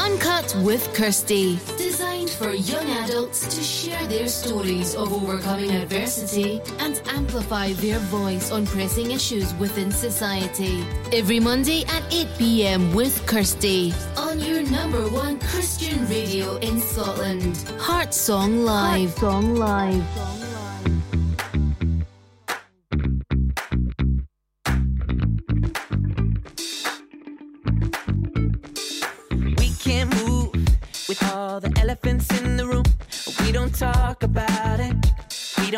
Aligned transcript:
Uncut 0.00 0.56
with 0.64 0.92
Kirsty. 0.94 1.58
Designed 1.76 2.30
for 2.30 2.52
young 2.54 2.88
adults 3.04 3.54
to 3.54 3.62
share 3.62 4.02
their 4.06 4.28
stories 4.28 4.94
of 4.94 5.12
overcoming 5.12 5.70
adversity 5.72 6.62
and 6.78 7.02
amplify 7.06 7.72
their 7.74 7.98
voice 7.98 8.50
on 8.50 8.64
pressing 8.66 9.10
issues 9.10 9.52
within 9.54 9.92
society. 9.92 10.82
Every 11.12 11.38
Monday 11.38 11.84
at 11.84 12.02
8 12.10 12.28
pm 12.38 12.94
with 12.94 13.26
Kirsty. 13.26 13.92
On 14.16 14.40
your 14.40 14.62
number 14.62 15.06
one 15.10 15.38
Christian 15.40 16.08
radio 16.08 16.56
in 16.56 16.80
Scotland. 16.80 17.58
Heart 17.78 18.14
Song 18.14 18.64
Live. 18.64 19.16
Heart 19.18 19.20
Song 19.20 19.54
Live. 19.54 20.39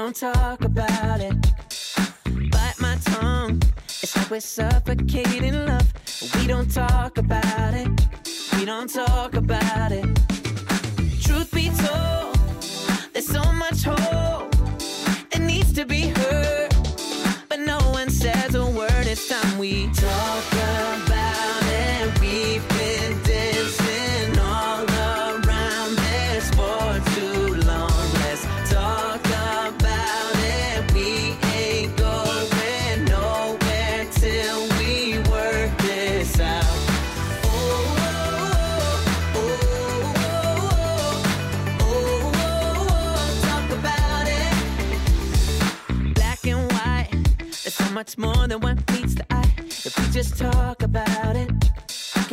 don't 0.04 0.16
talk 0.16 0.64
about 0.64 1.20
it. 1.20 1.36
Bite 2.50 2.74
my 2.80 2.96
tongue. 3.04 3.62
It's 4.02 4.16
like 4.16 4.30
we're 4.32 4.40
suffocating 4.40 5.54
love. 5.64 5.92
We 6.34 6.48
don't 6.48 6.68
talk 6.68 7.18
about 7.18 7.72
it. 7.72 7.88
We 8.56 8.64
don't 8.64 8.92
talk 8.92 9.34
about 9.34 9.92
it. 9.92 10.01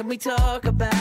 we 0.10 0.18
talk 0.18 0.66
about. 0.66 0.99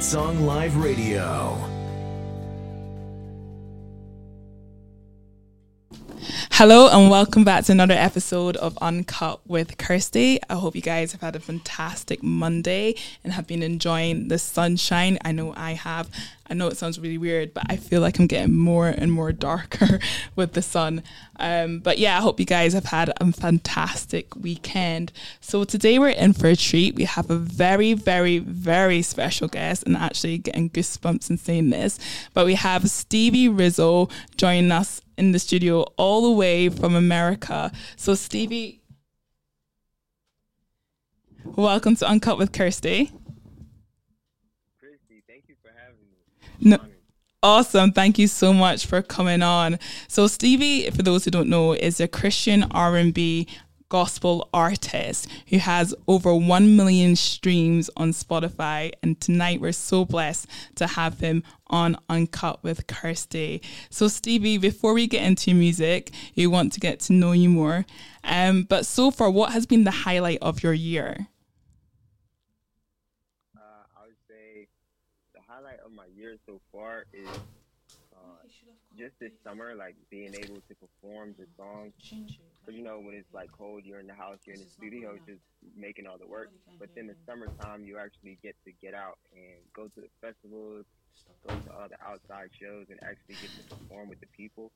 Song 0.00 0.46
Live 0.46 0.74
Radio. 0.76 1.51
Hello 6.62 6.86
and 6.86 7.10
welcome 7.10 7.42
back 7.42 7.64
to 7.64 7.72
another 7.72 7.94
episode 7.94 8.56
of 8.58 8.78
Uncut 8.80 9.40
with 9.48 9.78
Kirsty. 9.78 10.38
I 10.48 10.54
hope 10.54 10.76
you 10.76 10.80
guys 10.80 11.10
have 11.10 11.20
had 11.20 11.34
a 11.34 11.40
fantastic 11.40 12.22
Monday 12.22 12.94
and 13.24 13.32
have 13.32 13.48
been 13.48 13.64
enjoying 13.64 14.28
the 14.28 14.38
sunshine. 14.38 15.18
I 15.24 15.32
know 15.32 15.52
I 15.56 15.72
have. 15.72 16.08
I 16.48 16.54
know 16.54 16.68
it 16.68 16.76
sounds 16.76 17.00
really 17.00 17.18
weird, 17.18 17.52
but 17.52 17.64
I 17.68 17.76
feel 17.76 18.00
like 18.00 18.20
I'm 18.20 18.28
getting 18.28 18.54
more 18.54 18.86
and 18.86 19.10
more 19.10 19.32
darker 19.32 19.98
with 20.36 20.52
the 20.52 20.62
sun. 20.62 21.02
Um, 21.40 21.80
but 21.80 21.98
yeah, 21.98 22.16
I 22.16 22.20
hope 22.20 22.38
you 22.38 22.46
guys 22.46 22.74
have 22.74 22.84
had 22.84 23.12
a 23.20 23.32
fantastic 23.32 24.36
weekend. 24.36 25.12
So 25.40 25.64
today 25.64 25.98
we're 25.98 26.10
in 26.10 26.32
for 26.32 26.46
a 26.46 26.54
treat. 26.54 26.94
We 26.94 27.04
have 27.04 27.28
a 27.28 27.36
very, 27.36 27.94
very, 27.94 28.38
very 28.38 29.02
special 29.02 29.48
guest, 29.48 29.82
and 29.82 29.96
actually 29.96 30.38
getting 30.38 30.70
goosebumps 30.70 31.28
and 31.28 31.40
saying 31.40 31.70
this. 31.70 31.98
But 32.34 32.46
we 32.46 32.54
have 32.54 32.88
Stevie 32.88 33.48
Rizo 33.48 34.08
joining 34.36 34.70
us 34.70 35.00
in 35.16 35.32
the 35.32 35.38
studio 35.38 35.82
all 35.96 36.22
the 36.22 36.30
way 36.30 36.68
from 36.68 36.94
America. 36.94 37.72
So, 37.96 38.14
Stevie, 38.14 38.82
welcome 41.44 41.96
to 41.96 42.06
Uncut 42.06 42.38
with 42.38 42.52
Kirsty. 42.52 43.12
Kirsty, 44.80 45.22
thank 45.28 45.44
you 45.48 45.54
for 45.62 45.70
having 45.76 45.96
me. 46.60 46.70
No, 46.70 46.78
awesome. 47.42 47.92
Thank 47.92 48.18
you 48.18 48.26
so 48.26 48.52
much 48.52 48.86
for 48.86 49.02
coming 49.02 49.42
on. 49.42 49.78
So, 50.08 50.26
Stevie, 50.26 50.90
for 50.90 51.02
those 51.02 51.24
who 51.24 51.30
don't 51.30 51.48
know, 51.48 51.72
is 51.72 52.00
a 52.00 52.08
Christian 52.08 52.64
R&B 52.70 53.48
gospel 53.92 54.48
artist 54.54 55.28
who 55.48 55.58
has 55.58 55.94
over 56.08 56.34
1 56.34 56.76
million 56.76 57.14
streams 57.14 57.90
on 57.94 58.10
Spotify. 58.10 58.90
And 59.02 59.20
tonight 59.20 59.60
we're 59.60 59.72
so 59.72 60.06
blessed 60.06 60.46
to 60.76 60.86
have 60.86 61.20
him 61.20 61.42
on 61.72 61.96
Uncut 62.08 62.62
with 62.62 62.86
Kirsty. 62.86 63.62
So, 63.90 64.06
Stevie, 64.06 64.58
before 64.58 64.92
we 64.92 65.08
get 65.08 65.24
into 65.24 65.54
music, 65.54 66.12
we 66.36 66.46
want 66.46 66.72
to 66.74 66.80
get 66.80 67.00
to 67.00 67.12
know 67.12 67.32
you 67.32 67.48
more. 67.48 67.84
Um, 68.22 68.62
but 68.64 68.86
so 68.86 69.10
far, 69.10 69.30
what 69.30 69.52
has 69.52 69.66
been 69.66 69.84
the 69.84 69.90
highlight 69.90 70.38
of 70.42 70.62
your 70.62 70.74
year? 70.74 71.26
Uh, 73.56 73.60
I 73.98 74.06
would 74.06 74.16
say 74.28 74.68
the 75.34 75.40
highlight 75.48 75.80
of 75.84 75.90
my 75.90 76.06
year 76.14 76.36
so 76.46 76.60
far 76.70 77.06
is 77.12 77.26
just 78.98 79.18
this 79.18 79.32
summer, 79.44 79.74
like 79.74 79.96
being 80.10 80.34
able 80.34 80.60
to 80.68 80.74
perform 80.74 81.34
the 81.38 81.46
songs. 81.56 81.92
Because 82.62 82.78
you 82.78 82.84
know, 82.84 82.98
when 83.00 83.14
it's 83.14 83.32
like 83.34 83.50
cold, 83.52 83.82
you're 83.84 84.00
in 84.00 84.06
the 84.06 84.14
house, 84.14 84.38
you're 84.46 84.54
in 84.54 84.62
the 84.62 84.70
studio, 84.76 85.18
just 85.26 85.40
making 85.76 86.06
all 86.06 86.18
the 86.18 86.26
work. 86.26 86.50
But 86.78 86.90
then 86.94 87.06
the 87.06 87.16
summertime, 87.26 87.84
you 87.84 87.98
actually 87.98 88.38
get 88.42 88.54
to 88.64 88.72
get 88.82 88.94
out 88.94 89.18
and 89.34 89.58
go 89.74 89.84
to 89.84 90.00
the 90.00 90.08
festivals, 90.20 90.84
go 91.46 91.54
to 91.54 91.70
all 91.72 91.88
the 91.88 91.98
outside 92.06 92.50
shows, 92.60 92.86
and 92.90 92.98
actually 93.02 93.36
get 93.40 93.50
to 93.56 93.74
perform 93.74 94.08
with 94.08 94.20
the 94.20 94.26
people. 94.36 94.70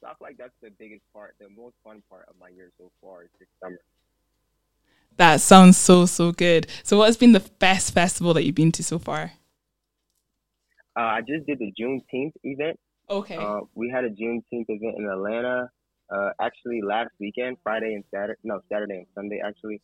So 0.00 0.08
I 0.08 0.10
feel 0.10 0.28
like 0.28 0.36
that's 0.36 0.54
the 0.62 0.70
biggest 0.70 1.02
part, 1.12 1.34
the 1.40 1.48
most 1.48 1.74
fun 1.82 2.02
part 2.08 2.26
of 2.28 2.34
my 2.40 2.48
year 2.48 2.70
so 2.78 2.90
far 3.02 3.24
is 3.24 3.30
this 3.38 3.48
summer. 3.62 3.78
That 5.16 5.40
sounds 5.40 5.76
so 5.76 6.06
so 6.06 6.32
good. 6.32 6.66
So, 6.82 6.98
what 6.98 7.06
has 7.06 7.16
been 7.16 7.32
the 7.32 7.44
best 7.58 7.94
festival 7.94 8.34
that 8.34 8.44
you've 8.44 8.56
been 8.56 8.72
to 8.72 8.82
so 8.82 8.98
far? 8.98 9.32
Uh, 10.96 11.00
I 11.00 11.20
just 11.20 11.46
did 11.46 11.58
the 11.58 11.72
Juneteenth 11.78 12.32
event 12.42 12.78
Okay. 13.10 13.36
Uh, 13.36 13.60
we 13.74 13.90
had 13.90 14.04
a 14.04 14.10
Juneteenth 14.10 14.66
event 14.68 14.96
in 14.98 15.08
Atlanta. 15.08 15.70
Uh, 16.10 16.30
actually, 16.40 16.82
last 16.82 17.10
weekend, 17.18 17.56
Friday 17.62 17.94
and 17.94 18.04
Saturday. 18.12 18.38
No, 18.44 18.60
Saturday 18.70 18.98
and 18.98 19.06
Sunday 19.14 19.40
actually. 19.44 19.80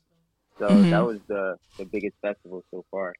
So 0.59 0.69
mm-hmm. 0.69 0.91
that 0.91 1.05
was 1.05 1.19
the 1.29 1.57
the 1.79 1.85
biggest 1.85 2.17
festival 2.21 2.65
so 2.71 2.85
far. 2.91 3.15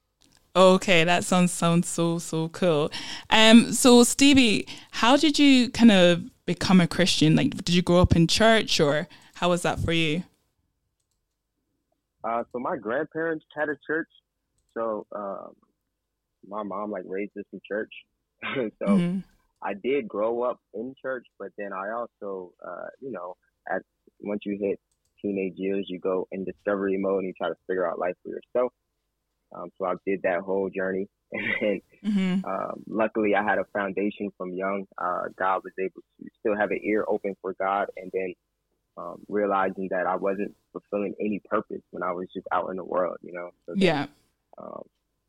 Okay, 0.55 1.03
that 1.05 1.23
sounds 1.23 1.51
sounds 1.51 1.87
so 1.87 2.19
so 2.19 2.49
cool. 2.49 2.91
Um, 3.29 3.71
so 3.71 4.03
Stevie, 4.03 4.67
how 4.91 5.15
did 5.17 5.39
you 5.39 5.69
kind 5.69 5.91
of 5.91 6.23
become 6.45 6.81
a 6.81 6.87
Christian? 6.87 7.35
Like, 7.35 7.55
did 7.55 7.69
you 7.69 7.81
grow 7.81 8.01
up 8.01 8.15
in 8.15 8.27
church, 8.27 8.79
or 8.79 9.07
how 9.35 9.49
was 9.49 9.61
that 9.61 9.79
for 9.79 9.93
you? 9.93 10.23
Uh, 12.23 12.43
so 12.51 12.59
my 12.59 12.77
grandparents 12.77 13.45
had 13.55 13.69
a 13.69 13.77
church, 13.87 14.09
so 14.73 15.07
um, 15.15 15.55
my 16.47 16.63
mom 16.63 16.91
like 16.91 17.03
raised 17.07 17.35
us 17.37 17.45
in 17.53 17.61
church. 17.67 17.93
so 18.55 18.85
mm-hmm. 18.85 19.19
I 19.63 19.73
did 19.73 20.07
grow 20.07 20.43
up 20.43 20.59
in 20.73 20.95
church, 21.01 21.25
but 21.37 21.49
then 21.57 21.71
I 21.73 21.91
also, 21.91 22.53
uh, 22.65 22.87
you 22.99 23.11
know, 23.11 23.35
at 23.71 23.81
once 24.19 24.41
you 24.45 24.57
hit 24.59 24.79
teenage 25.21 25.53
years, 25.57 25.85
you 25.87 25.99
go 25.99 26.27
in 26.31 26.43
discovery 26.43 26.97
mode 26.97 27.19
and 27.19 27.27
you 27.27 27.33
try 27.33 27.49
to 27.49 27.55
figure 27.67 27.89
out 27.89 27.99
life 27.99 28.15
for 28.23 28.29
yourself. 28.29 28.73
Um, 29.53 29.69
so 29.77 29.85
I 29.85 29.93
did 30.05 30.21
that 30.23 30.41
whole 30.41 30.69
journey, 30.69 31.09
and 31.31 31.81
mm-hmm. 32.03 32.45
um, 32.45 32.83
luckily 32.87 33.35
I 33.35 33.43
had 33.43 33.59
a 33.59 33.65
foundation 33.73 34.31
from 34.37 34.53
young. 34.53 34.87
Uh, 34.97 35.23
God 35.37 35.61
was 35.63 35.73
able 35.77 36.01
to 36.19 36.29
still 36.39 36.55
have 36.55 36.71
an 36.71 36.79
ear 36.83 37.03
open 37.07 37.35
for 37.41 37.53
God, 37.53 37.87
and 37.97 38.09
then 38.13 38.33
um, 38.97 39.17
realizing 39.27 39.89
that 39.91 40.07
I 40.07 40.15
wasn't 40.15 40.55
fulfilling 40.71 41.15
any 41.19 41.39
purpose 41.39 41.81
when 41.91 42.01
I 42.01 42.11
was 42.11 42.27
just 42.33 42.47
out 42.51 42.69
in 42.69 42.77
the 42.77 42.83
world, 42.83 43.17
you 43.21 43.33
know. 43.33 43.51
So 43.65 43.73
yeah. 43.75 44.07
Um, 44.57 44.83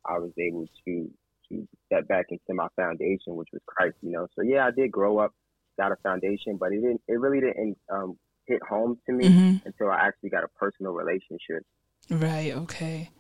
I 0.05 0.19
was 0.19 0.33
able 0.39 0.67
to 0.85 1.11
to 1.53 1.69
step 1.87 2.09
back 2.09 2.27
into 2.31 2.55
my 2.55 2.69
foundation, 2.77 3.37
which 3.37 3.49
was 3.53 3.63
Christ, 3.67 3.97
you 4.03 4.11
know. 4.11 4.27
So 4.35 4.43
yeah, 4.43 4.67
I 4.67 4.71
did 4.71 4.91
grow 4.91 5.19
up, 5.19 5.33
got 5.79 5.93
a 5.93 5.97
foundation, 5.97 6.57
but 6.57 6.73
it 6.73 6.81
didn't. 6.81 7.03
It 7.09 7.21
really 7.21 7.41
didn't 7.41 7.79
um, 7.91 8.19
hit 8.47 8.63
home 8.63 8.99
to 9.07 9.13
me 9.13 9.29
mm-hmm. 9.29 9.67
until 9.67 9.91
I 9.91 10.01
actually 10.07 10.31
got 10.31 10.45
a 10.45 10.49
personal 10.49 10.93
relationship. 10.93 11.65
Right. 12.11 12.53
Okay. 12.55 13.11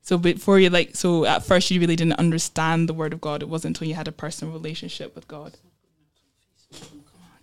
So 0.00 0.16
before 0.16 0.58
you 0.58 0.70
like, 0.70 0.96
so 0.96 1.24
at 1.24 1.44
first 1.44 1.70
you 1.70 1.80
really 1.80 1.96
didn't 1.96 2.18
understand 2.18 2.88
the 2.88 2.94
word 2.94 3.12
of 3.12 3.20
God. 3.20 3.42
It 3.42 3.48
wasn't 3.48 3.76
until 3.76 3.88
you 3.88 3.94
had 3.94 4.08
a 4.08 4.12
personal 4.12 4.54
relationship 4.54 5.14
with 5.14 5.28
God. 5.28 5.58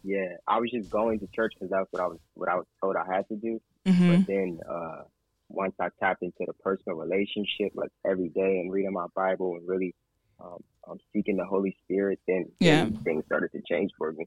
Yeah, 0.04 0.38
I 0.48 0.60
was 0.60 0.72
just 0.72 0.89
going 0.89 1.19
to 1.19 1.27
church 1.36 1.54
because 1.56 1.72
that's 1.72 1.88
what 1.92 2.01
I 2.01 2.07
was 2.07 2.19
what 2.36 2.50
I 2.50 2.56
was 2.56 2.66
told 2.81 2.95
I 2.95 3.06
had 3.12 3.27
to 3.30 3.36
do. 3.36 3.62
Mm-hmm. 3.86 4.12
But 4.12 4.27
then 4.27 4.60
uh, 4.69 5.04
once 5.50 5.74
I 5.80 5.89
tapped 6.00 6.22
into 6.22 6.44
the 6.45 6.54
personal 6.54 6.98
relationship, 6.98 7.72
like 7.74 7.92
every 8.06 8.30
day, 8.30 8.60
and 8.60 8.72
reading 8.72 8.94
my 8.94 9.07
Bible 9.16 9.56
and 9.56 9.68
really 9.68 9.95
um, 10.40 10.64
um, 10.88 10.98
seeking 11.14 11.38
the 11.38 11.46
Holy 11.46 11.76
Spirit, 11.84 12.20
then, 12.28 12.46
yeah. 12.60 12.88
things 13.04 13.26
started 13.26 13.52
to 13.54 13.62
change 13.70 13.92
for 13.98 14.12
me. 14.12 14.26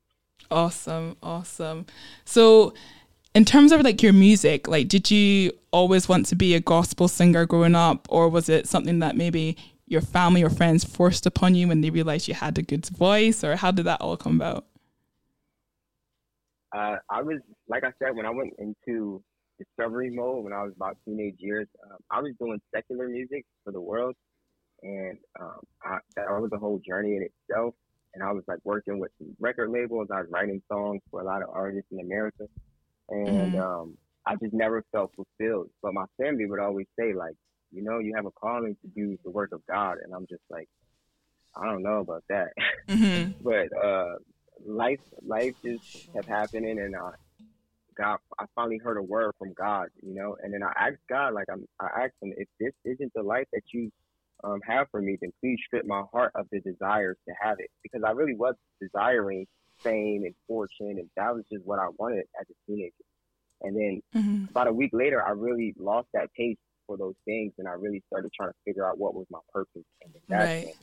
Awesome, 0.51 1.17
awesome. 1.23 1.87
So, 2.25 2.75
in 3.35 3.45
terms 3.45 3.73
of 3.73 3.83
like 3.83 4.03
your 4.03 4.13
music, 4.13 4.67
like, 4.67 4.89
did 4.89 5.11
you 5.11 5.53
always 5.71 6.09
want 6.09 6.27
to 6.27 6.35
be 6.35 6.55
a 6.55 6.61
gospel 6.61 7.09
singer 7.09 7.47
growing 7.47 7.75
up, 7.75 8.07
or 8.11 8.29
was 8.29 8.49
it 8.49 8.67
something 8.67 9.01
that 9.01 9.17
maybe 9.17 9.57
your 9.87 10.01
family 10.01 10.43
or 10.43 10.51
friends 10.51 10.85
forced 10.85 11.27
upon 11.27 11.55
you 11.55 11.69
when 11.69 11.81
they 11.81 11.91
realized 11.91 12.29
you 12.29 12.35
had 12.35 12.59
a 12.59 12.63
good 12.63 12.87
voice, 12.87 13.45
or 13.45 13.57
how 13.57 13.71
did 13.71 13.85
that 13.85 14.01
all 14.01 14.17
come 14.17 14.41
about? 14.41 14.67
Uh, 16.75 16.97
I 17.11 17.23
was, 17.23 17.39
like 17.69 17.85
I 17.85 17.93
said, 17.99 18.15
when 18.15 18.27
I 18.27 18.31
went 18.31 18.55
into 18.59 19.23
discovery 19.59 20.11
mode 20.11 20.45
when 20.45 20.53
I 20.53 20.63
was 20.63 20.73
about 20.77 20.97
teenage 21.05 21.37
years, 21.39 21.67
um, 21.85 21.99
I 22.11 22.21
was 22.21 22.33
doing 22.39 22.61
secular 22.75 23.09
music 23.09 23.45
for 23.65 23.73
the 23.73 23.81
world 23.81 24.15
and 24.83 25.19
um, 25.41 25.61
I, 25.83 25.99
that 26.17 26.29
was 26.29 26.51
a 26.53 26.59
whole 26.59 26.81
journey 26.87 27.17
in 27.17 27.23
itself. 27.23 27.75
And 28.15 28.23
I 28.23 28.33
was 28.33 28.45
like 28.49 28.59
working 28.65 28.99
with 28.99 29.11
some 29.19 29.37
record 29.39 29.71
labels. 29.71 30.09
I 30.13 30.21
was 30.21 30.31
writing 30.31 30.63
songs 30.71 31.03
for 31.11 31.21
a 31.21 31.25
lot 31.25 31.43
of 31.43 31.51
artists 31.53 31.91
in 31.93 32.01
America, 32.01 32.45
and 33.11 33.53
mm-hmm. 33.53 33.61
um, 33.61 33.99
I 34.27 34.35
just 34.37 34.55
never 34.55 34.85
felt 34.93 35.13
fulfilled. 35.15 35.69
But 35.83 35.95
my 35.95 36.07
family 36.21 36.47
would 36.47 36.59
always 36.59 36.87
say, 36.99 37.13
like, 37.13 37.35
you 37.71 37.83
know, 37.83 37.99
you 37.99 38.15
have 38.17 38.27
a 38.27 38.31
calling 38.31 38.77
to 38.83 38.89
do 38.89 39.19
the 39.25 39.31
work 39.31 39.53
of 39.53 39.61
God, 39.67 39.99
and 40.03 40.15
I'm 40.15 40.27
just 40.27 40.43
like, 40.51 40.69
I 41.55 41.67
don't 41.67 41.83
know 41.83 42.01
about 42.01 42.25
that. 42.29 42.53
Mm-hmm. 42.89 43.33
but 43.43 43.77
uh, 43.77 44.15
life, 44.67 45.01
life 45.25 45.55
just 45.63 46.13
kept 46.13 46.27
happening, 46.27 46.79
and 46.79 46.97
I, 46.97 47.11
God, 47.97 48.19
I 48.39 48.47
finally 48.55 48.79
heard 48.79 48.97
a 48.97 49.03
word 49.03 49.33
from 49.39 49.53
God, 49.53 49.89
you 50.03 50.15
know, 50.15 50.37
and 50.43 50.53
then 50.55 50.63
I 50.63 50.73
asked 50.77 51.07
God, 51.09 51.35
like, 51.35 51.47
I'm, 51.53 51.67
I 51.79 52.05
asked 52.05 52.15
Him, 52.23 52.33
if 52.37 52.49
this 52.59 52.73
isn't 52.85 53.13
the 53.15 53.23
life 53.23 53.47
that 53.53 53.63
you 53.73 53.93
um, 54.45 54.61
have 54.67 54.87
for 54.91 55.01
me, 55.01 55.19
then 55.21 55.33
please 55.41 55.59
strip 55.67 55.87
my 55.87 56.03
heart 56.13 56.33
of 56.35 56.47
the 56.51 56.61
desires 56.61 57.17
to 57.29 57.35
have 57.41 57.57
it. 57.59 57.71
Because 57.83 58.03
I 58.07 58.13
really 58.13 58.35
was 58.35 58.55
desiring 58.81 59.47
fame 59.79 60.25
and 60.25 60.35
fortune, 60.47 60.99
and 60.99 61.09
that 61.17 61.35
was 61.35 61.45
just 61.53 61.65
what 61.65 61.79
I 61.79 61.89
wanted 61.99 62.25
as 62.41 62.47
a 62.51 62.71
teenager. 62.71 62.93
And 63.63 63.77
then 63.77 64.03
mm-hmm. 64.15 64.45
about 64.51 64.69
a 64.69 64.73
week 64.73 64.91
later, 64.93 65.25
I 65.25 65.31
really 65.31 65.75
lost 65.79 66.09
that 66.15 66.31
taste 66.37 66.61
for 66.87 66.97
those 66.97 67.15
things, 67.25 67.53
and 67.59 67.69
I 67.69 67.73
really 67.73 68.03
started 68.07 68.31
trying 68.33 68.51
to 68.51 68.57
figure 68.65 68.89
out 68.89 68.99
what 68.99 69.15
was 69.15 69.27
my 69.31 69.41
purpose. 69.53 69.85
And 70.03 70.15
that's, 70.29 70.65
right. 70.65 70.75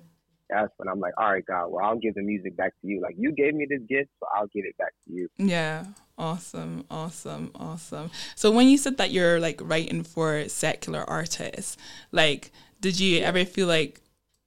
That's 0.49 0.71
when 0.77 0.87
I'm 0.87 0.99
like, 0.99 1.13
all 1.17 1.31
right, 1.31 1.45
God, 1.45 1.69
well, 1.69 1.85
I'll 1.85 1.97
give 1.97 2.15
the 2.15 2.21
music 2.21 2.55
back 2.55 2.73
to 2.81 2.87
you. 2.87 3.01
Like, 3.01 3.15
you 3.17 3.31
gave 3.31 3.53
me 3.55 3.65
this 3.69 3.81
gift, 3.87 4.09
so 4.19 4.27
I'll 4.35 4.47
give 4.47 4.65
it 4.65 4.77
back 4.77 4.93
to 5.05 5.13
you. 5.13 5.29
Yeah. 5.37 5.85
Awesome, 6.17 6.85
awesome, 6.89 7.51
awesome. 7.55 8.09
So 8.35 8.49
when 8.49 8.69
you 8.69 8.77
said 8.77 8.97
that 8.97 9.11
you're 9.11 9.37
like 9.39 9.59
writing 9.61 10.03
for 10.03 10.47
secular 10.47 11.03
artists, 11.09 11.75
like 12.13 12.51
did 12.79 12.99
you 12.99 13.21
ever 13.21 13.43
feel 13.43 13.67
like, 13.67 13.99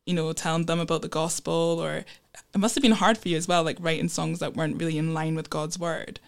you 0.06 0.14
know, 0.14 0.32
telling 0.32 0.64
them 0.64 0.80
about 0.80 1.02
the 1.02 1.08
gospel 1.08 1.78
or 1.78 2.04
it 2.54 2.58
must 2.58 2.74
have 2.74 2.82
been 2.82 2.92
hard 2.92 3.18
for 3.18 3.28
you 3.28 3.36
as 3.36 3.46
well, 3.46 3.64
like 3.64 3.76
writing 3.80 4.08
songs 4.08 4.38
that 4.38 4.54
weren't 4.54 4.80
really 4.80 4.96
in 4.96 5.12
line 5.12 5.34
with 5.34 5.50
God's 5.50 5.78
word? 5.78 6.20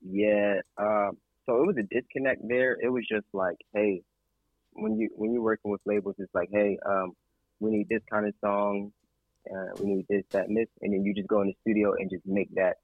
Yeah. 0.00 0.60
Um, 0.76 1.16
so 1.46 1.62
it 1.62 1.66
was 1.66 1.76
a 1.76 1.82
disconnect 1.82 2.46
there. 2.46 2.76
It 2.80 2.88
was 2.88 3.04
just 3.10 3.26
like, 3.32 3.56
hey, 3.74 4.02
when 4.74 4.96
you 4.96 5.08
when 5.16 5.32
you're 5.32 5.42
working 5.42 5.72
with 5.72 5.80
labels, 5.84 6.14
it's 6.18 6.34
like, 6.34 6.50
hey, 6.52 6.78
um, 6.86 7.12
we 7.60 7.70
need 7.70 7.88
this 7.88 8.02
kind 8.10 8.26
of 8.26 8.34
song, 8.40 8.92
uh, 9.50 9.72
we 9.80 9.86
need 9.86 10.06
this, 10.08 10.24
that, 10.30 10.48
and 10.48 10.56
this, 10.56 10.68
and 10.82 10.92
then 10.92 11.04
you 11.04 11.14
just 11.14 11.28
go 11.28 11.40
in 11.42 11.48
the 11.48 11.56
studio 11.62 11.94
and 11.94 12.10
just 12.10 12.26
make 12.26 12.54
that. 12.54 12.78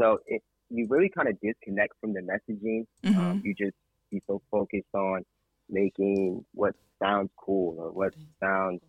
So 0.00 0.20
it 0.26 0.42
you 0.70 0.86
really 0.88 1.08
kind 1.08 1.28
of 1.28 1.40
disconnect 1.40 1.94
from 2.00 2.12
the 2.12 2.20
messaging. 2.20 2.86
Mm-hmm. 3.02 3.18
Um, 3.18 3.42
you 3.44 3.54
just 3.54 3.76
be 4.10 4.22
so 4.26 4.42
focused 4.50 4.94
on 4.94 5.24
making 5.68 6.44
what 6.52 6.74
sounds 7.02 7.30
cool 7.36 7.76
or 7.78 7.90
what 7.90 8.14
sounds 8.40 8.80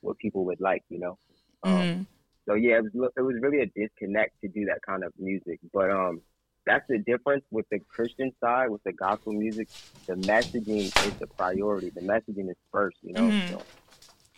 what 0.00 0.18
people 0.18 0.44
would 0.46 0.60
like, 0.60 0.84
you 0.88 0.98
know. 0.98 1.18
Um, 1.62 1.72
mm-hmm. 1.72 2.02
So 2.48 2.54
yeah, 2.54 2.78
it 2.78 2.94
was 2.94 3.10
it 3.16 3.22
was 3.22 3.36
really 3.40 3.60
a 3.60 3.66
disconnect 3.66 4.40
to 4.42 4.48
do 4.48 4.66
that 4.66 4.82
kind 4.82 5.04
of 5.04 5.12
music, 5.18 5.60
but 5.72 5.90
um, 5.90 6.20
that's 6.64 6.86
the 6.88 6.98
difference 6.98 7.44
with 7.50 7.66
the 7.70 7.80
Christian 7.80 8.32
side 8.40 8.70
with 8.70 8.82
the 8.84 8.92
gospel 8.92 9.32
music. 9.32 9.68
The 10.06 10.14
messaging 10.14 10.86
is 11.06 11.14
the 11.14 11.26
priority. 11.26 11.90
The 11.90 12.02
messaging 12.02 12.50
is 12.50 12.56
first, 12.72 12.98
you 13.02 13.12
know. 13.12 13.22
Mm-hmm. 13.22 13.54
So 13.54 13.62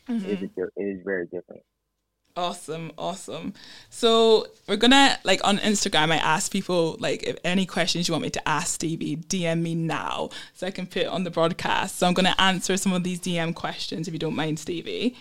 mm-hmm. 0.09 0.29
It, 0.29 0.43
is, 0.43 0.51
it 0.57 0.83
is 0.83 1.01
very 1.05 1.27
different. 1.27 1.63
Awesome, 2.37 2.93
awesome. 2.97 3.53
So 3.91 4.47
we're 4.69 4.77
gonna 4.77 5.19
like 5.25 5.41
on 5.43 5.59
Instagram. 5.59 6.13
I 6.13 6.19
ask 6.19 6.53
people 6.53 6.97
like 7.01 7.25
if 7.25 7.37
any 7.43 7.67
questions 7.67 8.07
you 8.07 8.13
want 8.13 8.23
me 8.23 8.31
to 8.31 8.49
ask 8.49 8.75
Stevie, 8.75 9.17
DM 9.17 9.61
me 9.61 9.75
now 9.75 10.31
so 10.55 10.69
I 10.69 10.71
can 10.71 10.87
put 10.87 11.03
it 11.03 11.09
on 11.09 11.25
the 11.25 11.31
broadcast. 11.31 11.99
So 11.99 12.07
I'm 12.07 12.15
gonna 12.15 12.37
answer 12.39 12.77
some 12.77 12.93
of 12.93 13.03
these 13.03 13.19
DM 13.19 13.57
questions 13.57 14.07
if 14.07 14.15
you 14.15 14.21
don't 14.21 14.37
mind, 14.37 14.61
Stevie. 14.61 15.17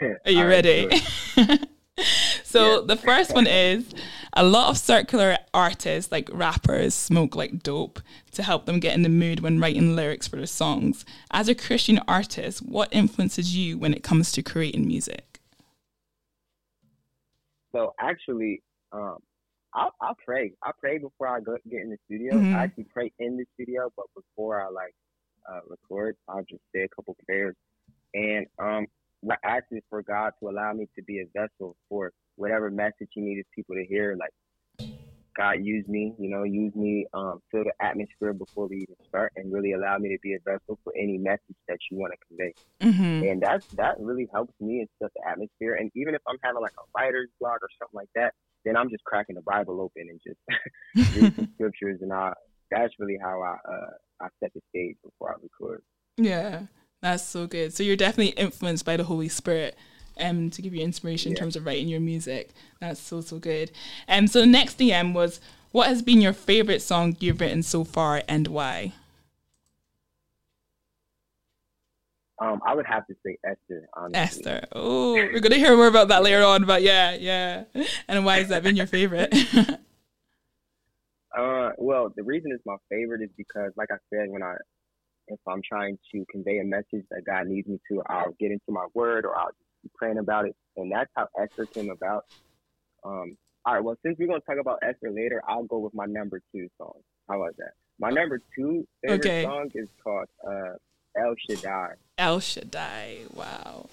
Are 0.24 0.30
you 0.30 0.46
ready? 0.46 0.88
so 2.44 2.82
the 2.82 2.96
first 2.96 3.34
one 3.34 3.46
is 3.46 3.86
a 4.32 4.44
lot 4.44 4.70
of 4.70 4.78
circular 4.78 5.38
artists 5.52 6.10
like 6.10 6.28
rappers 6.32 6.94
smoke 6.94 7.36
like 7.36 7.62
dope 7.62 8.00
to 8.32 8.42
help 8.42 8.66
them 8.66 8.80
get 8.80 8.94
in 8.94 9.02
the 9.02 9.08
mood 9.08 9.40
when 9.40 9.60
writing 9.60 9.94
lyrics 9.94 10.26
for 10.26 10.36
their 10.36 10.46
songs. 10.46 11.04
As 11.30 11.48
a 11.48 11.54
Christian 11.54 12.00
artist, 12.08 12.60
what 12.60 12.88
influences 12.92 13.56
you 13.56 13.78
when 13.78 13.94
it 13.94 14.02
comes 14.02 14.32
to 14.32 14.42
creating 14.42 14.86
music? 14.86 15.40
So 17.72 17.94
actually, 18.00 18.62
um, 18.92 19.18
I'll, 19.72 19.92
I'll 20.00 20.16
pray. 20.24 20.52
I 20.62 20.70
pray 20.80 20.98
before 20.98 21.28
I 21.28 21.40
go 21.40 21.56
get 21.68 21.82
in 21.82 21.90
the 21.90 21.98
studio. 22.06 22.34
Mhm. 22.34 22.54
I 22.54 22.64
actually 22.64 22.86
pray 22.92 23.12
in 23.18 23.36
the 23.36 23.44
studio, 23.54 23.90
but 23.96 24.06
before 24.14 24.62
I 24.62 24.68
like 24.68 24.94
uh, 25.48 25.60
record, 25.68 26.16
I'll 26.28 26.44
just 26.44 26.62
say 26.74 26.82
a 26.82 26.88
couple 26.88 27.16
prayers 27.26 27.56
and 28.14 28.46
um, 28.58 28.78
like 28.78 28.90
asking 29.44 29.80
for 29.90 30.02
God 30.02 30.32
to 30.40 30.48
allow 30.48 30.72
me 30.72 30.86
to 30.96 31.02
be 31.04 31.20
a 31.20 31.26
vessel 31.38 31.76
for 31.88 32.12
whatever 32.36 32.70
message 32.70 33.08
He 33.10 33.20
needed 33.20 33.46
people 33.54 33.74
to 33.74 33.84
hear. 33.86 34.16
Like 34.18 34.32
God 35.36 35.64
use 35.64 35.86
me, 35.88 36.14
you 36.18 36.30
know, 36.30 36.44
use 36.44 36.74
me, 36.74 37.06
um, 37.12 37.40
fill 37.50 37.64
the 37.64 37.72
atmosphere 37.84 38.32
before 38.32 38.68
we 38.68 38.76
even 38.76 38.96
start, 39.08 39.32
and 39.36 39.52
really 39.52 39.72
allow 39.72 39.98
me 39.98 40.10
to 40.10 40.18
be 40.22 40.34
a 40.34 40.38
vessel 40.44 40.78
for 40.84 40.92
any 40.96 41.18
message 41.18 41.56
that 41.68 41.78
you 41.90 41.98
want 41.98 42.12
to 42.12 42.26
convey 42.28 42.54
hmm 42.82 43.22
and 43.22 43.42
that 43.42 43.62
that 43.76 43.94
really 43.98 44.28
helps 44.32 44.52
me 44.60 44.80
and 44.80 44.88
set 45.00 45.10
the 45.14 45.28
atmosphere. 45.28 45.76
And 45.76 45.90
even 45.94 46.14
if 46.14 46.22
I'm 46.28 46.36
having 46.42 46.62
like 46.62 46.72
a 46.78 46.84
writer's 46.96 47.30
blog 47.40 47.58
or 47.62 47.68
something 47.80 47.96
like 47.96 48.10
that, 48.14 48.34
then 48.64 48.76
I'm 48.76 48.90
just 48.90 49.04
cracking 49.04 49.36
the 49.36 49.42
Bible 49.42 49.80
open 49.80 50.08
and 50.08 50.20
just 50.26 50.38
read 51.14 51.32
some 51.36 51.48
scriptures, 51.54 52.00
and 52.02 52.12
I 52.12 52.32
that's 52.70 52.92
really 52.98 53.18
how 53.20 53.40
I 53.42 53.56
uh, 53.70 53.90
I 54.20 54.28
set 54.42 54.52
the 54.54 54.60
stage 54.70 54.96
before 55.02 55.30
I 55.30 55.42
record. 55.42 55.82
Yeah, 56.16 56.62
that's 57.04 57.22
so 57.22 57.46
good. 57.46 57.74
So 57.74 57.82
you're 57.82 57.96
definitely 57.96 58.32
influenced 58.42 58.86
by 58.86 58.96
the 58.96 59.04
Holy 59.04 59.28
Spirit 59.28 59.76
um, 60.18 60.48
to 60.48 60.62
give 60.62 60.74
you 60.74 60.82
inspiration 60.82 61.32
in 61.32 61.36
terms 61.36 61.54
of 61.54 61.66
writing 61.66 61.86
your 61.86 62.00
music. 62.00 62.50
That's 62.80 62.98
so, 62.98 63.20
so 63.20 63.38
good. 63.38 63.70
And 64.08 64.30
so 64.30 64.40
the 64.40 64.46
next 64.46 64.78
DM 64.78 65.12
was, 65.12 65.38
what 65.70 65.88
has 65.88 66.00
been 66.00 66.22
your 66.22 66.32
favorite 66.32 66.80
song 66.80 67.14
you've 67.20 67.42
written 67.42 67.62
so 67.62 67.84
far 67.84 68.22
and 68.26 68.48
why? 68.48 68.94
Um, 72.40 72.62
I 72.66 72.74
would 72.74 72.86
have 72.86 73.06
to 73.08 73.14
say 73.24 73.36
Esther. 73.44 73.86
Honestly. 73.94 74.18
Esther. 74.18 74.66
Oh, 74.72 75.12
we're 75.12 75.40
going 75.40 75.52
to 75.52 75.58
hear 75.58 75.76
more 75.76 75.88
about 75.88 76.08
that 76.08 76.22
later 76.22 76.42
on, 76.42 76.64
but 76.64 76.80
yeah, 76.80 77.14
yeah. 77.14 77.64
And 78.08 78.24
why 78.24 78.38
has 78.38 78.48
that 78.48 78.62
been 78.62 78.76
your 78.76 78.86
favorite? 78.86 79.34
Uh, 81.36 81.72
well, 81.78 82.12
the 82.14 82.22
reason 82.22 82.52
it's 82.52 82.64
my 82.64 82.76
favorite 82.88 83.20
is 83.20 83.30
because, 83.36 83.72
like 83.76 83.88
I 83.90 83.96
said, 84.08 84.30
when 84.30 84.44
I 84.44 84.54
if 85.28 85.38
I'm 85.48 85.62
trying 85.66 85.98
to 86.12 86.24
convey 86.30 86.58
a 86.58 86.64
message 86.64 87.04
that 87.10 87.22
God 87.26 87.46
needs 87.46 87.68
me 87.68 87.78
to, 87.90 88.02
I'll 88.08 88.34
get 88.38 88.50
into 88.50 88.70
my 88.70 88.86
word 88.94 89.24
or 89.24 89.36
I'll 89.36 89.50
be 89.82 89.90
praying 89.94 90.18
about 90.18 90.46
it, 90.46 90.54
and 90.76 90.90
that's 90.92 91.10
how 91.16 91.28
Esther 91.40 91.66
came 91.74 91.90
about. 91.90 92.24
Um, 93.04 93.36
all 93.66 93.74
right, 93.74 93.82
well, 93.84 93.96
since 94.04 94.16
we're 94.18 94.26
gonna 94.28 94.40
talk 94.40 94.58
about 94.60 94.78
Esther 94.82 95.10
later, 95.10 95.42
I'll 95.48 95.64
go 95.64 95.78
with 95.78 95.94
my 95.94 96.04
number 96.06 96.40
two 96.54 96.68
song. 96.78 97.00
How 97.28 97.40
about 97.42 97.56
that? 97.58 97.72
My 97.98 98.10
number 98.10 98.40
two 98.56 98.86
favorite 99.02 99.20
Okay. 99.20 99.42
song 99.42 99.70
is 99.74 99.88
called 100.02 100.26
uh, 100.46 100.74
El 101.16 101.34
Shaddai. 101.48 101.94
El 102.18 102.40
Shaddai. 102.40 103.20
Wow. 103.32 103.88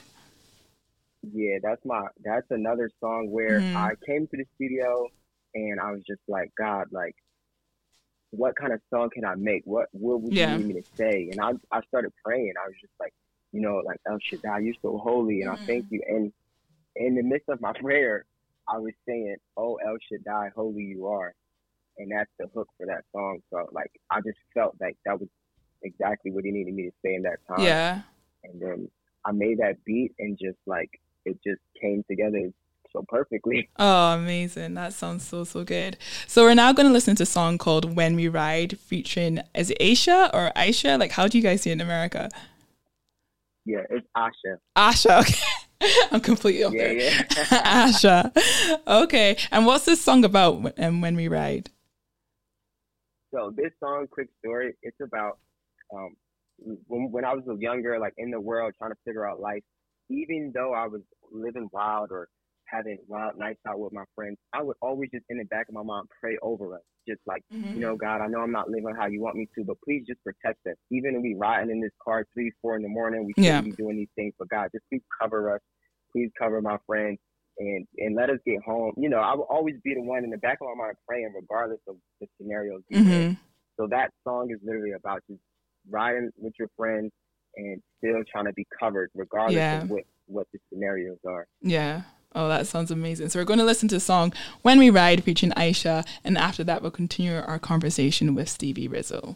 Yeah, 1.33 1.59
that's 1.61 1.81
my 1.85 2.07
that's 2.23 2.47
another 2.50 2.89
song 3.00 3.29
where 3.29 3.61
Mhm. 3.61 3.75
I 3.75 3.91
came 4.05 4.27
to 4.27 4.38
the 4.38 4.45
studio 4.55 5.07
and 5.53 5.79
I 5.79 5.91
was 5.91 6.01
just 6.03 6.21
like, 6.27 6.50
God, 6.57 6.88
like, 6.91 7.15
what 8.31 8.55
kind 8.55 8.73
of 8.73 8.81
song 8.89 9.09
can 9.13 9.25
I 9.25 9.35
make? 9.35 9.63
What 9.65 9.88
what 9.91 10.21
would 10.21 10.33
Yeah. 10.33 10.53
you 10.53 10.63
need 10.63 10.75
me 10.75 10.81
to 10.81 10.88
say? 10.95 11.29
And 11.31 11.39
I 11.39 11.51
I 11.71 11.81
started 11.88 12.11
praying. 12.23 12.53
I 12.61 12.67
was 12.67 12.75
just 12.79 12.93
like, 13.00 13.13
you 13.51 13.61
know, 13.61 13.81
like 13.85 14.00
oh, 14.09 14.13
El 14.13 14.19
Shaddai, 14.19 14.59
you're 14.59 14.75
so 14.81 14.97
holy, 14.97 15.41
and 15.41 15.51
I 15.51 15.55
mm-hmm. 15.55 15.65
thank 15.65 15.85
you. 15.89 16.01
And 16.07 16.33
in 16.95 17.15
the 17.15 17.23
midst 17.23 17.50
of 17.50 17.61
my 17.61 17.73
prayer, 17.79 18.25
I 18.67 18.77
was 18.79 18.93
saying, 19.07 19.35
Oh 19.57 19.75
El 19.75 19.97
Shaddai, 20.09 20.51
holy 20.55 20.83
you 20.83 21.07
are, 21.07 21.33
and 21.97 22.11
that's 22.11 22.31
the 22.39 22.47
hook 22.53 22.69
for 22.77 22.85
that 22.88 23.03
song. 23.11 23.39
So 23.51 23.67
like, 23.71 23.91
I 24.09 24.21
just 24.21 24.39
felt 24.53 24.75
like 24.79 24.97
that 25.05 25.19
was 25.19 25.29
exactly 25.83 26.31
what 26.31 26.45
he 26.45 26.51
needed 26.51 26.73
me 26.73 26.83
to 26.83 26.91
say 27.03 27.15
in 27.15 27.23
that 27.23 27.39
time 27.47 27.65
Yeah. 27.65 28.01
and 28.43 28.61
then 28.61 28.89
I 29.25 29.31
made 29.31 29.59
that 29.59 29.83
beat 29.85 30.13
and 30.19 30.38
just 30.38 30.57
like 30.65 30.89
it 31.25 31.38
just 31.43 31.61
came 31.79 32.03
together 32.09 32.51
so 32.91 33.03
perfectly. 33.07 33.69
Oh, 33.77 34.13
amazing. 34.13 34.75
That 34.75 34.93
sounds 34.93 35.25
so, 35.25 35.43
so 35.43 35.63
good. 35.63 35.98
So 36.27 36.43
we're 36.43 36.53
now 36.53 36.74
going 36.74 36.88
to 36.88 36.93
listen 36.93 37.15
to 37.17 37.24
a 37.24 37.25
song 37.27 37.57
called 37.57 37.95
When 37.95 38.15
We 38.15 38.27
Ride 38.27 38.77
featuring, 38.79 39.39
is 39.55 39.71
it 39.71 39.79
Aisha 39.79 40.29
or 40.33 40.51
Aisha? 40.55 41.00
Like, 41.00 41.12
how 41.12 41.27
do 41.27 41.38
you 41.38 41.43
guys 41.43 41.62
see 41.63 41.69
it 41.71 41.74
in 41.74 41.81
America? 41.81 42.29
Yeah, 43.65 43.83
it's 43.89 44.07
Asha. 44.17 44.57
Asha, 44.77 45.19
okay. 45.81 45.98
I'm 46.12 46.19
completely 46.21 46.63
off 46.63 46.74
Yeah, 46.74 46.93
there. 46.93 46.93
yeah. 46.93 47.24
Asha. 47.88 48.31
Okay. 48.88 49.38
And 49.51 49.65
what's 49.65 49.86
this 49.86 50.01
song 50.01 50.24
about 50.25 50.77
um, 50.79 51.01
When 51.01 51.15
We 51.15 51.27
Ride? 51.27 51.69
So 53.33 53.51
this 53.55 53.71
song, 53.79 54.07
quick 54.12 54.29
story, 54.39 54.75
it's 54.83 55.00
about 55.01 55.38
um 55.93 56.15
when 56.88 57.12
when 57.12 57.25
I 57.25 57.33
was 57.33 57.43
younger, 57.60 57.98
like 58.00 58.13
in 58.17 58.29
the 58.31 58.39
world, 58.39 58.74
trying 58.77 58.91
to 58.91 58.98
figure 59.05 59.27
out 59.27 59.39
life. 59.39 59.63
Even 60.10 60.51
though 60.53 60.74
I 60.74 60.88
was 60.88 61.01
living 61.31 61.69
wild 61.71 62.12
or 62.12 62.27
having 62.71 62.97
wild 63.07 63.37
nights 63.37 63.59
out 63.67 63.79
with 63.79 63.93
my 63.93 64.03
friends, 64.15 64.37
I 64.53 64.61
would 64.63 64.77
always 64.81 65.09
just 65.11 65.25
in 65.29 65.37
the 65.37 65.43
back 65.45 65.67
of 65.67 65.75
my 65.75 65.83
mind 65.83 66.07
pray 66.19 66.37
over 66.41 66.73
us, 66.75 66.81
just 67.07 67.19
like 67.27 67.43
you 67.75 67.81
know, 67.81 67.95
God, 67.95 68.21
I 68.21 68.27
know 68.27 68.39
I'm 68.41 68.51
not 68.51 68.69
living 68.69 68.93
how 68.97 69.07
you 69.07 69.21
want 69.21 69.35
me 69.37 69.47
to, 69.57 69.63
but 69.63 69.77
please 69.83 70.03
just 70.07 70.23
protect 70.23 70.65
us. 70.67 70.75
Even 70.91 71.15
if 71.15 71.21
we 71.21 71.35
riding 71.35 71.71
in 71.71 71.81
this 71.81 71.91
car 72.03 72.25
three, 72.33 72.51
four 72.61 72.75
in 72.75 72.81
the 72.81 72.89
morning, 72.89 73.25
we 73.25 73.33
shouldn't 73.37 73.55
Yeah. 73.55 73.61
be 73.61 73.71
doing 73.71 73.95
these 73.97 74.09
things. 74.15 74.33
But 74.37 74.49
God, 74.49 74.69
just 74.73 74.83
please 74.89 75.01
cover 75.21 75.53
us. 75.55 75.61
Please 76.11 76.29
cover 76.37 76.61
my 76.61 76.77
friends 76.85 77.19
and 77.59 77.87
and 77.97 78.15
let 78.15 78.29
us 78.29 78.39
get 78.45 78.61
home. 78.63 78.93
You 78.97 79.09
know, 79.09 79.19
I 79.19 79.33
will 79.35 79.47
always 79.49 79.75
be 79.83 79.93
the 79.93 80.01
one 80.01 80.23
in 80.23 80.29
the 80.29 80.37
back 80.37 80.57
of 80.61 80.67
my 80.75 80.85
mind 80.85 80.97
praying, 81.07 81.31
regardless 81.35 81.79
of 81.87 81.95
the 82.19 82.27
scenarios. 82.37 82.81
we 82.89 82.97
in. 82.97 83.03
hmm 83.29 83.33
So 83.77 83.87
that 83.87 84.11
song 84.25 84.51
is 84.51 84.59
literally 84.63 84.91
about 84.91 85.21
just 85.29 85.39
riding 85.89 86.29
with 86.37 86.53
your 86.59 86.67
friends 86.77 87.11
and 87.55 87.81
still 87.97 88.21
trying 88.31 88.45
to 88.45 88.53
be 88.53 88.65
covered, 88.79 89.09
regardless 89.15 89.57
Yeah. 89.61 89.83
of 89.83 89.89
what 89.89 90.03
what 90.27 90.47
the 90.53 90.59
scenarios 90.71 91.17
are. 91.27 91.45
Yeah. 91.61 92.01
Oh, 92.33 92.47
that 92.47 92.67
sounds 92.67 92.91
amazing. 92.91 93.29
So 93.29 93.39
we're 93.39 93.45
going 93.45 93.59
to 93.59 93.65
listen 93.65 93.89
to 93.89 93.95
the 93.95 94.00
song 94.00 94.33
When 94.61 94.79
We 94.79 94.89
Ride 94.89 95.23
featuring 95.23 95.51
Aisha. 95.53 96.05
And 96.23 96.38
after 96.38 96.63
that, 96.63 96.81
we'll 96.81 96.91
continue 96.91 97.35
our 97.35 97.59
conversation 97.59 98.35
with 98.35 98.47
Stevie 98.47 98.88
Rizo. 98.88 99.35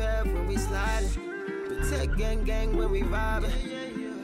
Path 0.00 0.26
when 0.26 0.46
we 0.46 0.56
slide. 0.56 1.04
Protect 1.68 2.16
gang 2.16 2.42
gang 2.44 2.76
when 2.76 2.90
we 2.90 3.02
vibing. 3.02 3.52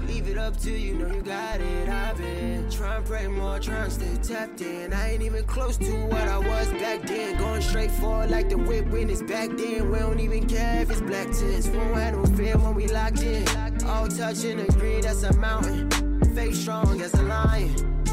Leave 0.06 0.28
it 0.28 0.38
up 0.38 0.56
to 0.60 0.70
you, 0.70 0.94
know 0.94 1.12
you 1.12 1.20
got 1.20 1.60
it. 1.60 1.88
I've 1.88 2.16
been 2.16 2.70
trying 2.70 3.02
to 3.02 3.08
pray 3.08 3.26
more, 3.26 3.58
trying 3.58 3.84
to 3.84 3.90
stay 3.90 4.16
tapped 4.34 4.60
in. 4.60 4.92
I 4.92 5.12
ain't 5.12 5.22
even 5.22 5.44
close 5.44 5.76
to 5.78 5.92
what 6.06 6.28
I 6.28 6.38
was 6.38 6.68
back 6.84 7.02
then. 7.02 7.36
Going 7.36 7.60
straight 7.60 7.90
forward 7.90 8.30
like 8.30 8.48
the 8.48 8.56
whip 8.56 8.86
when 8.86 9.10
it's 9.10 9.22
back 9.22 9.50
then. 9.50 9.90
We 9.90 9.98
don't 9.98 10.20
even 10.20 10.46
care 10.48 10.82
if 10.82 10.90
it's 10.90 11.00
black 11.00 11.26
tents. 11.26 11.66
We 11.66 11.76
don't 11.78 11.94
have 11.94 12.14
no 12.14 12.24
fear 12.36 12.56
when 12.56 12.74
we 12.74 12.86
locked 12.86 13.22
in. 13.22 13.46
All 13.86 14.08
touch 14.08 14.44
and 14.44 14.60
agree, 14.60 15.00
that's 15.00 15.24
a 15.24 15.32
mountain. 15.36 15.90
Faith 16.34 16.56
strong 16.56 17.00
as 17.02 17.12
a 17.14 17.22
lion. 17.22 17.70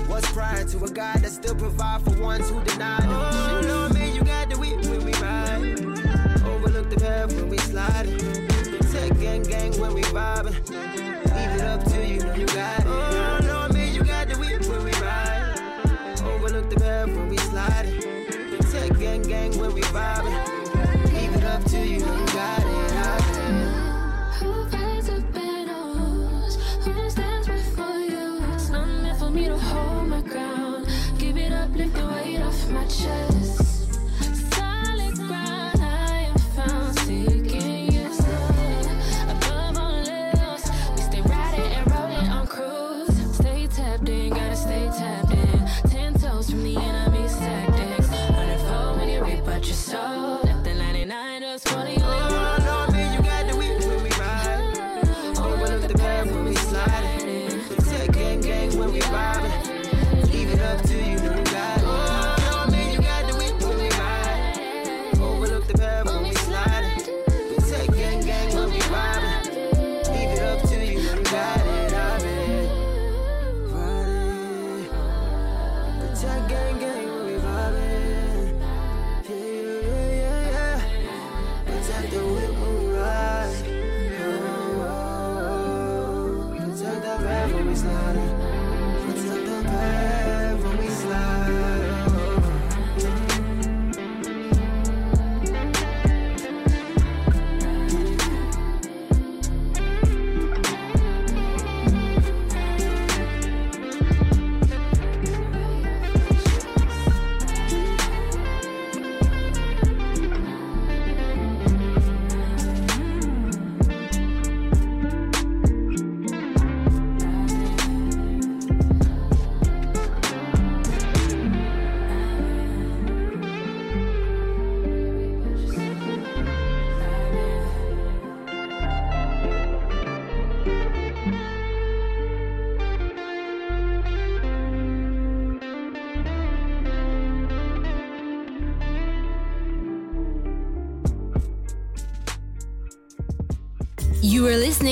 What's 0.08 0.30
prior 0.32 0.66
to 0.66 0.84
a 0.84 0.90
God 0.90 1.20
that 1.20 1.32
still 1.32 1.56
provide 1.56 2.02
for 2.02 2.20
ones 2.22 2.50
who 2.50 2.62
deny 2.64 3.00
them? 3.00 3.10
Oh, 3.12 3.62
Lord, 3.68 3.83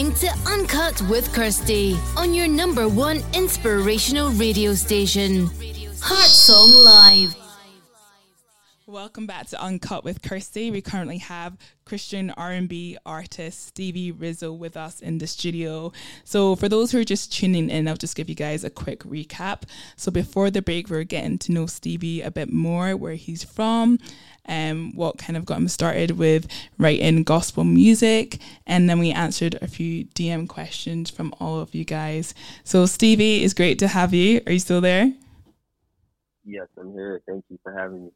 listening 0.02 0.30
to 0.32 0.50
Uncut 0.50 1.00
with 1.10 1.32
Kirsty 1.32 1.96
on 2.18 2.34
your 2.34 2.48
number 2.48 2.88
one 2.88 3.22
inspirational 3.34 4.32
radio 4.32 4.74
station, 4.74 5.46
Heart 6.02 6.30
Song 6.30 6.72
Live. 6.72 7.36
Welcome 8.88 9.28
back 9.28 9.48
to 9.48 9.62
Uncut 9.62 10.04
with 10.04 10.24
Kirsty. 10.24 10.72
We 10.72 10.82
currently 10.82 11.20
have 11.20 11.56
Christian 11.86 12.32
R&B 12.32 12.98
artist 13.06 13.68
Stevie 13.68 14.12
Rizo 14.12 14.58
with 14.58 14.76
us 14.76 15.02
in 15.02 15.20
the 15.20 15.28
studio. 15.28 15.94
So 16.24 16.56
for 16.56 16.68
those 16.68 16.92
who 16.92 17.00
are 17.00 17.06
just 17.06 17.32
tuning 17.32 17.70
in, 17.70 17.88
I'll 17.88 17.96
just 17.96 18.16
give 18.16 18.28
you 18.28 18.36
guys 18.36 18.64
a 18.64 18.70
quick 18.70 19.04
recap. 19.04 19.64
So 19.98 20.12
before 20.12 20.50
the 20.50 20.64
break, 20.64 20.90
we 20.90 20.98
are 20.98 21.04
getting 21.04 21.38
to 21.40 21.52
know 21.52 21.68
Stevie 21.68 22.22
a 22.22 22.32
bit 22.32 22.52
more, 22.52 22.98
where 22.98 23.14
he's 23.14 23.44
from, 23.44 24.00
um, 24.48 24.94
what 24.96 25.18
kind 25.18 25.38
of 25.38 25.46
got 25.46 25.58
him 25.58 25.68
started 25.68 26.12
with 26.12 26.48
writing 26.78 27.24
gospel 27.24 27.64
music, 27.64 28.40
and 28.66 28.90
then 28.90 29.00
we 29.00 29.12
answered 29.12 29.58
a 29.62 29.68
few 29.68 30.06
DM 30.06 30.48
questions 30.48 31.10
from 31.10 31.34
all 31.40 31.60
of 31.60 31.74
you 31.76 31.86
guys. 31.86 32.34
So 32.64 32.86
Stevie, 32.86 33.44
it's 33.44 33.54
great 33.54 33.80
to 33.80 33.88
have 33.88 34.14
you. 34.14 34.42
Are 34.46 34.52
you 34.52 34.60
still 34.60 34.82
there? 34.82 35.14
Yes, 36.44 36.68
I'm 36.80 36.94
here. 36.94 37.22
Thank 37.28 37.46
you 37.50 37.60
for 37.64 37.74
having 37.78 38.06
me. 38.06 38.12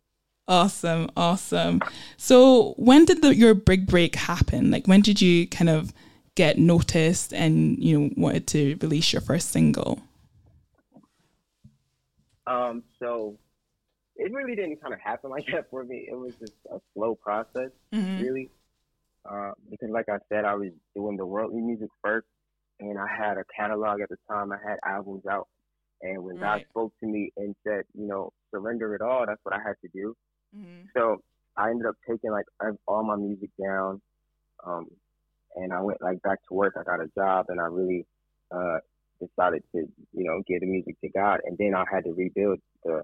Awesome, 0.48 1.10
awesome. 1.18 1.82
So, 2.18 2.74
when 2.78 3.06
did 3.06 3.24
the, 3.24 3.34
your 3.34 3.56
big 3.56 3.88
break 3.88 4.16
happen? 4.16 4.70
Like, 4.70 4.86
when 4.86 5.02
did 5.02 5.20
you 5.20 5.48
kind 5.48 5.70
of 5.70 5.92
get 6.36 6.58
noticed 6.58 7.34
and 7.34 7.82
you 7.82 7.98
know 7.98 8.10
wanted 8.16 8.46
to 8.48 8.76
release 8.82 9.12
your 9.12 9.22
first 9.22 9.50
single? 9.50 10.02
Um, 12.46 12.84
so 13.00 13.38
it 14.16 14.32
really 14.32 14.56
didn't 14.56 14.82
kind 14.82 14.94
of 14.94 15.00
happen 15.00 15.30
like 15.36 15.46
that 15.52 15.70
for 15.70 15.84
me. 15.84 16.08
It 16.10 16.16
was 16.16 16.34
just 16.36 16.54
a 16.72 16.80
slow 16.94 17.16
process, 17.16 17.72
mm-hmm. 17.94 18.22
really, 18.22 18.50
uh, 19.30 19.52
because 19.70 19.90
like 19.90 20.10
I 20.10 20.18
said, 20.30 20.46
I 20.46 20.56
was 20.56 20.72
doing 20.96 21.18
the 21.18 21.26
worldly 21.26 21.62
music 21.62 21.90
first, 22.04 22.28
and 22.80 22.98
I 22.98 23.08
had 23.08 23.38
a 23.38 23.44
catalog 23.56 24.02
at 24.02 24.10
the 24.10 24.18
time. 24.30 24.52
I 24.52 24.58
had 24.68 24.78
albums 24.86 25.26
out, 25.30 25.48
and 26.02 26.24
when 26.24 26.38
right. 26.38 26.60
God 26.60 26.66
spoke 26.70 26.94
to 27.02 27.06
me 27.06 27.32
and 27.38 27.56
said, 27.66 27.84
you 27.94 28.08
know, 28.08 28.32
surrender 28.52 28.96
it 28.96 29.02
all, 29.02 29.26
that's 29.26 29.40
what 29.44 29.56
I 29.56 29.60
had 29.60 29.76
to 29.82 29.90
do. 29.94 30.16
Mm-hmm. 30.56 30.88
So 30.96 31.22
I 31.58 31.70
ended 31.70 31.88
up 31.88 31.96
taking 32.10 32.32
like 32.32 32.46
all 32.88 33.04
my 33.04 33.16
music 33.16 33.50
down, 33.62 34.02
um, 34.66 34.88
and 35.56 35.74
I 35.74 35.82
went 35.82 36.02
like 36.02 36.22
back 36.22 36.40
to 36.48 36.54
work. 36.54 36.76
I 36.80 36.84
got 36.84 37.02
a 37.02 37.10
job, 37.16 37.48
and 37.50 37.60
I 37.60 37.66
really 37.66 38.06
uh, 38.56 38.78
decided 39.20 39.64
to 39.74 39.80
you 40.14 40.24
know 40.24 40.42
give 40.48 40.62
the 40.62 40.68
music 40.68 41.00
to 41.02 41.10
God, 41.10 41.40
and 41.46 41.58
then 41.58 41.74
I 41.76 41.84
had 41.92 42.04
to 42.06 42.14
rebuild 42.14 42.60
the 42.84 43.04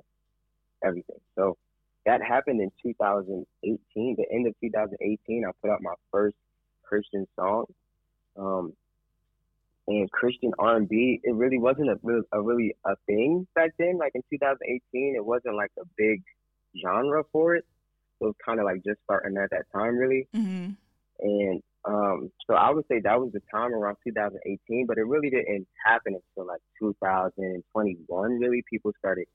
everything. 0.84 1.20
So 1.36 1.58
that 2.06 2.22
happened 2.22 2.62
in 2.62 2.72
2018. 2.82 4.15
The 4.17 4.26
end 4.32 4.48
of 4.48 4.54
2018, 4.62 5.46
I 5.46 5.52
put 5.62 5.72
out 5.72 5.82
my 5.82 5.94
first 6.12 6.36
Christian 6.84 7.28
song. 7.36 7.65
Um, 8.38 8.74
and 9.88 10.10
Christian 10.12 10.52
R&B, 10.58 11.22
it 11.24 11.34
really 11.34 11.58
wasn't 11.58 11.89
a, 11.89 11.98
a 12.32 12.41
really 12.41 12.76
a 12.86 12.96
thing 13.08 13.48
back 13.56 13.72
then. 13.78 13.98
Like 13.98 14.13
in 14.15 14.22
2018, 14.30 15.15
it 15.15 15.26
wasn't 15.26 15.56
like 15.56 15.72
a 15.80 15.86
big 15.98 16.24
genre 16.82 17.24
for 17.32 17.56
it. 17.56 17.65
So 18.20 18.26
it 18.26 18.30
was 18.30 18.36
kind 18.46 18.60
of 18.60 18.65
like 18.65 18.84
just 18.84 19.00
starting 19.04 19.38
at 19.38 19.50
that 19.50 19.65
time, 19.74 19.98
really. 19.98 20.28
Mm-hmm. 20.36 20.72
And 21.20 21.63
um, 21.86 22.32
so 22.48 22.54
I 22.54 22.70
would 22.70 22.86
say 22.88 23.00
that 23.00 23.20
was 23.20 23.32
the 23.34 23.41
time 23.52 23.74
around 23.74 23.98
2018, 24.04 24.86
but 24.86 24.98
it 24.98 25.06
really 25.08 25.30
didn't 25.30 25.67
happen 25.84 26.15
until 26.15 26.48
like 26.48 26.62
2021. 26.80 28.39
Really, 28.39 28.63
people 28.70 28.91
started 29.00 29.26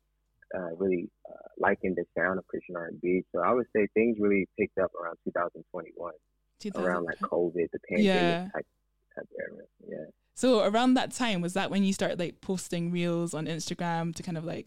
uh, 0.55 0.75
really 0.77 1.09
uh, 1.29 1.49
liking 1.59 1.95
the 1.95 2.05
sound 2.17 2.39
of 2.39 2.47
Christian 2.47 2.77
R&B. 2.77 3.25
So 3.35 3.41
I 3.41 3.53
would 3.53 3.67
say 3.75 3.87
things 3.95 4.19
really 4.21 4.49
picked 4.59 4.79
up 4.79 4.93
around 4.95 5.17
2021, 5.25 6.13
2000. 6.61 6.85
around 6.85 7.05
like 7.05 7.19
COVID, 7.21 7.71
the 7.73 7.79
pandemic 7.89 8.05
yeah. 8.05 8.49
type, 8.55 8.67
type 9.15 9.29
era. 9.39 9.65
Yeah. 9.89 10.11
So 10.35 10.65
around 10.65 10.95
that 10.95 11.13
time, 11.13 11.41
was 11.41 11.55
that 11.55 11.71
when 11.71 11.83
you 11.83 11.93
started 11.93 12.19
like 12.19 12.41
posting 12.41 12.91
reels 12.91 13.33
on 13.33 13.47
Instagram 13.47 14.15
to 14.17 14.23
kind 14.23 14.37
of 14.37 14.45
like 14.45 14.67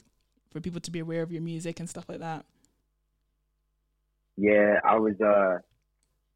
for 0.51 0.59
people 0.59 0.81
to 0.81 0.91
be 0.91 0.99
aware 0.99 1.21
of 1.21 1.31
your 1.31 1.43
music 1.43 1.79
and 1.79 1.89
stuff 1.89 2.09
like 2.09 2.19
that? 2.19 2.45
Yeah, 4.35 4.79
I 4.83 4.97
was. 4.97 5.19
uh 5.21 5.59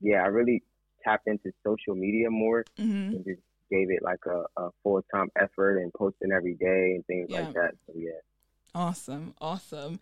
Yeah, 0.01 0.23
I 0.23 0.27
really 0.27 0.61
tapped 1.03 1.27
into 1.27 1.51
social 1.65 1.95
media 1.95 2.29
more 2.29 2.63
mm-hmm. 2.79 3.15
and 3.15 3.25
just 3.25 3.41
gave 3.71 3.89
it 3.89 4.03
like 4.03 4.19
a, 4.27 4.43
a 4.61 4.69
full 4.83 5.01
time 5.13 5.29
effort 5.35 5.79
and 5.79 5.91
posting 5.93 6.31
every 6.31 6.53
day 6.53 6.93
and 6.95 7.05
things 7.07 7.27
yeah. 7.29 7.41
like 7.41 7.53
that. 7.53 7.71
So 7.87 7.93
yeah. 7.95 8.11
Awesome, 8.75 9.35
awesome. 9.39 9.99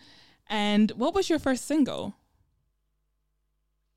And 0.47 0.91
what 0.91 1.13
was 1.13 1.29
your 1.29 1.39
first 1.39 1.65
single? 1.65 2.15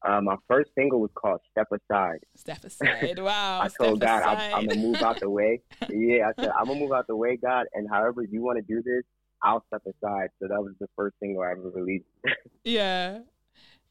Uh, 0.04 0.20
my 0.20 0.36
first 0.48 0.70
single 0.74 1.00
was 1.00 1.10
called 1.14 1.40
"Step 1.50 1.68
Aside." 1.72 2.20
Step 2.36 2.64
aside. 2.64 3.18
Wow. 3.18 3.60
I 3.62 3.68
told 3.68 4.00
God 4.00 4.22
I'm, 4.22 4.54
I'm, 4.54 4.66
gonna 4.66 4.80
move 4.80 5.02
out 5.02 5.20
the 5.20 5.30
way. 5.30 5.62
Yeah, 5.90 6.28
I 6.28 6.42
said 6.42 6.52
I'm 6.58 6.66
gonna 6.66 6.80
move 6.80 6.92
out 6.92 7.06
the 7.06 7.16
way, 7.16 7.36
God, 7.36 7.66
and 7.72 7.88
however 7.88 8.22
you 8.22 8.42
want 8.42 8.58
to 8.58 8.62
do 8.62 8.82
this, 8.82 9.02
I'll 9.42 9.64
step 9.68 9.82
aside. 9.86 10.28
So 10.40 10.48
that 10.48 10.60
was 10.60 10.72
the 10.80 10.88
first 10.96 11.16
single 11.20 11.42
I 11.42 11.52
ever 11.52 11.70
released. 11.70 12.06
yeah. 12.64 13.20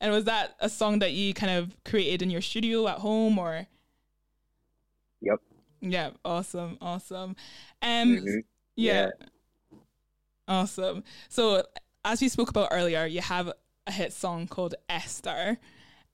And 0.01 0.11
was 0.11 0.25
that 0.25 0.55
a 0.59 0.69
song 0.69 0.99
that 0.99 1.13
you 1.13 1.33
kind 1.33 1.51
of 1.51 1.75
created 1.85 2.21
in 2.21 2.29
your 2.29 2.41
studio 2.41 2.87
at 2.87 2.99
home 2.99 3.39
or? 3.39 3.67
Yep. 5.21 5.39
Yeah. 5.81 6.09
Awesome. 6.25 6.77
Awesome. 6.81 7.35
Um. 7.81 8.17
Mm-hmm. 8.17 8.39
yeah. 8.75 8.93
yeah. 9.19 9.27
Awesome. 10.47 11.03
So 11.29 11.63
as 12.05 12.21
we 12.21 12.29
spoke 12.29 12.49
about 12.49 12.69
earlier, 12.71 13.05
you 13.05 13.21
have 13.21 13.51
a 13.87 13.91
hit 13.91 14.13
song 14.13 14.47
called 14.47 14.75
Esther. 14.89 15.57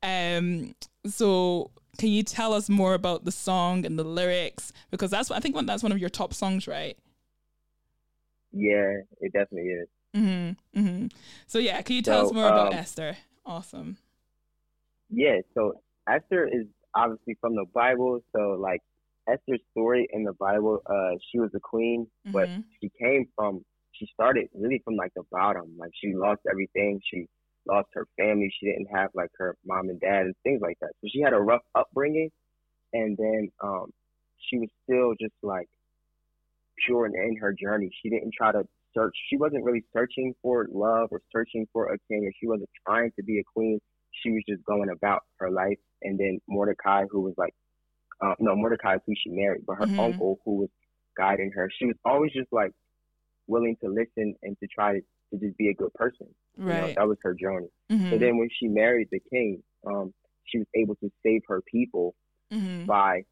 Um, 0.02 0.76
so 1.06 1.72
can 1.98 2.10
you 2.10 2.24
tell 2.24 2.54
us 2.54 2.70
more 2.70 2.94
about 2.94 3.26
the 3.26 3.32
song 3.32 3.86
and 3.86 3.98
the 3.98 4.04
lyrics? 4.04 4.72
Because 4.92 5.12
that's 5.12 5.32
I 5.32 5.40
think 5.40 5.56
that's 5.66 5.84
one 5.84 5.92
of 5.92 6.00
your 6.00 6.10
top 6.10 6.34
songs, 6.34 6.68
right? 6.68 6.98
Yeah, 8.52 9.02
it 9.20 9.34
definitely 9.34 9.70
is. 9.70 9.88
Mm-hmm, 10.16 10.80
mm-hmm. 10.80 11.08
So 11.48 11.60
yeah, 11.60 11.82
can 11.82 11.96
you 11.96 12.02
tell 12.02 12.22
so, 12.22 12.28
us 12.28 12.34
more 12.34 12.48
um, 12.48 12.54
about 12.54 12.74
Esther? 12.74 13.18
Awesome. 13.46 13.98
Yeah, 15.10 15.42
so 15.54 15.82
Esther 16.08 16.48
is 16.48 16.66
obviously 16.96 17.38
from 17.42 17.56
the 17.56 17.66
Bible. 17.74 18.22
So 18.36 18.58
like 18.60 18.82
Esther's 19.28 19.62
story 19.72 20.08
in 20.12 20.24
the 20.24 20.34
Bible, 20.34 20.82
uh, 20.86 21.18
she 21.32 21.40
was 21.40 21.52
a 21.56 21.60
queen, 21.60 22.08
mm-hmm. 22.26 22.32
but 22.32 22.50
she 22.82 22.92
came 23.00 23.28
from 23.36 23.64
she 24.00 24.08
started 24.14 24.48
really 24.54 24.82
from 24.84 24.96
like 24.96 25.14
the 25.16 25.24
bottom. 25.32 25.76
Like 25.78 25.92
she 26.02 26.14
lost 26.16 26.42
everything. 26.50 27.02
She 27.12 27.28
lost 27.68 27.90
her 27.94 28.08
family. 28.18 28.52
She 28.60 28.68
didn't 28.68 28.88
have 28.94 29.10
like 29.14 29.32
her 29.38 29.56
mom 29.66 29.90
and 29.90 30.00
dad 30.00 30.26
and 30.26 30.36
things 30.44 30.62
like 30.62 30.78
that. 30.82 30.92
So 31.02 31.10
she 31.12 31.22
had 31.22 31.34
a 31.34 31.40
rough 31.40 31.62
upbringing, 31.76 32.32
and 32.94 33.18
then 33.18 33.50
um, 33.64 33.92
she 34.50 34.58
was 34.58 34.70
still 34.84 35.14
just 35.20 35.36
like 35.44 35.68
pure 36.86 37.06
in, 37.06 37.14
in 37.16 37.38
her 37.38 37.54
journey. 37.54 37.92
She 38.02 38.10
didn't 38.10 38.34
try 38.36 38.52
to 38.52 38.64
search. 38.96 39.16
She 39.30 39.38
wasn't 39.38 39.64
really 39.64 39.84
searching 39.94 40.34
for 40.42 40.68
love 40.72 41.10
or 41.12 41.22
searching 41.32 41.68
for 41.74 41.94
a 41.94 41.98
king, 42.08 42.26
or 42.26 42.32
she 42.40 42.48
wasn't 42.48 42.70
trying 42.88 43.12
to 43.18 43.24
be 43.24 43.40
a 43.40 43.44
queen. 43.44 43.80
She 44.24 44.32
was 44.32 44.44
just 44.48 44.64
going 44.66 44.90
about 44.90 45.24
her 45.38 45.52
life. 45.52 45.78
And 46.02 46.20
then 46.20 46.40
Mordecai, 46.48 47.06
who 47.10 47.22
was 47.22 47.34
like, 47.38 47.54
uh, 48.22 48.34
no, 48.40 48.56
Mordecai 48.56 48.96
is 48.96 49.02
who 49.06 49.14
she 49.22 49.30
married, 49.30 49.62
but 49.66 49.76
her 49.76 49.86
mm-hmm. 49.86 50.00
uncle, 50.00 50.40
who 50.44 50.56
was 50.56 50.70
guiding 51.18 51.52
her, 51.52 51.70
she 51.78 51.86
was 51.86 51.96
always 52.06 52.32
just 52.34 52.52
like 52.52 52.72
willing 53.50 53.76
to 53.84 53.90
listen 53.90 54.36
and 54.44 54.58
to 54.60 54.68
try 54.68 54.94
to, 54.94 55.00
to 55.32 55.40
just 55.40 55.58
be 55.58 55.70
a 55.70 55.74
good 55.74 55.94
person. 55.96 56.28
Right. 56.58 56.76
You 56.76 56.82
know, 56.82 56.94
that 56.96 57.08
was 57.08 57.18
her 57.24 57.34
journey. 57.34 57.68
Mm-hmm. 57.92 58.12
So 58.12 58.18
then 58.18 58.38
when 58.38 58.50
she 58.58 58.68
married 58.68 59.10
the 59.12 59.20
king, 59.32 59.62
um, 59.86 60.14
she 60.46 60.60
was 60.60 60.68
able 60.76 60.96
to 60.96 61.12
save 61.26 61.42
her 61.48 61.62
people 61.62 62.16
mm-hmm. 62.52 62.86
by 62.86 63.24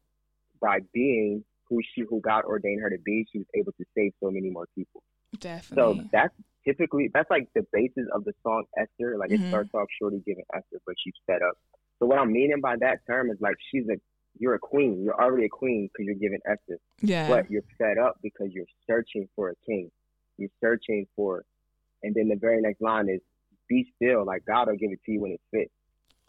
by 0.60 0.80
being 0.92 1.44
who 1.68 1.80
she 1.94 2.02
who 2.08 2.20
God 2.20 2.44
ordained 2.44 2.82
her 2.82 2.90
to 2.90 2.98
be. 3.04 3.26
She 3.32 3.38
was 3.38 3.46
able 3.54 3.72
to 3.72 3.84
save 3.96 4.12
so 4.22 4.30
many 4.30 4.50
more 4.50 4.66
people. 4.74 5.02
Definitely. 5.38 6.02
So 6.02 6.08
that's 6.12 6.34
typically 6.66 7.10
that's 7.12 7.30
like 7.30 7.48
the 7.54 7.66
basis 7.72 8.06
of 8.14 8.24
the 8.24 8.32
song 8.42 8.64
Esther. 8.76 9.16
Like 9.18 9.30
mm-hmm. 9.30 9.44
it 9.44 9.48
starts 9.48 9.70
off 9.74 9.88
shorty 10.00 10.22
giving 10.26 10.44
Esther, 10.54 10.80
but 10.86 10.94
she's 11.02 11.14
fed 11.26 11.42
up. 11.42 11.56
So 11.98 12.06
what 12.06 12.18
I'm 12.18 12.32
meaning 12.32 12.60
by 12.62 12.76
that 12.80 13.00
term 13.06 13.30
is 13.30 13.38
like 13.40 13.56
she's 13.70 13.84
a 13.88 13.96
you're 14.38 14.54
a 14.54 14.58
queen. 14.58 15.02
You're 15.02 15.20
already 15.20 15.46
a 15.46 15.48
queen 15.48 15.88
because 15.92 16.06
you're 16.06 16.14
giving 16.14 16.38
Esther. 16.46 16.78
Yeah. 17.00 17.28
But 17.28 17.50
you're 17.50 17.64
fed 17.76 17.98
up 17.98 18.18
because 18.22 18.48
you're 18.52 18.66
searching 18.86 19.28
for 19.34 19.50
a 19.50 19.54
king 19.66 19.90
you're 20.38 20.50
searching 20.60 21.06
for. 21.14 21.44
And 22.02 22.14
then 22.14 22.28
the 22.28 22.36
very 22.36 22.60
next 22.62 22.80
line 22.80 23.08
is, 23.08 23.20
be 23.68 23.92
still, 23.96 24.24
like 24.24 24.44
God 24.46 24.68
will 24.68 24.76
give 24.76 24.92
it 24.92 25.00
to 25.04 25.12
you 25.12 25.20
when 25.20 25.32
it 25.32 25.40
fits. 25.50 25.70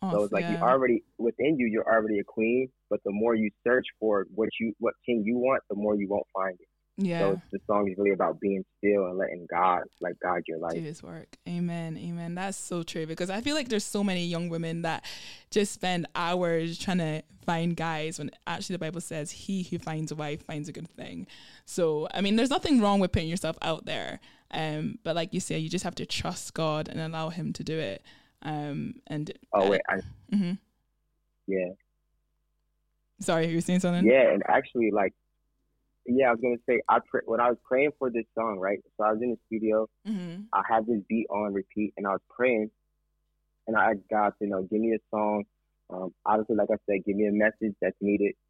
Oh, 0.01 0.11
so 0.11 0.23
it's 0.23 0.33
like 0.33 0.43
yeah. 0.43 0.51
you 0.51 0.57
already 0.57 1.03
within 1.17 1.57
you, 1.57 1.67
you're 1.67 1.85
already 1.85 2.19
a 2.19 2.23
queen, 2.23 2.69
but 2.89 2.99
the 3.03 3.11
more 3.11 3.35
you 3.35 3.49
search 3.65 3.85
for 3.99 4.27
what 4.33 4.49
you 4.59 4.73
what 4.79 4.93
king 5.05 5.23
you 5.25 5.37
want, 5.37 5.61
the 5.69 5.75
more 5.75 5.95
you 5.95 6.07
won't 6.07 6.27
find 6.33 6.57
it. 6.59 6.67
Yeah. 7.01 7.19
So 7.19 7.41
the 7.51 7.59
song 7.65 7.89
is 7.89 7.97
really 7.97 8.11
about 8.11 8.41
being 8.41 8.65
still 8.77 9.05
and 9.05 9.17
letting 9.17 9.47
God 9.49 9.83
like 10.01 10.19
guide 10.19 10.43
your 10.47 10.59
life. 10.59 10.73
Do 10.73 10.81
His 10.81 11.01
work. 11.01 11.37
Amen. 11.47 11.97
Amen. 11.97 12.35
That's 12.35 12.57
so 12.57 12.83
true 12.83 13.07
because 13.07 13.29
I 13.29 13.39
feel 13.39 13.55
like 13.55 13.69
there's 13.69 13.85
so 13.85 14.03
many 14.03 14.25
young 14.25 14.49
women 14.49 14.81
that 14.81 15.05
just 15.49 15.71
spend 15.71 16.07
hours 16.13 16.77
trying 16.77 16.97
to 16.97 17.23
find 17.45 17.75
guys 17.75 18.19
when 18.19 18.31
actually 18.45 18.75
the 18.75 18.79
Bible 18.79 19.01
says 19.01 19.31
he 19.31 19.63
who 19.63 19.79
finds 19.79 20.11
a 20.11 20.15
wife 20.15 20.45
finds 20.45 20.67
a 20.67 20.73
good 20.73 20.89
thing. 20.89 21.25
So 21.65 22.09
I 22.13 22.19
mean, 22.19 22.35
there's 22.35 22.49
nothing 22.49 22.81
wrong 22.81 22.99
with 22.99 23.13
putting 23.13 23.29
yourself 23.29 23.57
out 23.61 23.85
there. 23.85 24.19
Um, 24.51 24.99
but 25.03 25.15
like 25.15 25.33
you 25.33 25.39
say, 25.39 25.57
you 25.57 25.69
just 25.69 25.85
have 25.85 25.95
to 25.95 26.05
trust 26.05 26.53
God 26.53 26.89
and 26.89 26.99
allow 26.99 27.29
Him 27.29 27.53
to 27.53 27.63
do 27.63 27.79
it. 27.79 28.03
Um, 28.41 28.95
and 29.07 29.31
oh 29.53 29.69
wait, 29.69 29.81
I, 29.87 29.95
mm-hmm. 30.35 30.53
yeah. 31.47 31.69
Sorry, 33.21 33.47
you 33.47 33.55
were 33.55 33.61
saying 33.61 33.81
something? 33.81 34.05
Yeah, 34.05 34.31
and 34.31 34.43
actually, 34.47 34.91
like, 34.91 35.13
yeah, 36.17 36.29
I 36.29 36.31
was 36.31 36.39
gonna 36.41 36.57
say, 36.67 36.81
I 36.89 36.99
pray, 37.09 37.21
when 37.25 37.39
I 37.39 37.49
was 37.49 37.57
praying 37.63 37.91
for 37.99 38.09
this 38.09 38.25
song, 38.35 38.59
right? 38.59 38.79
So 38.97 39.03
I 39.05 39.11
was 39.13 39.21
in 39.21 39.31
the 39.31 39.37
studio, 39.47 39.87
hmm 40.05 40.41
I 40.53 40.63
had 40.67 40.87
this 40.87 41.01
beat 41.07 41.27
on 41.29 41.53
repeat, 41.53 41.93
and 41.97 42.07
I 42.07 42.11
was 42.11 42.21
praying, 42.29 42.71
and 43.67 43.77
I 43.77 43.91
asked 43.91 43.99
God, 44.09 44.33
you 44.41 44.47
know, 44.47 44.63
give 44.63 44.81
me 44.81 44.93
a 44.93 44.99
song. 45.11 45.43
Um, 45.91 46.13
obviously, 46.25 46.55
like 46.55 46.69
I 46.71 46.77
said, 46.87 47.05
give 47.05 47.15
me 47.15 47.27
a 47.27 47.31
message 47.31 47.75
that's 47.81 47.97
needed. 48.01 48.33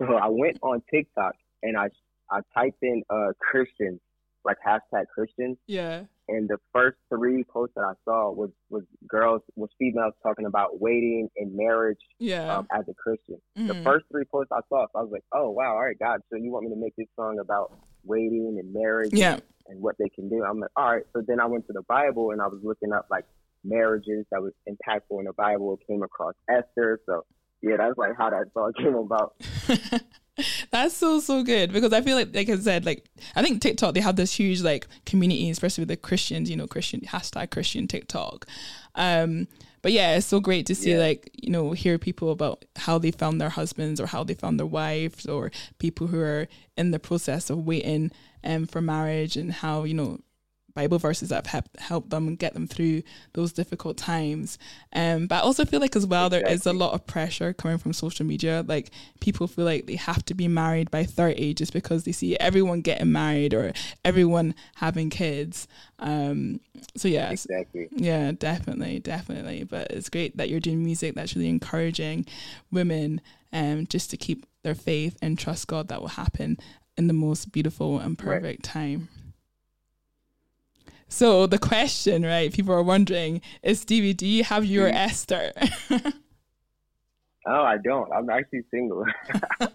So 0.00 0.14
I 0.14 0.26
went 0.28 0.58
on 0.62 0.82
TikTok 0.92 1.34
and 1.62 1.76
I 1.76 1.88
I 2.30 2.40
typed 2.52 2.82
in 2.82 3.04
uh 3.10 3.28
Christian, 3.38 4.00
like 4.44 4.56
hashtag 4.66 5.06
Christian, 5.14 5.56
Yeah. 5.68 6.04
And 6.28 6.48
the 6.48 6.58
first 6.72 6.96
three 7.08 7.44
posts 7.44 7.74
that 7.76 7.82
I 7.84 7.92
saw 8.04 8.30
was 8.32 8.50
was 8.70 8.84
girls, 9.08 9.42
was 9.56 9.70
females 9.78 10.14
talking 10.22 10.46
about 10.46 10.80
waiting 10.80 11.28
and 11.36 11.54
marriage 11.54 11.98
Yeah. 12.18 12.56
um, 12.58 12.66
as 12.72 12.84
a 12.88 12.94
Christian. 12.94 13.36
The 13.56 13.74
Mhm. 13.74 13.84
first 13.84 14.06
three 14.10 14.24
posts 14.24 14.50
I 14.52 14.60
saw, 14.68 14.86
so 14.86 14.98
I 14.98 15.02
was 15.02 15.10
like, 15.12 15.24
oh 15.32 15.50
wow, 15.50 15.74
all 15.74 15.84
right, 15.84 15.98
God, 15.98 16.20
so 16.30 16.36
you 16.36 16.50
want 16.52 16.64
me 16.66 16.70
to 16.74 16.80
make 16.80 16.94
this 16.96 17.08
song 17.16 17.38
about 17.38 17.72
waiting 18.04 18.56
and 18.58 18.72
marriage 18.72 19.10
Yeah. 19.12 19.38
and 19.66 19.80
what 19.80 19.96
they 19.98 20.08
can 20.10 20.28
do? 20.28 20.44
I'm 20.44 20.60
like, 20.60 20.70
all 20.76 20.90
right. 20.92 21.04
So 21.14 21.22
then 21.26 21.40
I 21.40 21.46
went 21.46 21.66
to 21.68 21.72
the 21.72 21.82
Bible 21.88 22.30
and 22.32 22.40
I 22.42 22.46
was 22.48 22.60
looking 22.62 22.92
up 22.92 23.06
like 23.10 23.24
marriages 23.64 24.26
that 24.30 24.42
was 24.42 24.52
impactful 24.68 25.18
in 25.18 25.24
the 25.24 25.32
Bible. 25.34 25.78
Came 25.86 26.02
across 26.02 26.34
Esther, 26.50 27.00
so 27.06 27.24
yeah, 27.62 27.76
that's 27.78 27.96
like 27.96 28.12
how 28.16 28.30
that 28.30 28.52
song 28.52 28.72
came 28.76 28.94
about. 28.94 29.34
That's 30.74 30.96
so 30.96 31.20
so 31.20 31.44
good 31.44 31.72
because 31.72 31.92
I 31.92 32.00
feel 32.00 32.16
like 32.16 32.34
like 32.34 32.48
I 32.48 32.56
said 32.56 32.84
like 32.84 33.04
I 33.36 33.42
think 33.44 33.62
TikTok 33.62 33.94
they 33.94 34.00
have 34.00 34.16
this 34.16 34.32
huge 34.34 34.60
like 34.60 34.88
community 35.06 35.48
especially 35.48 35.82
with 35.82 35.88
the 35.88 35.96
Christians 35.96 36.50
you 36.50 36.56
know 36.56 36.66
Christian 36.66 37.00
hashtag 37.02 37.52
Christian 37.52 37.86
TikTok, 37.86 38.44
um 38.96 39.46
but 39.82 39.92
yeah 39.92 40.16
it's 40.16 40.26
so 40.26 40.40
great 40.40 40.66
to 40.66 40.74
see 40.74 40.90
Yeah. 40.90 40.98
like 40.98 41.30
you 41.32 41.50
know 41.52 41.70
hear 41.72 41.96
people 41.96 42.32
about 42.32 42.64
how 42.74 42.98
they 42.98 43.12
found 43.12 43.40
their 43.40 43.50
husbands 43.50 44.00
or 44.00 44.06
how 44.08 44.24
they 44.24 44.34
found 44.34 44.58
their 44.58 44.66
wives 44.66 45.26
or 45.26 45.52
people 45.78 46.08
who 46.08 46.18
are 46.18 46.48
in 46.76 46.90
the 46.90 46.98
process 46.98 47.50
of 47.50 47.58
waiting 47.64 48.10
um 48.42 48.66
for 48.66 48.80
marriage 48.80 49.36
and 49.36 49.52
how 49.52 49.84
you 49.84 49.94
know 49.94 50.18
Bible 50.74 50.98
verses 50.98 51.28
that 51.28 51.46
have 51.48 51.68
helped 51.78 52.10
them 52.10 52.34
get 52.34 52.52
them 52.54 52.66
through 52.66 53.02
those 53.34 53.52
difficult 53.52 53.96
times. 53.96 54.58
Um, 54.92 55.28
but 55.28 55.36
I 55.36 55.38
also 55.40 55.64
feel 55.64 55.80
like 55.80 55.94
as 55.94 56.04
well 56.06 56.28
there 56.28 56.44
is 56.46 56.66
a 56.66 56.72
lot 56.72 56.94
of 56.94 57.06
pressure 57.06 57.52
coming 57.52 57.78
from 57.78 57.92
social 57.92 58.26
media. 58.26 58.64
Like 58.66 58.90
people 59.20 59.46
feel 59.46 59.64
like 59.64 59.86
they 59.86 59.94
have 59.96 60.24
to 60.26 60.34
be 60.34 60.48
married 60.48 60.90
by 60.90 61.04
thirty 61.04 61.54
just 61.54 61.72
because 61.72 62.02
they 62.04 62.12
see 62.12 62.36
everyone 62.38 62.80
getting 62.80 63.12
married 63.12 63.54
or 63.54 63.72
everyone 64.04 64.54
having 64.74 65.10
kids. 65.10 65.68
Um, 66.00 66.60
so 66.96 67.06
yeah, 67.06 67.30
Exactly. 67.30 67.88
yeah, 67.92 68.32
definitely, 68.32 68.98
definitely. 68.98 69.62
But 69.64 69.92
it's 69.92 70.08
great 70.08 70.36
that 70.38 70.48
you're 70.50 70.60
doing 70.60 70.82
music 70.84 71.14
that's 71.14 71.36
really 71.36 71.48
encouraging 71.48 72.26
women 72.72 73.20
um 73.52 73.86
just 73.86 74.10
to 74.10 74.16
keep 74.16 74.44
their 74.64 74.74
faith 74.74 75.16
and 75.22 75.38
trust 75.38 75.68
God 75.68 75.86
that 75.88 76.00
will 76.00 76.08
happen 76.08 76.56
in 76.96 77.06
the 77.06 77.12
most 77.12 77.52
beautiful 77.52 78.00
and 78.00 78.20
Right. 78.20 78.40
perfect 78.42 78.64
time. 78.64 79.08
So 81.08 81.46
the 81.46 81.58
question, 81.58 82.22
right? 82.24 82.52
People 82.52 82.74
are 82.74 82.82
wondering: 82.82 83.40
Is 83.62 83.80
Stevie? 83.80 84.14
Do 84.14 84.26
you 84.26 84.44
have 84.44 84.64
your 84.64 84.88
Mhm. 84.88 84.94
Esther? 84.94 85.52
Oh, 87.46 87.62
I 87.62 87.76
don't. 87.76 88.10
I'm 88.12 88.30
actually 88.30 88.62
single. 88.70 89.04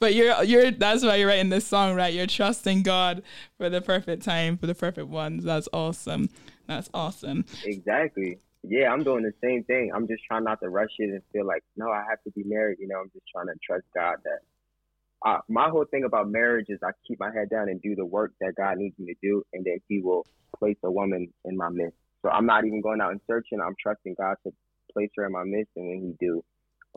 but 0.00 0.14
you're 0.14 0.42
you're 0.44 0.70
that's 0.72 1.04
why 1.04 1.16
you're 1.16 1.28
writing 1.28 1.50
this 1.50 1.66
song, 1.66 1.94
right? 1.94 2.12
You're 2.12 2.26
trusting 2.26 2.82
God 2.82 3.22
for 3.58 3.70
the 3.70 3.80
perfect 3.80 4.22
time, 4.24 4.56
for 4.56 4.66
the 4.66 4.74
perfect 4.74 5.08
ones. 5.08 5.44
That's 5.44 5.68
awesome. 5.72 6.30
That's 6.66 6.90
awesome. 6.92 7.44
exactly. 7.64 8.38
Yeah, 8.64 8.92
I'm 8.92 9.02
doing 9.02 9.24
the 9.24 9.32
same 9.42 9.64
thing. 9.64 9.90
I'm 9.94 10.06
just 10.06 10.22
trying 10.24 10.44
not 10.44 10.60
to 10.60 10.68
rush 10.68 10.90
it 10.98 11.10
and 11.10 11.20
feel 11.32 11.44
like, 11.44 11.64
no, 11.76 11.90
I 11.90 12.04
have 12.08 12.22
to 12.24 12.30
be 12.30 12.44
married. 12.44 12.78
You 12.80 12.86
know, 12.86 13.00
I'm 13.00 13.10
just 13.12 13.24
trying 13.32 13.46
to 13.46 13.54
trust 13.64 13.84
God 13.94 14.16
that. 14.24 14.38
Uh, 15.24 15.38
my 15.48 15.68
whole 15.68 15.84
thing 15.90 16.04
about 16.04 16.28
marriage 16.28 16.66
is 16.68 16.78
I 16.82 16.90
keep 17.06 17.20
my 17.20 17.30
head 17.32 17.48
down 17.50 17.68
and 17.68 17.80
do 17.80 17.94
the 17.94 18.04
work 18.04 18.32
that 18.40 18.54
God 18.56 18.78
needs 18.78 18.98
me 18.98 19.06
to 19.14 19.18
do, 19.22 19.42
and 19.52 19.64
then 19.64 19.78
He 19.88 20.00
will 20.00 20.26
place 20.58 20.76
a 20.82 20.90
woman 20.90 21.32
in 21.44 21.56
my 21.56 21.68
midst. 21.68 21.96
So 22.22 22.30
I'm 22.30 22.46
not 22.46 22.64
even 22.64 22.80
going 22.80 23.00
out 23.00 23.12
and 23.12 23.20
searching. 23.26 23.60
I'm 23.60 23.74
trusting 23.80 24.14
God 24.18 24.36
to 24.44 24.52
place 24.92 25.10
her 25.16 25.26
in 25.26 25.32
my 25.32 25.44
midst, 25.44 25.70
and 25.76 25.88
when 25.88 26.00
He 26.18 26.26
do, 26.26 26.44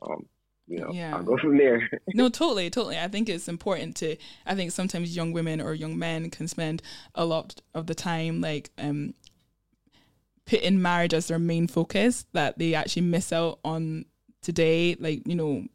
um, 0.01 0.25
you 0.67 0.79
know, 0.79 0.91
Yeah. 0.91 1.15
I'll 1.15 1.23
go 1.23 1.38
from 1.41 1.57
there. 1.57 1.88
no, 2.13 2.29
totally, 2.29 2.69
totally. 2.69 2.97
I 2.97 3.07
think 3.07 3.29
it's 3.29 3.47
important 3.47 3.95
to. 3.97 4.17
I 4.45 4.55
think 4.55 4.71
sometimes 4.71 5.15
young 5.15 5.31
women 5.31 5.61
or 5.61 5.73
young 5.73 5.97
men 5.97 6.29
can 6.31 6.47
spend 6.47 6.81
a 7.13 7.25
lot 7.25 7.61
of 7.73 7.85
the 7.88 7.95
time 7.95 8.41
like 8.41 8.71
um 8.77 9.13
putting 10.45 10.81
marriage 10.81 11.13
as 11.13 11.27
their 11.27 11.39
main 11.39 11.67
focus 11.67 12.25
that 12.33 12.57
they 12.59 12.73
actually 12.75 13.01
miss 13.03 13.31
out 13.33 13.59
on 13.63 14.05
today. 14.41 14.95
Like 14.99 15.27
you 15.27 15.35
know, 15.35 15.65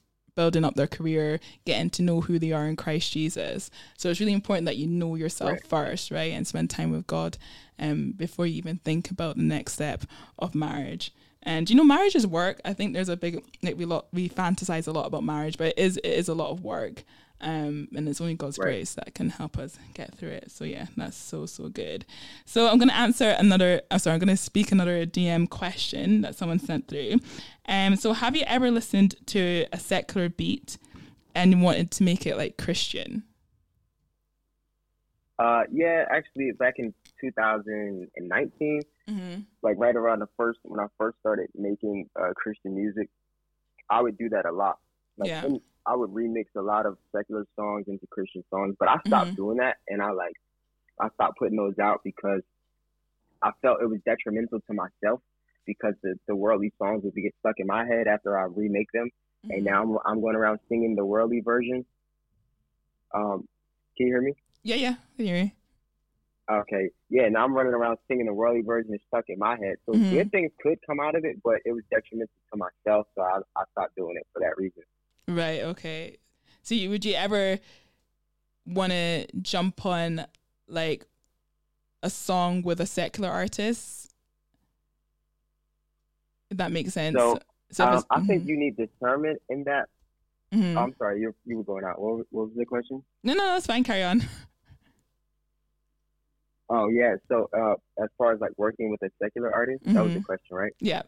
building 0.40 0.64
up 0.64 0.74
their 0.74 0.86
career, 0.86 1.38
getting 1.66 1.90
to 1.90 2.02
know 2.02 2.22
who 2.22 2.38
they 2.38 2.50
are 2.50 2.66
in 2.66 2.74
Christ 2.74 3.12
Jesus. 3.12 3.70
So 3.98 4.08
it's 4.08 4.20
really 4.20 4.32
important 4.32 4.64
that 4.64 4.78
you 4.78 4.86
know 4.86 5.14
yourself 5.14 5.50
Right. 5.50 5.66
first, 5.66 6.10
right, 6.10 6.32
and 6.32 6.46
spend 6.46 6.70
time 6.70 6.90
with 6.92 7.06
God, 7.06 7.36
um, 7.78 8.12
before 8.12 8.46
you 8.46 8.54
even 8.54 8.78
think 8.78 9.10
about 9.10 9.36
the 9.36 9.42
next 9.42 9.74
step 9.74 10.04
of 10.38 10.54
marriage. 10.54 11.12
And 11.42 11.68
you 11.68 11.76
know, 11.76 11.84
marriage 11.84 12.14
is 12.16 12.26
work. 12.26 12.58
I 12.64 12.72
think 12.72 12.94
there's 12.94 13.10
a 13.10 13.18
big 13.18 13.42
like 13.62 13.76
we 13.76 13.84
lot 13.84 14.06
we 14.14 14.30
fantasize 14.30 14.88
a 14.88 14.92
lot 14.92 15.06
about 15.06 15.24
marriage, 15.24 15.58
but 15.58 15.68
it 15.68 15.78
is 15.78 15.98
it 15.98 16.14
is 16.20 16.28
a 16.28 16.34
lot 16.34 16.50
of 16.50 16.64
work. 16.64 17.04
Um, 17.42 17.88
and 17.96 18.08
it's 18.08 18.20
only 18.20 18.34
God's 18.34 18.58
Right. 18.58 18.66
grace 18.66 18.94
that 18.94 19.14
can 19.14 19.30
help 19.30 19.56
us 19.58 19.78
get 19.94 20.14
through 20.14 20.30
it. 20.30 20.50
So 20.50 20.64
yeah, 20.64 20.86
that's 20.96 21.16
so 21.16 21.46
so 21.46 21.68
good. 21.68 22.04
So 22.44 22.68
I'm 22.68 22.78
gonna 22.78 22.92
answer 22.92 23.30
another. 23.38 23.82
I'm 23.90 23.98
sorry, 23.98 24.14
I'm 24.14 24.20
gonna 24.20 24.36
speak 24.36 24.72
another 24.72 25.06
DM 25.06 25.48
question 25.48 26.20
that 26.22 26.34
someone 26.34 26.58
sent 26.58 26.88
through. 26.88 27.16
Um, 27.66 27.96
so 27.96 28.12
have 28.12 28.36
you 28.36 28.42
ever 28.46 28.70
listened 28.70 29.14
to 29.28 29.66
a 29.72 29.78
secular 29.78 30.28
beat 30.28 30.76
and 31.34 31.62
wanted 31.62 31.90
to 31.92 32.02
make 32.02 32.26
it 32.26 32.36
like 32.36 32.56
Christian? 32.58 33.22
Uh, 35.38 35.62
yeah, 35.72 36.04
actually, 36.10 36.52
back 36.52 36.74
in 36.78 36.92
2019, 37.20 38.82
Mm-hmm. 39.08 39.40
like 39.62 39.76
right 39.78 39.96
around 39.96 40.20
the 40.20 40.28
first 40.36 40.60
when 40.62 40.78
I 40.78 40.86
first 40.96 41.18
started 41.18 41.48
making 41.56 42.08
uh, 42.14 42.32
Christian 42.36 42.76
music, 42.76 43.08
I 43.88 44.00
would 44.02 44.16
do 44.16 44.28
that 44.28 44.46
a 44.46 44.52
lot. 44.52 44.78
Like 45.16 45.28
Yeah. 45.30 45.46
in- 45.46 45.60
I 45.86 45.96
would 45.96 46.10
remix 46.10 46.46
a 46.56 46.62
lot 46.62 46.86
of 46.86 46.98
secular 47.14 47.46
songs 47.56 47.86
into 47.88 48.06
Christian 48.08 48.44
songs, 48.50 48.76
but 48.78 48.88
I 48.88 48.96
stopped 49.06 49.32
Mhm. 49.32 49.36
doing 49.36 49.56
that, 49.58 49.78
and 49.88 50.02
I 50.02 50.10
like 50.12 50.34
I 51.00 51.08
stopped 51.10 51.38
putting 51.38 51.56
those 51.56 51.78
out 51.78 52.02
because 52.04 52.42
I 53.42 53.52
felt 53.62 53.80
it 53.82 53.86
was 53.86 54.00
detrimental 54.04 54.60
to 54.60 54.74
myself 54.74 55.20
because 55.64 55.94
the, 56.02 56.14
the 56.26 56.36
worldly 56.36 56.72
songs 56.78 57.02
would 57.04 57.14
get 57.14 57.34
stuck 57.40 57.54
in 57.58 57.66
my 57.66 57.86
head 57.86 58.06
after 58.06 58.38
I 58.38 58.44
remake 58.44 58.88
them, 58.92 59.10
Mm-hmm. 59.46 59.52
and 59.56 59.64
now 59.64 59.82
I'm 59.82 59.98
I'm 60.04 60.20
going 60.20 60.36
around 60.36 60.60
singing 60.68 60.94
the 60.94 61.04
worldly 61.04 61.40
version. 61.40 61.84
Um, 63.14 63.48
can 63.96 64.06
you 64.06 64.12
hear 64.12 64.20
me? 64.22 64.34
Yeah, 64.62 64.76
yeah, 64.76 64.94
I 65.18 65.22
hear 65.22 65.36
you. 65.44 65.50
Okay. 66.50 66.90
Yeah, 67.08 67.28
now 67.28 67.44
I'm 67.44 67.54
running 67.54 67.74
around 67.74 67.98
singing 68.08 68.26
the 68.26 68.34
worldly 68.34 68.62
version 68.62 68.92
is 68.94 69.00
stuck 69.06 69.24
in 69.28 69.38
my 69.38 69.56
head. 69.56 69.76
So 69.86 69.92
Mhm. 69.92 70.10
good 70.10 70.30
things 70.32 70.52
could 70.60 70.78
come 70.86 71.00
out 71.00 71.14
of 71.14 71.24
it, 71.24 71.40
but 71.42 71.60
it 71.64 71.72
was 71.72 71.84
detrimental 71.90 72.34
to 72.52 72.56
myself, 72.58 73.06
so 73.14 73.22
I, 73.22 73.38
I 73.56 73.64
stopped 73.72 73.94
doing 73.96 74.16
it 74.16 74.26
for 74.32 74.40
that 74.40 74.56
reason. 74.56 74.82
Right. 75.28 75.60
Okay. 75.62 76.16
So, 76.62 76.74
you, 76.74 76.90
would 76.90 77.04
you 77.04 77.14
ever 77.14 77.58
want 78.66 78.92
to 78.92 79.26
jump 79.42 79.84
on 79.86 80.26
like 80.68 81.06
a 82.02 82.10
song 82.10 82.62
with 82.62 82.80
a 82.80 82.86
secular 82.86 83.30
artist? 83.30 84.12
If 86.50 86.56
that 86.58 86.72
makes 86.72 86.92
sense. 86.94 87.16
So, 87.16 87.38
if 87.70 87.80
Um, 87.80 88.04
I 88.10 88.20
think 88.22 88.44
mhm, 88.44 88.48
you 88.48 88.56
need 88.58 88.76
discernment 88.76 89.40
in 89.48 89.64
that. 89.64 89.88
mhm. 90.52 90.76
I'm 90.76 90.94
sorry, 90.98 91.20
you 91.20 91.34
you 91.44 91.58
were 91.58 91.64
going 91.64 91.84
out. 91.84 92.00
What, 92.00 92.16
was- 92.18 92.26
what 92.30 92.46
was 92.48 92.56
the 92.56 92.64
question? 92.66 93.04
no, 93.22 93.34
no, 93.34 93.44
that's 93.46 93.66
fine. 93.66 93.84
Carry 93.84 94.02
on. 94.02 94.22
Oh 96.72 96.88
yeah. 96.88 97.16
So 97.28 97.50
uh, 97.52 97.74
as 98.00 98.08
far 98.16 98.32
as 98.32 98.38
like 98.40 98.52
working 98.56 98.90
with 98.90 99.02
a 99.02 99.10
secular 99.20 99.52
artist, 99.52 99.82
that 99.86 100.04
was 100.04 100.12
the 100.12 100.20
Mhm. 100.20 100.24
question, 100.24 100.54
right? 100.56 100.72
Yeah. 100.78 101.02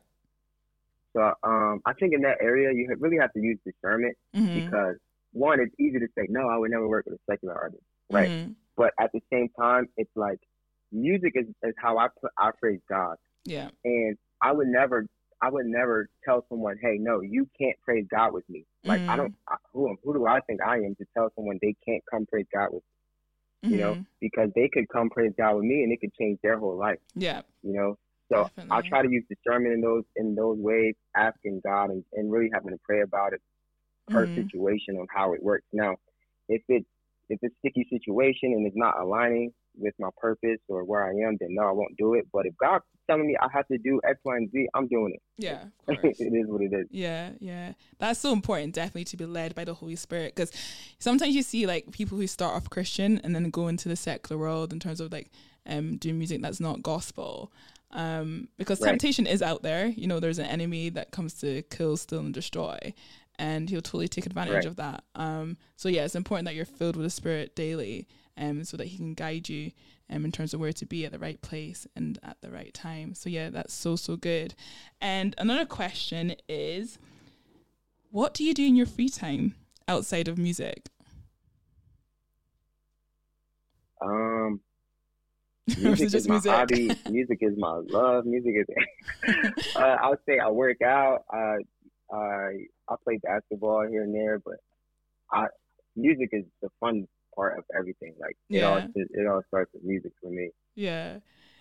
So 1.16 1.33
um, 1.42 1.81
I 1.87 1.92
think 1.94 2.14
in 2.14 2.22
that 2.22 2.38
area 2.40 2.72
you 2.72 2.94
really 2.98 3.18
have 3.18 3.33
to 3.35 3.40
use 3.40 3.59
discernment 3.64 4.16
Mhm, 4.35 4.55
because 4.55 4.96
one, 5.33 5.61
it's 5.61 5.75
easy 5.79 5.98
to 5.98 6.09
say 6.16 6.27
no, 6.29 6.48
I 6.48 6.57
would 6.57 6.70
never 6.70 6.88
work 6.88 7.07
with 7.07 7.14
a 7.14 7.20
secular 7.31 7.55
artist, 7.55 7.83
right? 8.11 8.31
mhm. 8.31 8.55
But 8.77 8.92
at 8.98 9.11
the 9.12 9.20
same 9.33 9.48
time, 9.59 9.88
it's 9.96 10.11
like 10.16 10.38
music 10.90 11.33
is, 11.37 11.46
is 11.62 11.75
how 11.79 11.98
I 11.98 12.09
put 12.20 12.31
I 12.38 12.51
praise 12.59 12.81
God. 12.88 13.16
Yeah. 13.44 13.70
and 13.85 14.16
I 14.40 14.53
would 14.53 14.68
never, 14.68 15.07
I 15.40 15.51
would 15.51 15.66
never 15.66 16.09
tell 16.25 16.44
someone, 16.48 16.77
"Hey, 16.81 16.96
no, 16.98 17.20
you 17.20 17.48
can't 17.59 17.77
praise 17.83 18.07
God 18.11 18.33
with 18.33 18.48
me." 18.48 18.64
Like 18.85 19.01
I 19.09 19.14
Mhm. 19.14 19.16
don't, 19.16 19.35
I, 19.48 19.57
who 19.72 19.96
who 20.03 20.14
do 20.14 20.27
I 20.27 20.40
think 20.40 20.61
I 20.62 20.77
am 20.77 20.94
to 20.96 21.05
tell 21.14 21.31
someone 21.35 21.59
they 21.61 21.75
can't 21.85 22.03
come 22.11 22.27
praise 22.27 22.46
God 22.53 22.68
with, 22.72 22.83
me, 23.62 23.70
you 23.70 23.77
know? 23.79 23.94
mhm. 23.94 24.07
Because 24.20 24.51
they 24.55 24.68
could 24.68 24.88
come 24.88 25.11
praise 25.11 25.33
God 25.37 25.57
with 25.57 25.64
me, 25.64 25.83
and 25.83 25.92
it 25.92 26.01
could 26.01 26.14
change 26.14 26.38
their 26.42 26.59
whole 26.59 26.77
life, 26.77 26.98
Yeah. 27.14 27.42
you 27.62 27.72
know. 27.72 27.98
So 28.33 28.40
I 28.40 28.45
Definitely. 28.81 28.88
try 28.88 29.03
to 29.03 29.11
use 29.11 29.25
discernment 29.29 29.75
in 29.75 29.81
those 29.81 30.05
in 30.16 30.35
those 30.35 30.59
ways, 30.59 30.95
asking 31.16 31.61
God 31.64 31.90
and, 31.90 32.05
and 32.14 32.31
really 32.33 32.51
having 32.53 32.71
to 32.71 32.79
pray 32.85 33.03
about 33.03 33.33
it 33.35 33.42
per 34.09 34.27
Mhm. 34.27 34.35
situation 34.35 34.97
on 34.97 35.07
how 35.14 35.33
it 35.35 35.42
works. 35.42 35.66
Now, 35.73 35.97
if 36.49 36.62
it 36.68 36.85
if 37.29 37.38
it's 37.42 37.55
a 37.55 37.57
sticky 37.61 37.87
situation 37.88 38.53
and 38.53 38.66
it's 38.66 38.77
not 38.77 39.01
aligning, 39.01 39.53
with 39.77 39.95
my 39.99 40.09
purpose 40.18 40.59
or 40.68 40.85
where 40.85 41.05
I 41.05 41.11
am, 41.27 41.37
then 41.40 41.55
no, 41.55 41.62
I 41.62 41.73
won't 41.73 41.97
do 41.97 42.14
it. 42.14 42.27
But 42.33 42.47
if 42.47 42.55
God's 42.59 42.85
telling 43.09 43.27
me 43.27 43.37
I 43.40 43.47
have 43.53 43.66
to 43.68 43.79
do 43.79 44.01
X, 44.07 44.18
Y, 44.25 44.37
and 44.37 44.51
Z, 44.51 44.68
I'm 44.75 44.87
doing 44.88 45.14
it. 45.14 45.23
Yeah, 45.38 45.64
it 45.88 45.95
of 45.95 46.01
course. 46.03 46.16
is 46.21 46.47
what 46.47 46.62
it 46.62 46.73
is. 46.73 46.87
Yeah, 46.90 47.31
yeah. 47.40 47.73
That's 47.99 48.21
so 48.21 48.33
important, 48.33 48.75
definitely, 48.75 49.05
to 49.05 49.16
be 49.16 49.25
led 49.27 49.55
by 49.55 49.64
the 49.64 49.75
Holy 49.75 49.97
Spirit. 49.97 50.35
Because 50.35 50.53
sometimes 50.99 51.35
you 51.35 51.42
see 51.42 51.66
like 51.66 51.90
people 51.90 52.18
who 52.18 52.27
start 52.27 52.55
off 52.55 52.68
Christian 52.71 53.21
and 53.25 53.35
then 53.35 53.49
go 53.51 53.68
into 53.68 53.88
the 53.88 53.97
secular 53.97 54.38
world 54.40 54.73
in 54.73 54.81
terms 54.81 55.01
of 55.01 55.12
like 55.12 55.31
um 55.66 55.97
doing 55.97 56.18
music 56.18 56.42
that's 56.42 56.61
not 56.61 56.83
gospel. 56.83 57.51
Um, 57.92 58.48
because 58.57 58.81
Right. 58.81 58.88
temptation 58.90 59.26
is 59.26 59.42
out 59.42 59.62
there. 59.62 59.87
You 59.88 60.07
know, 60.07 60.18
there's 60.20 60.38
an 60.38 60.46
enemy 60.46 60.88
that 60.90 61.11
comes 61.11 61.35
to 61.40 61.62
kill, 61.62 61.96
steal, 61.96 62.20
and 62.20 62.33
destroy, 62.33 62.94
and 63.38 63.68
he'll 63.68 63.83
totally 63.83 64.09
take 64.09 64.24
advantage 64.26 64.55
Right. 64.55 64.64
of 64.64 64.76
that. 64.76 65.05
Um, 65.14 65.57
so 65.76 65.88
yeah, 65.88 66.05
it's 66.05 66.14
important 66.14 66.46
that 66.46 66.55
you're 66.55 66.64
filled 66.64 66.96
with 66.96 67.05
the 67.05 67.11
Spirit 67.11 67.55
daily, 67.55 68.07
um, 68.37 68.64
so 68.64 68.76
that 68.78 68.87
He 68.87 68.96
can 68.96 69.12
guide 69.14 69.48
you, 69.50 69.72
um, 70.09 70.24
in 70.24 70.33
terms 70.33 70.55
of 70.55 70.61
where 70.61 70.72
to 70.72 70.87
be 70.87 71.05
at 71.05 71.12
the 71.12 71.18
right 71.18 71.40
place 71.42 71.87
and 71.94 72.18
at 72.22 72.40
the 72.40 72.50
right 72.50 72.72
time. 72.72 73.14
So 73.14 73.28
yeah, 73.28 73.50
that's 73.50 73.74
so 73.74 73.96
so 73.96 74.16
good. 74.16 74.55
And 75.00 75.35
another 75.37 75.66
question 75.66 76.35
is, 76.48 76.98
what 78.11 78.33
do 78.33 78.42
you 78.44 78.55
do 78.55 78.64
in 78.66 78.76
your 78.76 78.87
free 78.87 79.09
time 79.11 79.55
outside 79.87 80.28
of 80.28 80.38
music? 80.38 80.88
Um, 84.00 84.09
Or 84.09 84.50
is 84.50 84.61
it 84.61 84.71
music 85.66 85.98
just 86.11 86.14
is 86.14 86.29
my 86.29 86.35
music? 86.35 86.53
hobby. 86.53 86.90
music 87.11 87.38
is 87.40 87.55
my 87.57 87.81
love. 87.88 88.27
Music 88.27 88.55
is. 88.57 88.66
uh, 89.77 89.81
I 89.81 90.09
would 90.09 90.18
say 90.29 90.38
I 90.38 90.48
work 90.51 90.83
out. 90.83 91.25
I 91.31 91.59
I 92.12 92.66
I 92.88 92.94
play 93.05 93.18
basketball 93.22 93.87
here 93.88 94.03
and 94.03 94.14
there, 94.14 94.38
but 94.38 94.57
I 95.31 95.46
music 95.96 96.31
is 96.33 96.44
the 96.61 96.68
fun 96.81 97.07
part 97.35 97.59
of 97.59 97.64
everything. 97.77 98.14
Like 98.20 98.37
it 98.51 98.62
all 98.62 98.79
it 98.94 99.27
all 99.27 99.42
starts 99.48 99.72
with 99.75 99.85
music 99.85 100.12
for 100.22 100.31
me. 100.31 100.51
Yeah. 100.75 101.18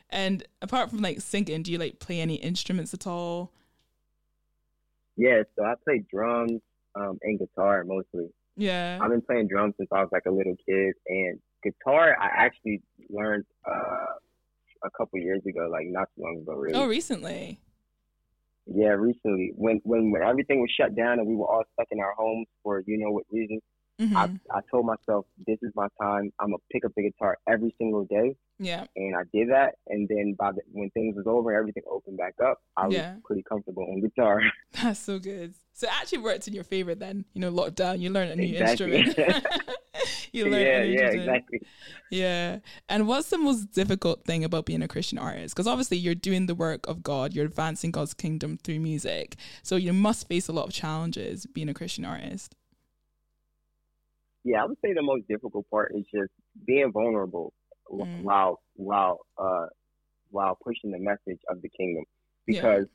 And 0.10 0.44
apart 0.62 0.90
from 0.90 1.00
like 1.00 1.22
singing, 1.22 1.64
do 1.64 1.72
you 1.72 1.78
like 1.78 2.00
play 2.00 2.20
any 2.20 2.36
instruments 2.36 2.94
at 2.94 3.08
all? 3.08 3.52
Yeah, 5.16 5.44
so 5.56 5.64
I 5.64 5.76
play 5.84 6.04
drums 6.12 6.62
um, 6.96 7.18
and 7.22 7.40
guitar 7.40 7.84
mostly. 7.86 8.30
Yeah. 8.58 9.00
I've 9.02 9.10
been 9.10 9.22
playing 9.22 9.48
drums 9.48 9.76
since 9.78 9.90
I 9.94 10.02
was 10.02 10.10
like 10.12 10.26
a 10.28 10.32
little 10.32 10.56
kid, 10.68 10.94
and 11.08 11.40
guitar 11.63 12.15
I 12.19 12.28
actually 12.45 12.82
learned 13.10 13.45
uh, 13.69 14.06
a 14.84 14.89
couple 14.97 15.19
years 15.19 15.41
ago, 15.45 15.69
like 15.71 15.86
not 15.88 16.10
too 16.15 16.24
long 16.24 16.38
ago, 16.41 16.54
really. 16.54 16.76
Oh, 16.76 16.86
recently. 16.88 17.60
Yeah, 18.67 18.89
recently 18.89 19.54
when 19.56 19.82
when 19.84 20.12
when 20.12 20.21
everything 20.21 20.62
was 20.62 20.69
shut 20.71 20.95
down 20.95 21.19
and 21.19 21.28
we 21.28 21.36
were 21.36 21.47
all 21.47 21.63
stuck 21.74 21.88
in 21.91 22.00
our 22.00 22.13
homes 22.17 22.47
for 22.63 22.84
you 22.86 22.97
know 22.97 23.12
what 23.12 23.24
reason, 23.32 23.60
Mhm. 24.00 24.15
I 24.15 24.58
I 24.58 24.62
told 24.71 24.86
myself 24.86 25.26
this 25.47 25.58
is 25.62 25.71
my 25.76 25.88
time. 26.02 26.32
I'm 26.39 26.47
gonna 26.52 26.58
pick 26.71 26.86
up 26.86 26.91
the 26.95 27.04
guitar 27.04 27.38
every 27.47 27.74
single 27.78 28.06
day, 28.06 28.36
Yeah. 28.60 28.86
and 28.95 29.15
I 29.15 29.24
did 29.34 29.50
that. 29.50 29.76
And 29.88 30.08
then 30.08 30.36
by 30.38 30.52
the, 30.54 30.62
when 30.71 30.89
things 30.91 31.15
was 31.15 31.26
over, 31.28 31.54
everything 31.54 31.84
opened 31.89 32.17
back 32.17 32.36
up. 32.43 32.62
I 32.78 32.88
was 32.88 32.97
pretty 33.26 33.43
comfortable 33.43 33.84
on 33.84 34.00
guitar. 34.02 34.41
That's 34.82 35.00
so 35.00 35.19
good. 35.19 35.54
So 35.74 35.88
it 35.88 35.93
actually 36.00 36.19
worked 36.19 36.47
in 36.47 36.54
your 36.54 36.63
favor 36.63 36.93
then. 36.95 37.26
You 37.34 37.41
know, 37.41 37.52
lockdown, 37.52 38.00
you 38.00 38.10
learn 38.12 38.30
a 38.30 38.36
new 38.36 38.43
Exactly. 38.43 38.97
instrument. 39.00 39.45
you 40.46 40.46
learn 40.46 40.62
yeah, 40.62 40.84
yeah, 40.84 41.10
exactly. 41.10 41.62
Yeah. 42.10 42.60
And 42.88 43.08
what's 43.08 43.30
the 43.30 43.38
most 43.38 43.72
difficult 43.72 44.24
thing 44.26 44.44
about 44.44 44.65
being 44.65 44.82
a 44.82 44.88
Christian 44.88 45.17
artist? 45.17 45.56
Because 45.56 45.67
obviously 45.67 45.98
you're 45.98 46.15
doing 46.15 46.46
the 46.46 46.56
work 46.56 46.88
of 46.88 47.04
God, 47.04 47.34
you're 47.34 47.46
advancing 47.46 47.91
God's 47.91 48.13
kingdom 48.13 48.58
through 48.63 48.80
music. 48.80 49.36
So 49.63 49.76
you 49.76 49.94
must 49.94 50.28
face 50.28 50.48
a 50.48 50.54
lot 50.54 50.67
of 50.67 50.74
challenges 50.74 51.46
being 51.46 51.70
a 51.70 51.74
Christian 51.74 52.06
artist. 52.06 52.56
Yeah, 54.44 54.63
I 54.63 54.65
would 54.65 54.78
say 54.84 54.94
the 54.94 55.04
most 55.04 55.28
difficult 55.28 55.70
part 55.70 55.94
is 55.96 56.06
just 56.13 56.32
being 56.65 56.91
vulnerable 56.91 57.54
Mm. 57.91 58.22
while 58.24 58.62
while 58.76 59.20
uh 59.38 59.65
while 60.30 60.58
pushing 60.63 60.91
the 60.91 60.98
message 61.00 61.41
of 61.50 61.62
the 61.62 61.67
kingdom 61.67 62.06
Yeah. 62.48 62.62
because 62.62 62.86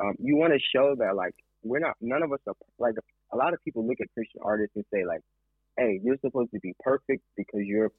um, 0.00 0.14
you 0.18 0.36
want 0.36 0.54
to 0.54 0.58
show 0.58 0.94
that 0.94 1.14
like 1.14 1.34
we're 1.62 1.78
not 1.78 1.94
none 2.00 2.22
of 2.22 2.32
us 2.32 2.38
are 2.46 2.54
like 2.78 2.94
a 3.32 3.36
lot 3.36 3.52
of 3.52 3.62
people 3.64 3.86
look 3.86 4.00
at 4.00 4.06
Christian 4.14 4.40
artists 4.42 4.74
and 4.74 4.84
say 4.90 5.04
like, 5.04 5.20
hey, 5.76 6.00
you're 6.02 6.18
supposed 6.24 6.50
to 6.52 6.60
be 6.60 6.74
perfect 6.80 7.22
because 7.36 7.60
you're 7.64 7.92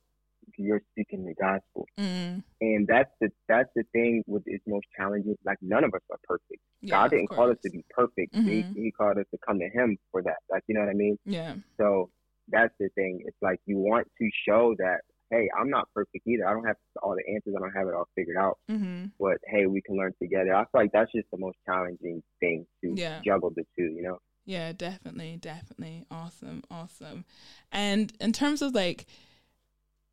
you're 0.58 0.82
speaking 0.92 1.26
the 1.26 1.34
gospel, 1.34 1.86
Mm. 2.00 2.42
and 2.62 2.88
that's 2.88 3.12
the 3.20 3.30
that's 3.50 3.70
the 3.76 3.84
thing 3.92 4.24
with 4.28 4.44
its 4.46 4.64
most 4.68 4.86
challenging. 4.96 5.36
Like 5.44 5.58
none 5.62 5.84
of 5.84 5.94
us 5.94 6.02
are 6.12 6.20
perfect. 6.24 6.62
Yeah, 6.82 6.92
God 6.92 7.10
didn't 7.12 7.28
call 7.28 7.52
us 7.52 7.58
to 7.64 7.70
be 7.70 7.84
perfect. 7.90 8.34
He, 8.36 8.64
Mhm. 8.64 8.74
he 8.76 8.92
called 8.92 9.18
us 9.18 9.26
to 9.32 9.38
come 9.46 9.60
to 9.60 9.68
Him 9.70 9.98
for 10.12 10.22
that. 10.24 10.38
Like 10.50 10.64
you 10.68 10.76
know 10.76 10.82
what 10.82 10.90
I 10.90 10.94
mean. 10.94 11.18
Yeah. 11.26 11.56
So 11.78 12.10
that's 12.48 12.74
the 12.80 12.88
thing. 12.96 13.24
It's 13.26 13.36
like 13.42 13.60
you 13.66 13.78
want 13.78 14.08
to 14.20 14.30
show 14.48 14.74
that, 14.78 15.02
hey, 15.32 15.50
I'm 15.60 15.70
not 15.70 15.90
perfect 15.94 16.26
either. 16.26 16.48
I 16.48 16.54
don't 16.54 16.64
have 16.66 16.78
all 17.04 17.14
the 17.16 17.28
answers. 17.34 17.54
I 17.58 17.60
don't 17.60 17.74
have 17.74 17.88
it 17.90 17.94
all 17.94 18.08
figured 18.16 18.38
out. 18.38 18.58
Mm-hmm. 18.70 19.08
But 19.20 19.40
hey, 19.48 19.66
we 19.66 19.82
can 19.82 19.98
learn 19.98 20.14
together. 20.22 20.56
I 20.56 20.62
feel 20.62 20.82
like 20.82 20.92
that's 20.94 21.12
just 21.12 21.30
the 21.32 21.38
most 21.38 21.58
challenging 21.66 22.24
thing 22.40 22.66
to 22.84 22.94
Yeah. 22.96 23.20
juggle 23.26 23.50
the 23.50 23.66
two. 23.78 23.92
You 23.92 24.02
know? 24.04 24.18
Yeah, 24.48 24.72
definitely, 24.72 25.36
definitely. 25.42 26.06
Awesome, 26.10 26.64
awesome. 26.72 27.26
And 27.70 28.14
in 28.22 28.32
terms 28.32 28.62
of 28.62 28.74
like, 28.74 29.06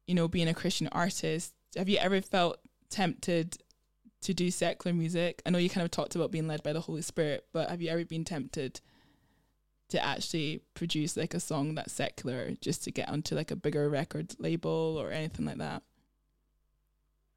you 0.09 0.14
know, 0.16 0.27
being 0.27 0.49
a 0.49 0.55
Christian 0.55 0.88
artist, 0.88 1.55
have 1.77 1.88
you 1.88 1.99
ever 1.99 2.20
felt 2.20 2.59
tempted 2.90 3.59
to 4.23 4.35
do 4.35 4.51
secular 4.51 4.92
music? 4.92 5.40
I 5.47 5.51
know 5.51 5.59
you 5.59 5.70
kind 5.70 5.85
of 5.85 5.92
talked 5.92 6.16
about 6.16 6.33
being 6.33 6.49
led 6.49 6.64
by 6.64 6.73
the 6.73 6.81
Holy 6.81 7.01
Spirit, 7.01 7.47
but 7.53 7.70
have 7.70 7.81
you 7.81 7.88
ever 7.90 8.05
been 8.05 8.25
tempted 8.25 8.81
to 9.90 10.05
actually 10.05 10.62
produce 10.75 11.16
like 11.16 11.33
a 11.33 11.38
song 11.38 11.77
that's 11.77 11.92
secular 11.92 12.51
just 12.61 12.83
to 12.85 12.90
get 12.90 13.09
onto 13.09 13.37
like 13.37 13.53
a 13.53 13.57
bigger 13.57 13.88
record 13.88 14.35
label 14.40 14.97
or 14.99 15.12
anything 15.12 15.47
like 15.47 15.59
that? 15.59 15.85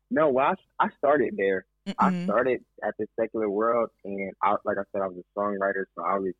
No, 0.09 0.29
well, 0.29 0.55
I, 0.79 0.85
I 0.85 0.89
started 0.97 1.35
there. 1.37 1.67
I 1.99 2.09
Mhm. 2.09 2.23
started 2.23 2.65
at 2.83 2.95
the 2.97 3.05
secular 3.19 3.49
world, 3.51 3.91
and 4.03 4.33
I, 4.41 4.55
like 4.65 4.77
I 4.79 4.83
said, 4.91 5.01
I 5.03 5.07
was 5.07 5.17
a 5.17 5.39
songwriter, 5.39 5.85
so 5.95 6.03
I 6.03 6.17
was 6.17 6.33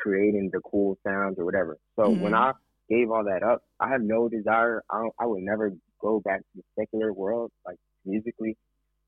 creating 0.00 0.50
the 0.52 0.60
cool 0.60 0.98
sounds 1.06 1.38
or 1.38 1.44
whatever. 1.44 1.78
So 1.96 2.10
when 2.10 2.34
Mhm. 2.34 2.34
I 2.34 2.52
gave 2.88 3.10
all 3.10 3.24
that 3.24 3.42
up, 3.42 3.62
I 3.80 3.88
have 3.90 4.02
no 4.02 4.28
desire. 4.28 4.82
I 4.90 4.98
don't, 5.02 5.14
I 5.20 5.26
would 5.26 5.42
never 5.42 5.72
go 6.00 6.20
back 6.20 6.40
to 6.40 6.46
the 6.56 6.62
secular 6.78 7.12
world, 7.12 7.52
like 7.66 7.78
musically. 8.04 8.56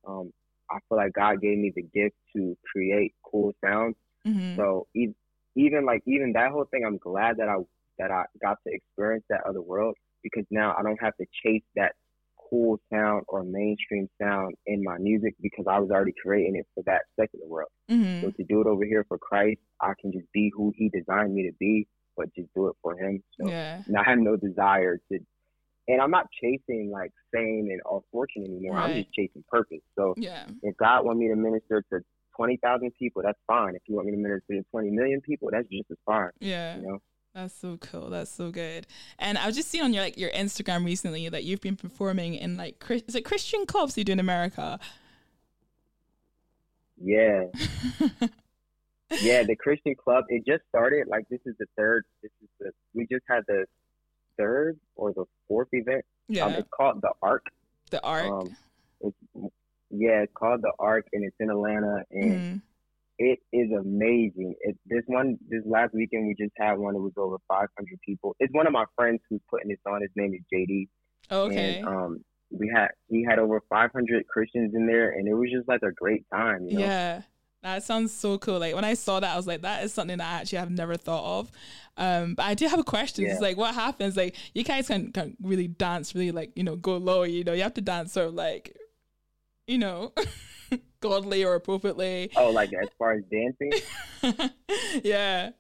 Um, 0.07 0.33
I 0.71 0.79
feel 0.89 0.99
like 0.99 1.13
God 1.13 1.41
gave 1.41 1.59
me 1.59 1.73
the 1.75 1.83
gift 1.83 2.17
to 2.37 2.57
create 2.73 3.15
cool 3.25 3.53
sounds. 3.65 3.97
Mhm. 4.25 4.59
So 4.59 4.87
e- 4.95 5.15
even 5.57 5.85
like 5.87 6.03
even 6.07 6.33
that 6.35 6.51
whole 6.53 6.67
thing, 6.67 6.85
I'm 6.87 6.99
glad 6.99 7.37
that 7.39 7.49
I 7.49 7.57
that 7.99 8.11
I 8.11 8.25
got 8.41 8.59
to 8.67 8.73
experience 8.75 9.25
that 9.31 9.43
other 9.49 9.63
world 9.63 9.97
because 10.23 10.45
now 10.51 10.75
I 10.79 10.83
don't 10.83 11.01
have 11.03 11.17
to 11.17 11.27
chase 11.45 11.63
that 11.77 11.95
cool 12.53 12.79
sound 12.93 13.25
or 13.29 13.43
mainstream 13.45 14.07
sound 14.21 14.55
in 14.67 14.85
my 14.85 14.99
music 14.99 15.35
because 15.41 15.65
I 15.67 15.79
was 15.79 15.91
already 15.91 16.13
creating 16.23 16.57
it 16.57 16.67
for 16.75 16.83
that 16.85 17.03
secular 17.19 17.47
world. 17.47 17.71
Mhm. 17.91 18.21
So 18.21 18.31
to 18.31 18.45
do 18.45 18.61
it 18.61 18.67
over 18.67 18.85
here 18.85 19.05
for 19.09 19.17
Christ, 19.17 19.61
I 19.81 19.95
can 19.99 20.13
just 20.13 20.31
be 20.33 20.53
who 20.55 20.71
He 20.77 20.91
designed 20.91 21.35
me 21.35 21.45
to 21.49 21.53
be, 21.59 21.87
but 22.15 22.33
just 22.35 22.53
do 22.55 22.69
it 22.69 22.77
for 22.83 22.95
Him. 22.95 23.23
So 23.41 23.49
Yeah. 23.49 23.83
and 23.87 23.97
I 23.97 24.03
have 24.05 24.19
no 24.19 24.37
desire 24.37 24.99
to, 25.11 25.19
and 25.89 26.01
I'm 26.03 26.11
not 26.11 26.31
chasing 26.33 26.91
like 26.91 27.11
fame 27.33 27.71
and 27.71 27.81
or 27.87 28.03
fortune 28.13 28.45
anymore. 28.45 28.77
I'm 28.77 28.93
just 28.93 29.13
chasing 29.15 29.43
purpose. 29.49 29.81
So 29.95 30.15
Yeah. 30.19 30.47
if 30.63 30.77
God 30.77 31.07
want 31.07 31.19
me 31.19 31.29
to 31.29 31.37
minister 31.37 31.83
to 31.91 32.05
twenty 32.37 32.59
thousand 32.59 32.91
people, 32.99 33.23
that's 33.23 33.41
fine. 33.47 33.75
If 33.77 33.83
you 33.89 33.95
want 33.95 34.07
me 34.09 34.13
to 34.13 34.19
minister 34.19 34.55
to 34.55 34.63
twenty 34.65 34.91
million 34.91 35.23
people, 35.23 35.49
that's 35.51 35.69
just 35.69 35.91
as 35.91 35.99
fine. 36.05 36.31
Yeah. 36.41 36.77
You 36.77 36.83
know. 36.83 36.99
That's 37.35 37.55
so 37.55 37.79
cool. 37.79 38.11
That's 38.11 38.31
so 38.31 38.51
good. 38.51 38.87
And 39.19 39.39
I've 39.39 39.55
just 39.55 39.69
seen 39.69 39.83
on 39.83 39.95
your 39.95 40.03
like 40.03 40.19
your 40.19 40.31
Instagram 40.31 40.85
recently 40.85 41.29
that 41.31 41.45
you've 41.45 41.63
been 41.63 41.77
performing 41.77 42.35
in 42.35 42.57
like 42.57 42.83
is 42.91 43.15
it 43.15 43.25
Christian 43.25 43.65
clubs 43.65 43.97
you 43.97 44.05
do 44.05 44.13
in 44.13 44.21
America? 44.21 44.79
Yeah. 47.03 47.45
yeah, 49.23 49.43
the 49.45 49.57
Christian 49.59 49.95
club. 49.95 50.25
It 50.29 50.45
just 50.47 50.63
started. 50.69 51.07
Like 51.09 51.27
this 51.31 51.41
is 51.47 51.55
the 51.59 51.67
third. 51.77 52.05
This 52.23 52.31
is 52.43 52.49
the. 52.61 52.71
We 52.95 53.07
just 53.11 53.25
had 53.29 53.45
the 53.49 53.65
third 54.37 54.79
or 54.95 55.13
the 55.13 55.25
fourth 55.49 55.69
event. 55.73 56.05
Yeah. 56.29 56.45
Um, 56.47 56.53
it's 56.55 56.69
called 56.71 57.01
the 57.01 57.13
Arc. 57.23 57.47
the 57.91 58.03
Arc. 58.03 58.31
Um, 58.31 58.57
it's 59.01 59.17
yeah, 59.91 60.23
it's 60.23 60.33
called 60.35 60.63
the 60.63 60.73
Arc, 60.79 61.07
and 61.13 61.25
it's 61.25 61.37
in 61.41 61.51
Atlanta, 61.51 62.05
and 62.11 62.41
Mhm. 62.41 62.63
It 63.19 63.39
is 63.53 63.71
amazing. 63.73 64.55
It, 64.61 64.77
this 64.87 65.03
one, 65.07 65.39
this 65.49 65.63
last 65.67 65.95
weekend, 65.95 66.27
we 66.27 66.35
just 66.35 66.55
had 66.59 66.75
one. 66.75 66.95
It 66.95 67.01
was 67.01 67.13
over 67.17 67.37
500 67.49 67.69
people. 68.05 68.35
It's 68.41 68.53
one 68.53 68.67
of 68.67 68.73
my 68.73 68.85
friends 68.97 69.21
who's 69.29 69.41
putting 69.51 69.69
this 69.69 69.79
on. 69.87 70.03
His 70.03 70.11
name 70.17 70.35
is 70.35 70.41
JD. 70.53 70.89
Okay. 71.31 71.79
And 71.79 71.89
um, 71.89 72.25
we 72.51 72.71
had 72.75 72.89
we 73.09 73.27
had 73.29 73.39
over 73.39 73.61
500 73.69 74.27
Christians 74.27 74.75
in 74.75 74.87
there, 74.87 75.11
and 75.11 75.29
it 75.29 75.35
was 75.35 75.51
just 75.55 75.69
like 75.69 75.83
a 75.83 75.93
great 75.93 76.25
time. 76.33 76.67
You 76.69 76.79
know? 76.79 76.85
Yeah. 76.85 77.23
That 77.63 77.85
sounds 77.85 78.13
so 78.13 78.39
cool. 78.39 78.59
Like 78.59 78.75
when 78.75 78.85
I 78.85 78.95
saw 78.95 79.21
that, 79.21 79.33
I 79.33 79.37
was 79.37 79.47
like, 79.47 79.63
that 79.63 79.85
is 79.85 79.95
something 79.95 80.19
that 80.19 80.27
I 80.27 80.41
actually 80.41 80.59
have 80.59 80.71
never 80.71 80.97
thought 80.97 81.39
of. 81.39 81.53
Um, 81.97 82.35
but 82.35 82.45
I 82.45 82.55
do 82.55 82.67
have 82.67 82.81
a 82.81 82.85
question. 82.85 83.25
Yeah. 83.25 83.33
It's 83.33 83.41
like, 83.41 83.57
what 83.57 83.73
happens? 83.73 84.17
Like, 84.17 84.35
you 84.53 84.65
guys 84.65 84.89
can, 84.89 85.13
can 85.13 85.37
really 85.41 85.69
dance, 85.69 86.13
really 86.13 86.33
like, 86.33 86.51
you 86.57 86.65
know, 86.65 86.75
go 86.75 86.97
low. 86.97 87.23
You 87.23 87.45
know, 87.45 87.53
you 87.53 87.63
have 87.63 87.75
to 87.75 87.81
dance 87.81 88.15
sort 88.15 88.27
of 88.27 88.35
like, 88.35 88.77
you 89.69 89.79
know, 89.79 90.13
godly 91.03 91.45
or 91.45 91.55
appropriately. 91.55 92.31
Oh, 92.37 92.51
like 92.51 92.71
as 92.81 92.89
far 92.99 93.13
as 93.13 93.23
dancing, 93.31 93.73
yeah. 95.05 95.51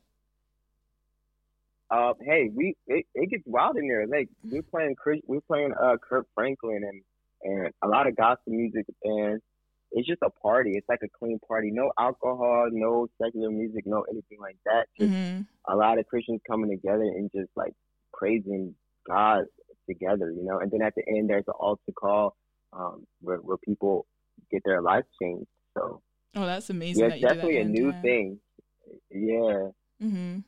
uh, 1.91 2.15
hey, 2.23 2.51
we 2.55 2.75
it, 2.87 3.05
it 3.15 3.31
gets 3.31 3.43
wild 3.47 3.77
in 3.77 3.87
there. 3.89 4.07
Like 4.07 4.29
we're 4.43 4.63
playing 4.63 4.95
Chris, 4.97 5.21
we're 5.27 5.43
playing 5.43 5.73
uh 5.81 5.97
Kirk 5.99 6.27
Franklin 6.35 6.83
and 6.83 7.03
and 7.43 7.73
a 7.83 7.89
lot 7.89 8.07
of 8.07 8.17
gospel 8.17 8.55
music, 8.55 8.87
and 9.05 9.41
it's 9.93 10.09
just 10.09 10.23
a 10.23 10.31
party. 10.31 10.73
It's 10.75 10.89
like 10.89 11.01
a 11.05 11.09
clean 11.19 11.39
party. 11.47 11.71
No 11.71 11.93
alcohol, 11.99 12.69
no 12.73 13.09
secular 13.23 13.51
music, 13.51 13.83
no 13.85 14.05
anything 14.11 14.39
like 14.41 14.57
that. 14.65 14.87
Just 14.99 15.13
hmm 15.13 15.41
a 15.69 15.77
lot 15.77 15.99
of 15.99 16.07
Christians 16.07 16.41
coming 16.49 16.71
together 16.71 17.03
and 17.03 17.31
just 17.35 17.51
like 17.55 17.73
praising 18.13 18.75
God 19.07 19.45
together, 19.89 20.31
you 20.31 20.45
know. 20.45 20.59
And 20.59 20.71
then 20.71 20.83
at 20.83 20.95
the 20.97 21.05
end, 21.07 21.29
there's 21.31 21.45
an 21.47 21.55
altar 21.61 21.93
call 21.95 22.37
um, 22.73 23.07
where 23.21 23.39
where 23.39 23.59
people 23.59 24.07
get 24.51 24.63
their 24.65 24.81
life 24.83 25.05
changed. 25.21 25.47
So 25.77 26.03
Oh, 26.35 26.47
that's 26.47 26.71
amazing. 26.71 27.03
yeah, 27.03 27.09
that 27.09 27.15
it's 27.15 27.23
you 27.23 27.29
that 27.29 27.35
definitely 27.35 27.61
a 27.61 27.65
new 27.65 27.91
yeah. 27.91 28.01
thing. 28.03 28.39
Yeah. 29.11 29.69
Mm-hmm. 30.03 30.39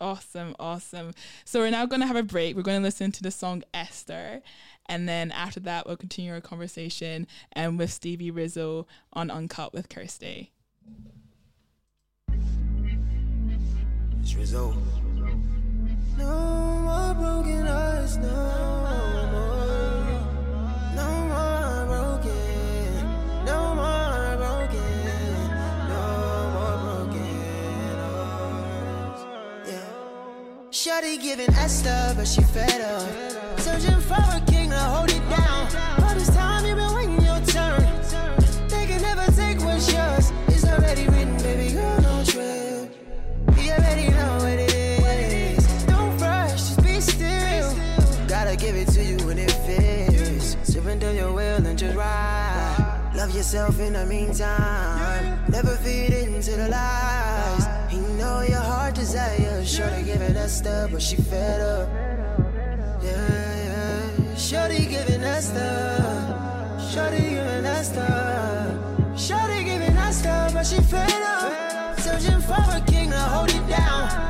Awesome, 0.00 0.56
awesome. 0.58 1.12
So 1.44 1.60
we're 1.60 1.70
now 1.70 1.84
going 1.86 2.00
to 2.00 2.06
have 2.06 2.16
a 2.16 2.22
break. 2.22 2.56
We're 2.56 2.62
going 2.62 2.80
to 2.80 2.82
listen 2.82 3.12
to 3.12 3.22
the 3.22 3.30
song 3.30 3.62
Esther, 3.74 4.40
and 4.86 5.06
then 5.08 5.30
after 5.30 5.60
that, 5.60 5.86
we'll 5.86 5.96
continue 5.98 6.32
our 6.32 6.40
conversation 6.40 7.26
and 7.52 7.78
with 7.78 7.92
Stevie 7.92 8.30
Rizo 8.32 8.86
on 9.12 9.30
Uncut 9.30 9.72
with 9.74 9.88
Kirsty. 9.90 10.52
It's 14.22 14.32
Rizo. 14.34 14.74
No 16.18 16.78
more 16.80 17.14
broken 17.14 17.66
hearts, 17.66 17.89
Shawty 31.00 31.20
giving 31.20 31.50
Esther, 31.54 32.12
but 32.14 32.26
she 32.26 32.42
fed 32.42 32.80
up. 32.82 33.60
Searching 33.60 34.00
for 34.00 34.14
a 34.14 34.40
king 34.46 34.68
to 34.70 34.76
hold 34.76 35.10
it 35.10 35.22
down. 35.30 36.02
All 36.02 36.14
this 36.14 36.28
time 36.28 36.66
you've 36.66 36.76
been 36.76 36.94
waiting 36.94 37.24
your 37.24 37.40
turn. 37.46 37.80
They 38.68 38.86
can 38.86 39.00
never 39.00 39.24
take 39.32 39.60
what's 39.60 39.90
yours. 39.90 40.30
It's 40.48 40.66
already 40.66 41.06
written, 41.08 41.36
baby 41.38 41.72
girl, 41.72 42.00
don't 42.02 42.26
trip. 42.26 42.92
You 43.56 43.72
already 43.72 44.10
know 44.10 44.38
what 44.40 44.58
it 44.58 44.74
is. 44.74 45.84
Don't 45.84 46.18
rush, 46.18 46.52
just 46.52 46.82
be 46.82 47.00
still. 47.00 47.74
Gotta 48.28 48.56
give 48.56 48.76
it 48.76 48.88
to 48.88 49.02
you 49.02 49.16
when 49.26 49.38
it 49.38 49.52
fits. 49.52 50.56
Surrender 50.70 51.12
your 51.14 51.32
will 51.32 51.64
and 51.64 51.78
just 51.78 51.96
ride. 51.96 53.12
Love 53.14 53.34
yourself 53.34 53.80
in 53.80 53.94
the 53.94 54.04
meantime. 54.04 55.38
Never 55.48 55.76
feed 55.76 56.12
into 56.12 56.52
the 56.52 56.68
lies. 56.68 57.66
You 57.90 58.02
know 58.18 58.42
your 58.42 58.60
heart 58.60 58.94
desires. 59.60 59.76
Shorty 59.76 60.02
giving 60.04 60.36
us 60.36 60.58
stuff, 60.58 60.90
but 60.92 61.02
she 61.02 61.16
fed 61.16 61.60
up. 61.60 61.88
Yeah, 63.02 63.64
yeah. 63.64 64.34
Shorty 64.36 64.86
giving 64.86 65.24
us 65.24 65.48
stuff. 65.48 66.92
Shorty 66.92 67.20
giving 67.20 67.66
us 67.66 67.88
stuff. 67.88 69.18
Shorty 69.18 69.64
giving 69.64 69.96
us 69.96 70.18
stuff, 70.18 70.52
but 70.54 70.66
she 70.66 70.80
fed 70.80 71.22
up. 71.22 71.98
Searching 72.00 72.40
for 72.40 72.54
a 72.54 72.82
king 72.86 73.10
to 73.10 73.18
hold 73.18 73.50
it 73.50 73.68
down. 73.68 74.29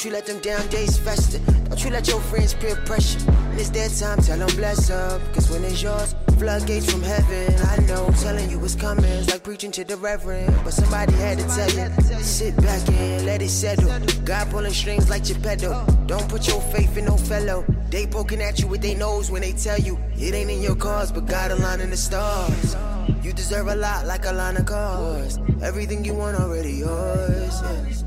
Don't 0.00 0.04
you 0.04 0.12
let 0.12 0.24
them 0.24 0.38
down 0.40 0.66
days 0.68 0.96
fester. 0.98 1.38
Don't 1.64 1.84
you 1.84 1.90
let 1.90 2.08
your 2.08 2.20
friends 2.20 2.54
peer 2.54 2.76
pressure. 2.86 3.18
When 3.20 3.58
it's 3.58 3.70
their 3.70 3.88
time, 3.88 4.22
tell 4.22 4.38
them 4.38 4.48
bless 4.56 4.88
up. 4.88 5.20
Cause 5.34 5.50
when 5.50 5.64
it's 5.64 5.82
yours, 5.82 6.14
floodgates 6.38 6.90
from 6.90 7.02
heaven. 7.02 7.54
I 7.66 7.76
know, 7.86 8.10
telling 8.22 8.48
you 8.50 8.64
it's 8.64 8.74
coming. 8.74 9.04
It's 9.04 9.30
like 9.30 9.42
preaching 9.42 9.72
to 9.72 9.84
the 9.84 9.96
reverend. 9.96 10.54
But 10.64 10.72
somebody 10.74 11.12
had 11.14 11.38
to 11.38 11.44
tell 11.44 11.70
you. 11.70 12.22
Sit 12.22 12.56
back 12.58 12.88
and 12.88 13.26
let 13.26 13.42
it 13.42 13.50
settle. 13.50 13.90
God 14.24 14.50
pulling 14.50 14.72
strings 14.72 15.10
like 15.10 15.24
Geppetto. 15.24 15.84
Don't 16.06 16.28
put 16.28 16.46
your 16.46 16.60
faith 16.72 16.96
in 16.96 17.06
no 17.06 17.16
fellow. 17.16 17.64
They 17.90 18.06
poking 18.06 18.40
at 18.40 18.60
you 18.60 18.68
with 18.68 18.82
their 18.82 18.96
nose 18.96 19.30
when 19.30 19.42
they 19.42 19.52
tell 19.52 19.78
you 19.78 19.98
it 20.16 20.34
ain't 20.34 20.50
in 20.50 20.62
your 20.62 20.76
cause, 20.76 21.10
but 21.10 21.26
God 21.26 21.50
aligning 21.50 21.90
the 21.90 21.96
stars. 21.96 22.76
You 23.22 23.32
deserve 23.32 23.68
a 23.68 23.76
lot 23.76 24.06
like 24.06 24.24
a 24.26 24.32
line 24.32 24.56
of 24.56 24.66
cars. 24.66 25.38
Everything 25.62 26.04
you 26.04 26.14
want 26.14 26.38
already 26.38 26.72
yours. 26.72 27.62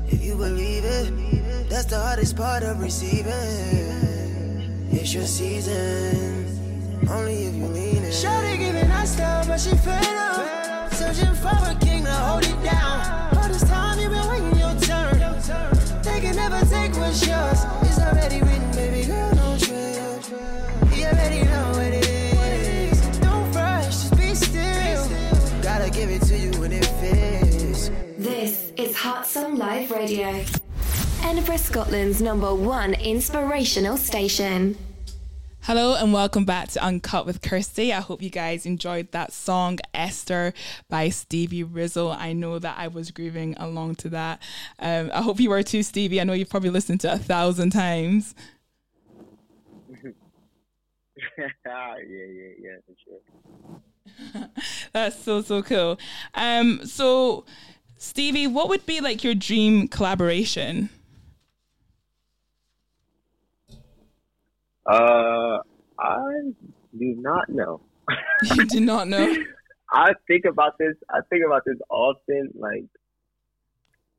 If 0.08 0.22
you 0.24 0.34
believe 0.36 0.84
it, 0.84 1.68
that's 1.70 1.86
the 1.86 1.98
hardest 1.98 2.36
part 2.36 2.62
of 2.62 2.80
receiving. 2.80 3.32
It's 4.90 5.12
your 5.14 5.26
season. 5.26 6.46
Only 7.08 7.44
if 7.44 7.54
you 7.54 7.68
mean 7.68 8.02
it. 8.02 8.12
Shawty 8.12 8.58
giving 8.58 8.90
us 8.90 9.12
stuff, 9.12 9.48
but 9.48 9.60
she 9.60 9.70
fed 9.70 10.16
up. 10.16 10.92
Searching 10.92 11.34
for 11.34 11.48
a 11.48 11.83
is 29.34 29.40
Song 29.42 29.56
Live 29.56 29.90
Radio. 29.90 30.44
Edinburgh, 31.22 31.56
Scotland's 31.56 32.22
number 32.22 32.54
one 32.54 32.94
inspirational 32.94 33.96
station. 33.96 34.76
Hello 35.62 35.96
and 35.96 36.12
welcome 36.12 36.44
back 36.44 36.68
to 36.68 36.84
Uncut 36.84 37.26
with 37.26 37.42
Kirsty. 37.42 37.92
I 37.92 38.00
hope 38.00 38.22
you 38.22 38.30
guys 38.30 38.66
enjoyed 38.66 39.10
that 39.12 39.32
song 39.32 39.78
Esther 39.92 40.52
by 40.88 41.08
Stevie 41.08 41.64
Rizo. 41.64 42.14
I 42.16 42.32
know 42.32 42.58
that 42.58 42.76
I 42.78 42.88
was 42.88 43.10
grooving 43.10 43.56
along 43.56 43.96
to 43.96 44.08
that. 44.10 44.40
Um, 44.78 45.10
I 45.12 45.22
hope 45.22 45.40
you 45.40 45.50
were 45.50 45.62
too, 45.62 45.82
Stevie. 45.82 46.20
I 46.20 46.24
know 46.24 46.32
you've 46.32 46.50
probably 46.50 46.70
listened 46.70 47.00
to 47.00 47.12
it 47.12 47.14
a 47.14 47.18
thousand 47.18 47.70
times. 47.70 48.34
yeah, 51.38 51.94
yeah, 52.08 52.50
yeah, 52.60 52.76
for 52.86 52.94
sure. 53.04 54.50
That's 54.92 55.18
so 55.18 55.42
so 55.42 55.62
cool. 55.62 55.98
Um, 56.34 56.84
so 56.84 57.46
Stevie, 58.04 58.46
what 58.46 58.68
would 58.68 58.84
be 58.84 59.00
like 59.00 59.24
your 59.24 59.34
dream 59.34 59.88
collaboration? 59.88 60.90
Uh, 64.86 65.58
I 65.98 66.32
do 66.98 67.14
not 67.16 67.48
know. 67.48 67.80
You 68.42 68.66
do 68.66 68.80
not 68.80 69.08
know. 69.08 69.34
I 69.90 70.12
think 70.28 70.44
about 70.44 70.76
this. 70.76 70.94
I 71.08 71.20
think 71.30 71.46
about 71.46 71.62
this 71.64 71.78
often. 71.88 72.50
Like, 72.54 72.84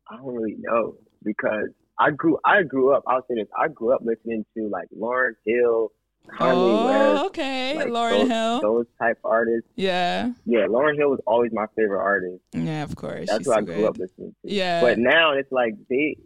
I 0.10 0.16
don't 0.16 0.34
really 0.34 0.56
know 0.58 0.96
because 1.24 1.70
I 2.00 2.10
grew. 2.10 2.40
I 2.44 2.64
grew 2.64 2.92
up. 2.92 3.04
I'll 3.06 3.26
say 3.28 3.36
this. 3.36 3.48
I 3.56 3.68
grew 3.68 3.94
up 3.94 4.02
listening 4.04 4.46
to 4.58 4.68
like 4.68 4.88
Lauryn 4.98 5.34
Hill, 5.46 5.92
Kanye 6.28 6.52
oh, 6.54 6.86
West, 6.88 7.22
Oh, 7.24 7.26
okay, 7.28 7.76
like 7.76 7.88
Lauryn 7.88 8.20
those, 8.22 8.30
Hill. 8.30 8.62
those 8.62 8.86
type 9.00 9.18
artists. 9.24 9.70
Yeah, 9.76 10.32
Yeah, 10.46 10.66
Lauryn 10.68 10.96
Hill 10.98 11.10
was 11.10 11.20
always 11.26 11.52
my 11.54 11.66
favorite 11.76 12.02
artist. 12.02 12.42
yeah, 12.54 12.84
of 12.84 12.96
course. 12.96 13.28
That's 13.28 13.40
She's 13.40 13.48
what 13.48 13.54
so 13.56 13.60
I 13.60 13.62
grew 13.62 13.76
good. 13.76 13.86
up 13.86 13.98
listening 13.98 14.36
to. 14.44 14.52
Yeah. 14.54 14.82
But 14.82 15.00
now 15.00 15.34
it's 15.34 15.52
like 15.52 15.74
they, 15.90 16.18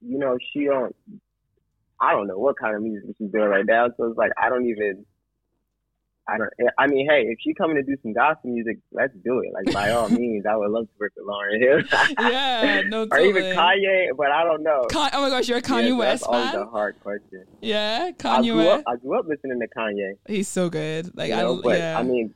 you 0.00 0.18
know, 0.18 0.36
she 0.52 0.64
don't. 0.64 0.94
I 2.00 2.12
don't 2.12 2.26
know 2.26 2.38
what 2.38 2.58
kind 2.58 2.74
of 2.74 2.82
music 2.82 3.14
she's 3.18 3.30
doing 3.30 3.48
right 3.48 3.64
now. 3.66 3.88
So 3.96 4.06
it's 4.08 4.18
like 4.18 4.32
I 4.40 4.48
don't 4.48 4.66
even. 4.66 5.04
I 6.28 6.38
don't. 6.38 6.50
I 6.78 6.86
mean, 6.86 7.08
hey, 7.10 7.22
if 7.26 7.38
she 7.40 7.52
coming 7.52 7.74
to 7.76 7.82
do 7.82 7.96
some 8.02 8.12
gospel 8.12 8.50
music, 8.50 8.78
let's 8.92 9.12
do 9.24 9.40
it. 9.40 9.52
Like 9.52 9.74
by 9.74 9.90
all 9.90 10.08
means, 10.20 10.46
I 10.46 10.54
would 10.56 10.70
love 10.70 10.84
to 10.84 10.92
work 11.00 11.12
with 11.16 11.26
Lauryn 11.26 11.60
Hill. 11.60 11.82
Yeah, 12.30 12.82
no, 12.86 13.08
or 13.10 13.18
even. 13.18 13.42
Kanye, 13.56 14.08
but 14.16 14.30
I 14.30 14.44
don't 14.44 14.62
know. 14.62 14.84
Kan- 14.88 15.10
oh 15.14 15.22
my 15.22 15.28
gosh, 15.30 15.48
you're 15.48 15.58
a 15.58 15.60
Yeah, 15.60 15.66
Kanye 15.66 15.88
so 15.88 15.96
West 15.96 16.20
That's 16.22 16.22
always 16.32 16.50
fan. 16.52 16.60
a 16.60 16.66
hard 16.66 17.00
question. 17.00 17.44
Yeah, 17.60 18.04
I 18.08 18.12
Kanye 18.12 18.52
grew 18.52 18.56
West. 18.58 18.84
up. 18.86 18.92
I 18.92 18.96
grew 18.96 19.18
up 19.18 19.26
listening 19.26 19.58
to 19.60 19.66
Kanye. 19.76 20.12
He's 20.28 20.46
so 20.48 20.70
good. 20.70 21.10
Like 21.16 21.30
you 21.30 21.34
I, 21.34 21.42
know, 21.42 21.60
but 21.60 21.78
yeah. 21.78 21.98
I 21.98 22.02
mean, 22.04 22.32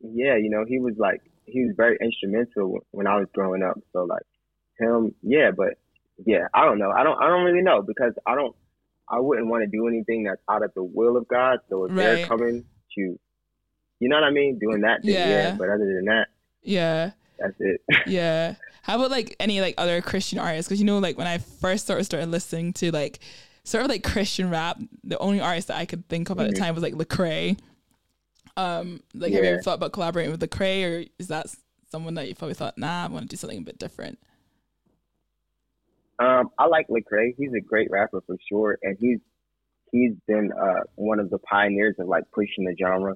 yeah, 0.00 0.36
you 0.36 0.48
know, 0.50 0.64
he 0.66 0.78
was 0.78 0.94
like 0.98 1.20
he 1.44 1.64
was 1.64 1.74
very 1.76 1.98
instrumental 2.00 2.78
when 2.90 3.06
I 3.06 3.16
was 3.18 3.28
growing 3.34 3.62
up. 3.62 3.78
So 3.92 4.04
like 4.04 4.22
him, 4.78 5.14
yeah, 5.22 5.50
but 5.56 5.74
yeah, 6.24 6.48
I 6.54 6.64
don't 6.64 6.78
know. 6.78 6.90
I 6.90 7.02
don't 7.02 7.20
I 7.22 7.28
don't 7.28 7.44
really 7.44 7.62
know 7.62 7.82
because 7.82 8.14
I 8.26 8.34
don't 8.34 8.54
I 9.08 9.20
wouldn't 9.20 9.46
want 9.48 9.62
to 9.62 9.66
do 9.68 9.86
anything 9.88 10.24
that's 10.24 10.40
out 10.50 10.62
of 10.64 10.72
the 10.74 10.82
will 10.82 11.16
of 11.16 11.28
God. 11.28 11.60
So 11.68 11.84
if 11.84 11.92
Right. 11.92 11.96
they're 12.04 12.26
coming 12.26 12.64
to, 12.96 13.00
you 14.00 14.08
know 14.08 14.16
what 14.16 14.24
I 14.24 14.30
mean, 14.30 14.58
doing 14.58 14.80
that, 14.82 15.00
then 15.02 15.12
yeah. 15.12 15.28
Yeah. 15.28 15.54
But 15.56 15.68
other 15.68 15.86
than 15.86 16.04
that, 16.06 16.28
yeah, 16.62 17.10
that's 17.38 17.54
it. 17.60 17.80
yeah. 18.06 18.54
How 18.82 18.96
about 18.96 19.10
like 19.10 19.34
any 19.40 19.60
like 19.60 19.74
other 19.78 20.00
Christian 20.02 20.38
artists? 20.38 20.68
Because 20.68 20.80
you 20.80 20.86
know, 20.86 20.98
like 20.98 21.16
when 21.18 21.26
I 21.26 21.38
first 21.38 21.86
sort 21.86 22.00
of 22.00 22.06
started 22.06 22.30
listening 22.30 22.72
to 22.74 22.90
like 22.92 23.20
sort 23.64 23.84
of 23.84 23.90
like 23.90 24.02
Christian 24.04 24.50
rap, 24.50 24.78
the 25.04 25.18
only 25.18 25.40
artist 25.40 25.68
that 25.68 25.76
I 25.76 25.86
could 25.86 26.06
think 26.08 26.30
of 26.30 26.38
at 26.40 26.48
the 26.48 26.54
Mhm. 26.54 26.58
time 26.58 26.74
was 26.74 26.82
like 26.82 26.94
Lecrae. 26.94 27.58
Um, 28.56 29.00
like 29.14 29.32
have 29.32 29.44
you 29.44 29.50
ever 29.50 29.62
thought 29.62 29.74
about 29.74 29.92
collaborating 29.92 30.32
with 30.32 30.40
Lecrae, 30.40 30.84
or 30.84 31.04
is 31.18 31.28
that 31.28 31.46
someone 31.90 32.14
that 32.14 32.26
you 32.28 32.34
probably 32.34 32.54
thought, 32.54 32.78
nah, 32.78 33.04
I 33.04 33.08
want 33.08 33.24
to 33.24 33.28
do 33.28 33.36
something 33.36 33.58
a 33.58 33.62
bit 33.62 33.78
different? 33.78 34.18
Um, 36.18 36.50
I 36.58 36.66
like 36.66 36.86
Lecrae. 36.88 37.34
He's 37.36 37.52
a 37.56 37.60
great 37.60 37.90
rapper 37.90 38.20
for 38.26 38.36
sure, 38.48 38.78
and 38.82 38.96
he's 39.00 39.18
he's 39.92 40.12
been 40.26 40.50
uh, 40.52 40.80
one 40.94 41.20
of 41.20 41.30
the 41.30 41.38
pioneers 41.38 41.94
of 41.98 42.08
like 42.08 42.24
pushing 42.34 42.64
the 42.64 42.74
genre 42.78 43.14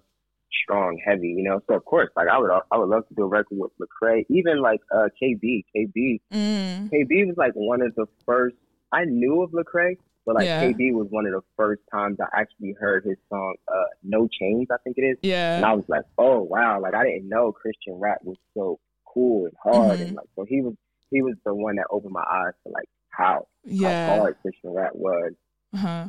strong, 0.65 1.01
heavy, 1.05 1.29
you 1.29 1.43
know. 1.43 1.61
So 1.69 1.75
of 1.75 1.85
course, 1.85 2.11
like 2.17 2.29
I 2.29 2.39
would 2.39 2.51
I 2.71 2.77
would 2.77 2.89
love 2.89 3.09
to 3.09 3.15
do 3.15 3.23
a 3.23 3.27
record 3.27 3.59
with 3.59 3.73
Lecrae, 3.81 4.25
even 4.29 4.61
like 4.61 4.81
uh, 4.95 5.09
KB. 5.23 5.65
KB 5.77 6.21
Mm. 6.33 6.89
KB 6.93 7.27
was 7.27 7.37
like 7.37 7.53
one 7.55 7.83
of 7.83 7.95
the 7.95 8.07
first 8.27 8.57
I 8.93 9.05
knew 9.05 9.43
of 9.43 9.51
Lecrae, 9.53 9.97
but 10.27 10.35
like 10.35 10.47
Yeah. 10.47 10.63
KB 10.63 10.93
was 10.93 11.07
one 11.11 11.27
of 11.27 11.33
the 11.33 11.41
first 11.57 11.83
times 11.93 12.19
I 12.21 12.27
actually 12.41 12.75
heard 12.79 13.05
his 13.05 13.17
song 13.29 13.55
uh, 13.69 13.85
"No 14.03 14.29
Chains," 14.29 14.69
I 14.71 14.77
think 14.85 14.99
it 14.99 15.03
is, 15.03 15.19
Yeah, 15.23 15.57
and 15.57 15.65
I 15.65 15.73
was 15.73 15.85
like, 15.89 16.05
oh 16.19 16.43
wow, 16.43 16.81
like 16.81 16.95
I 16.95 17.05
didn't 17.05 17.29
know 17.29 17.53
Christian 17.53 17.95
rap 17.95 18.19
was 18.25 18.37
so 18.55 18.79
cool 19.07 19.47
and 19.47 19.55
hard, 19.63 20.01
Mhm. 20.01 20.05
and 20.07 20.15
like 20.17 20.27
so 20.37 20.45
he 20.45 20.61
was 20.61 20.75
he 21.11 21.23
was 21.23 21.35
the 21.45 21.55
one 21.55 21.77
that 21.77 21.87
opened 21.91 22.13
my 22.13 22.25
eyes 22.31 22.53
to 22.67 22.73
like 22.73 22.89
how 23.11 23.47
Yeah. 23.65 24.07
how 24.07 24.21
hard 24.21 24.37
Christian 24.43 24.71
rap 24.71 24.93
was. 24.95 25.33
Uh-huh. 25.75 26.09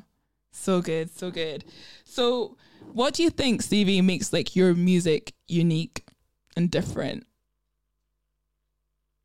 So 0.51 0.81
good, 0.81 1.09
so 1.15 1.31
good. 1.31 1.63
So, 2.03 2.57
what 2.93 3.13
do 3.13 3.23
you 3.23 3.29
think, 3.29 3.61
Stevie, 3.61 4.01
makes 4.01 4.33
like 4.33 4.55
your 4.55 4.73
music 4.73 5.33
unique 5.47 6.05
and 6.57 6.69
different? 6.69 7.25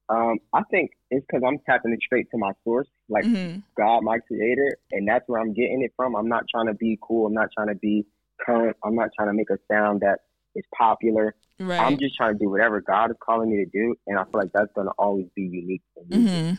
Um, 0.09 0.39
I 0.53 0.62
think 0.70 0.93
it's 1.11 1.27
because 1.27 1.43
I'm 1.45 1.59
tapping 1.66 1.93
it 1.93 1.99
straight 2.05 2.31
to 2.31 2.39
my 2.39 2.53
source, 2.62 2.87
like 3.09 3.24
Mhm. 3.24 3.64
God, 3.77 4.05
my 4.05 4.18
creator, 4.20 4.79
and 4.93 5.07
that's 5.09 5.29
where 5.29 5.41
I'm 5.41 5.53
getting 5.53 5.83
it 5.83 5.93
from. 5.97 6.14
I'm 6.14 6.29
not 6.29 6.45
trying 6.49 6.66
to 6.66 6.74
be 6.74 6.97
cool. 7.03 7.27
I'm 7.27 7.35
not 7.35 7.49
trying 7.53 7.68
to 7.68 7.74
be 7.74 8.07
current. 8.41 8.77
I'm 8.85 8.95
not 8.95 9.11
trying 9.16 9.29
to 9.29 9.35
make 9.35 9.51
a 9.51 9.59
sound 9.66 10.03
that 10.03 10.20
is 10.57 10.65
popular. 10.77 11.35
Right. 11.61 11.81
I'm 11.81 11.99
just 11.99 12.17
trying 12.17 12.35
to 12.35 12.39
do 12.39 12.51
whatever 12.51 12.81
God 12.81 13.11
is 13.11 13.17
calling 13.21 13.51
me 13.51 13.65
to 13.65 13.71
do, 13.71 13.95
and 14.07 14.19
I 14.19 14.25
feel 14.25 14.41
like 14.43 14.53
that's 14.53 14.73
gonna 14.75 14.91
always 14.99 15.27
be 15.37 15.43
unique. 15.43 15.83
To 15.97 16.05
me. 16.19 16.29
hmm 16.29 16.55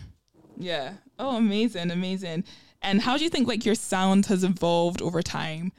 Yeah. 0.57 0.93
Oh, 1.19 1.35
amazing, 1.37 1.91
amazing. 1.91 2.43
And 2.81 3.01
how 3.01 3.17
do 3.17 3.23
you 3.23 3.29
think 3.29 3.47
like 3.47 3.65
your 3.65 3.75
sound 3.75 4.27
has 4.27 4.43
evolved 4.43 5.01
over 5.01 5.21
time? 5.21 5.71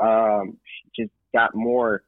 um, 0.00 0.56
just 0.94 1.10
got 1.34 1.54
more 1.54 2.02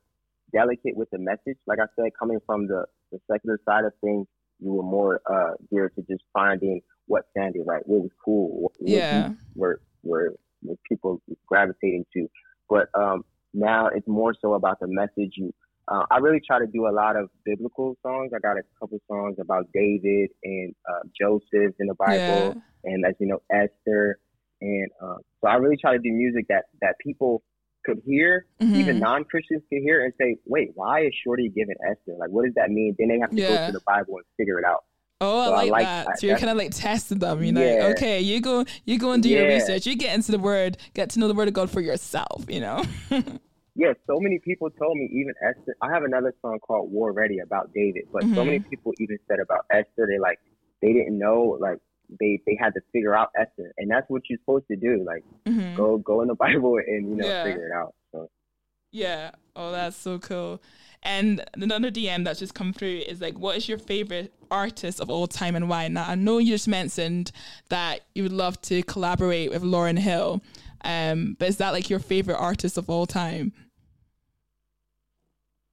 delicate 0.53 0.97
with 0.97 1.09
the 1.11 1.19
message. 1.19 1.57
Like 1.67 1.79
I 1.81 1.87
said, 1.97 2.11
coming 2.19 2.39
from 2.45 2.67
the, 2.67 2.85
the 3.13 3.19
secular 3.31 3.59
side 3.65 3.85
of 3.85 3.93
things, 4.03 4.27
you 4.61 4.73
were 4.73 4.83
more 4.83 5.21
uh, 5.31 5.53
geared 5.71 5.95
to 5.97 6.03
just 6.03 6.25
finding 6.33 6.81
what 7.07 7.25
sounded 7.37 7.63
right, 7.65 7.83
what 7.87 8.03
was 8.03 8.11
cool, 8.25 8.63
what, 8.63 8.73
what 8.79 8.89
Yeah. 8.99 9.31
were, 9.55 9.81
were 10.03 10.35
were 10.63 10.77
people 10.89 11.23
gravitating 11.47 12.05
to. 12.15 12.29
But 12.69 12.89
um, 12.95 13.25
now 13.55 13.89
it's 13.89 14.09
more 14.09 14.35
so 14.41 14.55
about 14.55 14.81
the 14.81 14.87
message. 14.89 15.35
You, 15.37 15.53
uh, 15.89 16.05
I 16.11 16.19
really 16.19 16.41
try 16.45 16.59
to 16.59 16.67
do 16.67 16.87
a 16.89 16.95
lot 16.95 17.17
of 17.17 17.31
biblical 17.45 17.97
songs. 18.03 18.33
I 18.35 18.39
got 18.41 18.57
a 18.57 18.63
couple 18.81 18.99
songs 19.09 19.37
about 19.41 19.67
David 19.73 20.31
and 20.43 20.75
uh, 20.91 21.01
Joseph 21.19 21.75
in 21.79 21.87
the 21.87 21.95
Bible 21.99 22.55
Yeah. 22.85 22.93
and 22.93 23.05
as 23.07 23.15
you 23.21 23.27
know 23.27 23.41
Esther, 23.51 24.19
and 24.61 24.89
um, 25.03 25.19
so 25.41 25.49
I 25.49 25.55
really 25.57 25.77
try 25.77 25.93
to 25.93 25.99
do 25.99 26.11
music 26.13 26.47
that 26.49 26.65
that 26.81 26.97
people 26.99 27.43
could 27.85 28.01
hear, 28.05 28.47
even 28.75 28.97
Mhm. 28.97 29.01
non 29.01 29.25
Christians 29.25 29.63
could 29.71 29.83
hear, 29.83 30.05
and 30.05 30.13
say, 30.21 30.37
"Wait, 30.47 30.73
why 30.75 31.05
is 31.07 31.15
Shorty 31.25 31.49
giving 31.49 31.77
Esther? 31.89 32.17
Like, 32.19 32.31
what 32.31 32.45
does 32.45 32.55
that 32.55 32.71
mean?" 32.71 32.95
Then 32.99 33.09
they 33.09 33.19
have 33.21 33.31
to 33.31 33.37
Yeah. 33.37 33.47
go 33.47 33.57
to 33.67 33.73
the 33.73 33.81
Bible 33.87 34.17
and 34.17 34.27
figure 34.37 34.59
it 34.59 34.65
out. 34.65 34.85
Oh, 35.21 35.41
I 35.41 35.45
So 35.47 35.53
I 35.53 35.57
like, 35.57 35.71
like 35.71 35.85
that. 35.87 36.07
that. 36.07 36.19
So 36.21 36.27
you're 36.27 36.37
kind 36.37 36.51
of 36.51 36.57
like 36.59 36.73
testing 36.75 37.19
them. 37.19 37.43
You're 37.43 37.55
Yeah. 37.55 37.85
like, 37.87 37.97
okay, 37.97 38.21
you 38.21 38.41
go, 38.41 38.65
you 38.85 38.99
go 38.99 39.13
and 39.13 39.23
do 39.23 39.29
your 39.31 39.47
research. 39.47 39.87
You 39.87 39.97
get 39.97 40.15
into 40.15 40.33
the 40.33 40.39
word, 40.39 40.77
get 40.95 41.11
to 41.11 41.19
know 41.19 41.29
the 41.29 41.35
word 41.35 41.49
of 41.49 41.55
God 41.55 41.71
for 41.71 41.81
yourself. 41.81 42.45
You 42.49 42.61
know. 42.61 42.85
Yeah, 43.79 43.93
so 44.07 44.19
many 44.19 44.39
people 44.39 44.71
told 44.71 44.97
me 44.97 45.05
even 45.13 45.35
Esther. 45.47 45.77
I 45.83 45.93
have 45.93 46.03
another 46.03 46.33
song 46.41 46.59
called 46.61 46.91
"War 46.91 47.13
Ready" 47.13 47.41
about 47.41 47.75
David, 47.75 48.05
but 48.11 48.23
so 48.23 48.29
Mhm. 48.29 48.47
many 48.47 48.59
people 48.61 48.95
even 48.99 49.19
said 49.29 49.39
about 49.39 49.67
Esther. 49.71 50.07
They 50.11 50.19
like 50.19 50.39
they 50.81 50.95
didn't 50.95 51.19
know 51.19 51.59
like 51.61 51.79
they 52.19 52.41
they 52.47 52.57
had 52.59 52.73
to 52.73 52.81
figure 52.91 53.15
out 53.15 53.29
Esther, 53.39 53.75
and 53.77 53.91
that's 53.91 54.09
what 54.09 54.23
you're 54.31 54.39
supposed 54.39 54.65
to 54.69 54.77
do. 54.77 55.05
Like 55.05 55.23
Mhm. 55.47 55.77
go 55.77 55.99
go 55.99 56.23
in 56.23 56.29
the 56.29 56.35
Bible 56.47 56.79
and 56.79 57.11
you 57.11 57.17
know 57.17 57.27
Yeah. 57.27 57.45
figure 57.45 57.67
it 57.69 57.73
out. 57.73 57.95
So 58.13 58.31
Yeah. 58.93 59.33
Oh, 59.55 59.71
that's 59.73 59.97
so 59.97 60.19
cool. 60.21 60.63
And 61.03 61.45
another 61.55 61.91
DM 61.91 62.25
that's 62.25 62.41
just 62.41 62.55
come 62.55 62.73
through 62.73 63.03
is 63.07 63.21
like, 63.21 63.39
what 63.39 63.57
is 63.57 63.69
your 63.69 63.79
favorite 63.79 64.33
artist 64.51 65.01
of 65.01 65.11
all 65.11 65.27
time 65.27 65.55
and 65.55 65.69
why? 65.69 65.89
Now, 65.89 66.09
I 66.09 66.15
know 66.15 66.39
you 66.39 66.53
just 66.53 66.69
mentioned 66.69 67.33
that 67.69 68.01
you 68.15 68.23
would 68.23 68.33
love 68.33 68.61
to 68.63 68.83
collaborate 68.83 69.51
with 69.51 69.63
Lauryn 69.63 69.99
Hill, 69.99 70.43
um, 70.85 71.37
but 71.39 71.49
is 71.49 71.59
that 71.59 71.71
like 71.71 71.91
your 71.91 71.99
favorite 71.99 72.37
artist 72.37 72.77
of 72.77 72.91
all 72.91 73.07
time? 73.07 73.53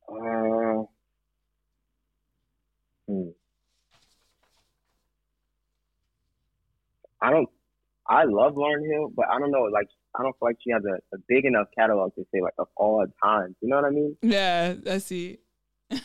Uh, 0.07 0.83
hmm. 3.07 3.29
I 7.21 7.31
don't. 7.31 7.49
I 8.09 8.23
love 8.25 8.53
Lauryn 8.55 8.85
Hill, 8.91 9.11
but 9.15 9.25
I 9.31 9.39
don't 9.39 9.51
know. 9.51 9.63
Like, 9.71 9.87
I 10.17 10.23
don't 10.23 10.33
feel 10.39 10.49
like 10.49 10.57
she 10.63 10.71
has 10.71 10.83
a, 10.85 10.95
a 11.15 11.19
big 11.27 11.45
enough 11.45 11.67
catalog 11.77 12.13
to 12.15 12.25
say 12.33 12.41
like 12.41 12.53
of 12.59 12.67
all 12.75 13.05
time. 13.23 13.55
You 13.61 13.69
know 13.69 13.77
what 13.77 13.85
I 13.85 13.89
mean? 13.91 14.15
Yeah, 14.21 14.75
I 14.89 14.97
see. 14.99 15.37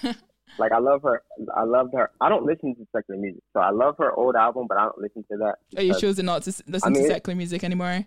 Like, 0.59 0.73
I 0.73 0.79
love 0.79 1.03
her. 1.05 1.23
I 1.55 1.63
loved 1.63 1.95
her. 1.95 2.11
I 2.21 2.29
don't 2.29 2.45
listen 2.45 2.75
to 2.75 2.85
secular 2.91 3.21
music, 3.21 3.43
so 3.53 3.61
I 3.61 3.71
love 3.71 3.95
her 3.99 4.13
old 4.13 4.35
album, 4.35 4.67
but 4.69 4.77
I 4.77 4.85
don't 4.87 4.99
listen 4.99 5.25
to 5.31 5.37
that. 5.39 5.55
Are 5.77 5.83
you 5.85 5.95
choosing 6.01 6.27
not 6.27 6.43
to 6.45 6.51
listen 6.67 6.81
I 6.83 6.89
mean, 6.89 7.05
to 7.05 7.09
secular 7.15 7.37
music 7.37 7.63
anymore? 7.63 8.05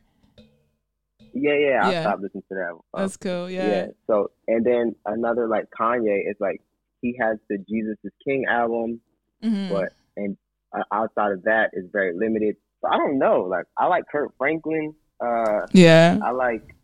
Yeah, 1.34 1.54
yeah. 1.54 1.80
I 1.88 1.92
Yeah. 1.92 2.02
stopped 2.02 2.24
listening 2.24 2.44
to 2.50 2.56
that. 2.56 2.72
Um, 2.72 2.80
That's 2.94 3.16
cool. 3.16 3.50
yeah. 3.50 3.68
Yeah. 3.70 3.88
So, 4.08 4.32
and 4.50 4.66
then 4.66 4.96
another 5.06 5.48
like 5.48 5.66
Kanye 5.80 6.30
is 6.30 6.36
like 6.42 6.62
he 7.02 7.16
has 7.22 7.38
the 7.50 7.58
Jesus 7.70 7.96
is 8.04 8.12
King 8.28 8.44
album. 8.50 9.00
Mhm. 9.42 9.70
but 9.70 9.94
and 10.18 10.36
uh, 10.78 10.84
outside 10.92 11.32
of 11.32 11.44
that 11.44 11.70
is 11.74 11.86
very 11.94 12.14
limited. 12.14 12.58
I 12.89 12.97
don't 12.97 13.19
know. 13.19 13.41
Like 13.41 13.65
I 13.77 13.88
like 13.88 14.03
Kirk 14.11 14.32
Franklin. 14.38 14.93
Uh, 15.19 15.67
Yeah. 15.71 16.17
I 16.23 16.32
like 16.32 16.75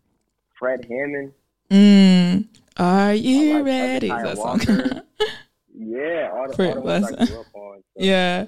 Fred 0.60 0.86
Hammond. 0.90 1.34
Mm. 1.72 2.48
Are 2.78 3.14
you 3.14 3.56
like 3.56 3.66
ready? 3.66 4.08
That 4.10 4.38
song. 4.38 4.62
Yeah, 5.80 6.32
all 6.34 6.48
the, 6.52 6.68
all 6.70 6.74
the 6.76 6.82
ones 6.82 7.06
I 7.20 7.26
grew 7.26 7.40
up 7.40 7.46
on. 7.54 7.78
So. 7.78 8.04
Yeah. 8.04 8.46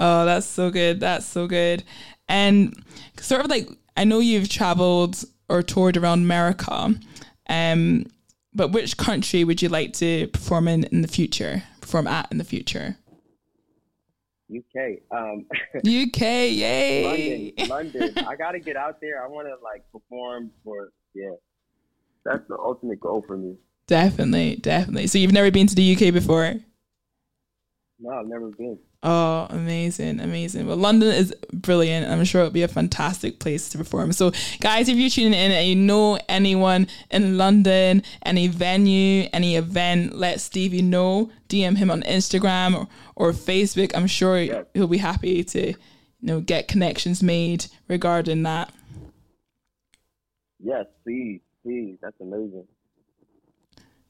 Oh, 0.00 0.24
that's 0.24 0.44
so 0.46 0.70
good. 0.70 0.98
That's 0.98 1.24
so 1.24 1.46
good. 1.46 1.84
And 2.28 2.74
sort 3.20 3.44
of 3.44 3.50
like 3.50 3.68
I 3.96 4.02
know 4.04 4.18
you've 4.18 4.48
traveled 4.48 5.24
or 5.48 5.62
toured 5.62 5.96
around 5.96 6.20
America. 6.24 6.94
Um 7.48 8.06
but 8.52 8.72
which 8.72 8.96
country 8.96 9.44
would 9.44 9.62
you 9.62 9.68
like 9.68 9.92
to 9.94 10.26
perform 10.28 10.66
in 10.68 10.84
in 10.84 11.02
the 11.02 11.08
future? 11.08 11.62
Perform 11.80 12.06
at 12.08 12.26
in 12.32 12.38
the 12.38 12.44
future? 12.44 12.96
UK. 14.50 15.00
Um, 15.10 15.46
UK, 15.76 16.20
yay. 16.20 17.52
London. 17.66 17.68
London. 18.14 18.26
I 18.26 18.36
gotta 18.36 18.60
get 18.60 18.76
out 18.76 19.00
there. 19.00 19.24
I 19.24 19.28
want 19.28 19.48
to 19.48 19.54
like 19.62 19.84
perform 19.92 20.50
for. 20.64 20.90
Yeah, 21.14 21.30
that's 22.24 22.46
the 22.48 22.58
ultimate 22.58 23.00
goal 23.00 23.22
for 23.26 23.36
me. 23.36 23.56
Definitely, 23.86 24.56
definitely. 24.56 25.06
So 25.06 25.18
you've 25.18 25.32
never 25.32 25.50
been 25.50 25.66
to 25.66 25.74
the 25.74 25.94
UK 25.94 26.12
before? 26.12 26.54
No, 27.98 28.10
I've 28.10 28.26
never 28.26 28.48
been. 28.48 28.78
Oh, 29.06 29.46
amazing, 29.50 30.18
amazing. 30.18 30.66
Well, 30.66 30.78
London 30.78 31.10
is 31.14 31.34
brilliant. 31.52 32.10
I'm 32.10 32.24
sure 32.24 32.40
it'll 32.40 32.50
be 32.50 32.62
a 32.62 32.68
fantastic 32.68 33.38
place 33.38 33.68
to 33.68 33.76
perform. 33.76 34.12
So, 34.12 34.32
guys, 34.60 34.88
if 34.88 34.96
you're 34.96 35.10
tuning 35.10 35.34
in 35.38 35.52
and 35.52 35.68
you 35.68 35.76
know 35.76 36.18
anyone 36.26 36.86
in 37.10 37.36
London, 37.36 38.02
any 38.24 38.48
venue, 38.48 39.28
any 39.34 39.56
event, 39.56 40.16
let 40.16 40.40
Stevie 40.40 40.80
know. 40.80 41.30
DM 41.50 41.76
him 41.76 41.90
on 41.90 42.00
Instagram 42.04 42.74
or, 42.74 42.88
or 43.14 43.32
Facebook. 43.32 43.92
I'm 43.94 44.06
sure 44.06 44.40
Yeah. 44.40 44.62
he'll 44.72 44.86
be 44.86 44.96
happy 44.96 45.44
to, 45.44 45.68
you 45.68 45.76
know, 46.22 46.40
get 46.40 46.66
connections 46.66 47.22
made 47.22 47.66
regarding 47.88 48.42
that. 48.44 48.72
Yes, 50.60 50.86
please, 51.04 51.42
please. 51.62 51.98
That's 52.00 52.18
amazing. 52.20 52.66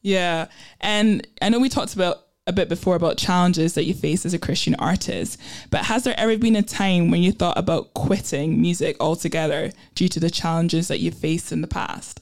Yeah. 0.03 0.47
And 0.81 1.27
I 1.43 1.49
know 1.49 1.59
we 1.59 1.69
talked 1.69 1.95
about 1.95 2.27
a 2.47 2.53
bit 2.53 2.69
before 2.69 2.95
about 2.95 3.17
challenges 3.17 3.73
that 3.75 3.85
you 3.85 3.95
face 3.95 4.27
as 4.27 4.35
a 4.35 4.39
Christian 4.39 4.75
artist, 4.75 5.41
but 5.71 5.85
has 5.87 6.05
there 6.05 6.15
ever 6.19 6.37
been 6.37 6.57
a 6.57 6.63
time 6.63 7.11
when 7.11 7.23
you 7.23 7.33
thought 7.33 7.57
about 7.57 7.95
quitting 7.95 8.61
music 8.61 8.97
altogether 9.01 9.73
due 9.95 10.09
to 10.09 10.21
the 10.21 10.31
challenges 10.31 10.89
that 10.89 11.01
you 11.01 11.11
faced 11.11 11.53
in 11.53 11.63
the 11.63 11.67
past? 11.67 12.21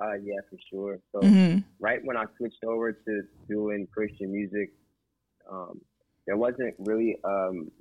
Uh, 0.00 0.14
yeah, 0.22 0.40
for 0.48 0.56
sure. 0.70 1.00
So 1.12 1.20
Mhm. 1.20 1.64
right 1.80 2.02
when 2.04 2.16
I 2.16 2.26
switched 2.36 2.62
over 2.64 2.92
to 2.92 3.22
doing 3.48 3.88
Christian 3.88 4.32
music, 4.32 4.72
um, 5.50 5.80
there 6.26 6.36
wasn't 6.36 6.76
really 6.78 7.18
um, 7.24 7.72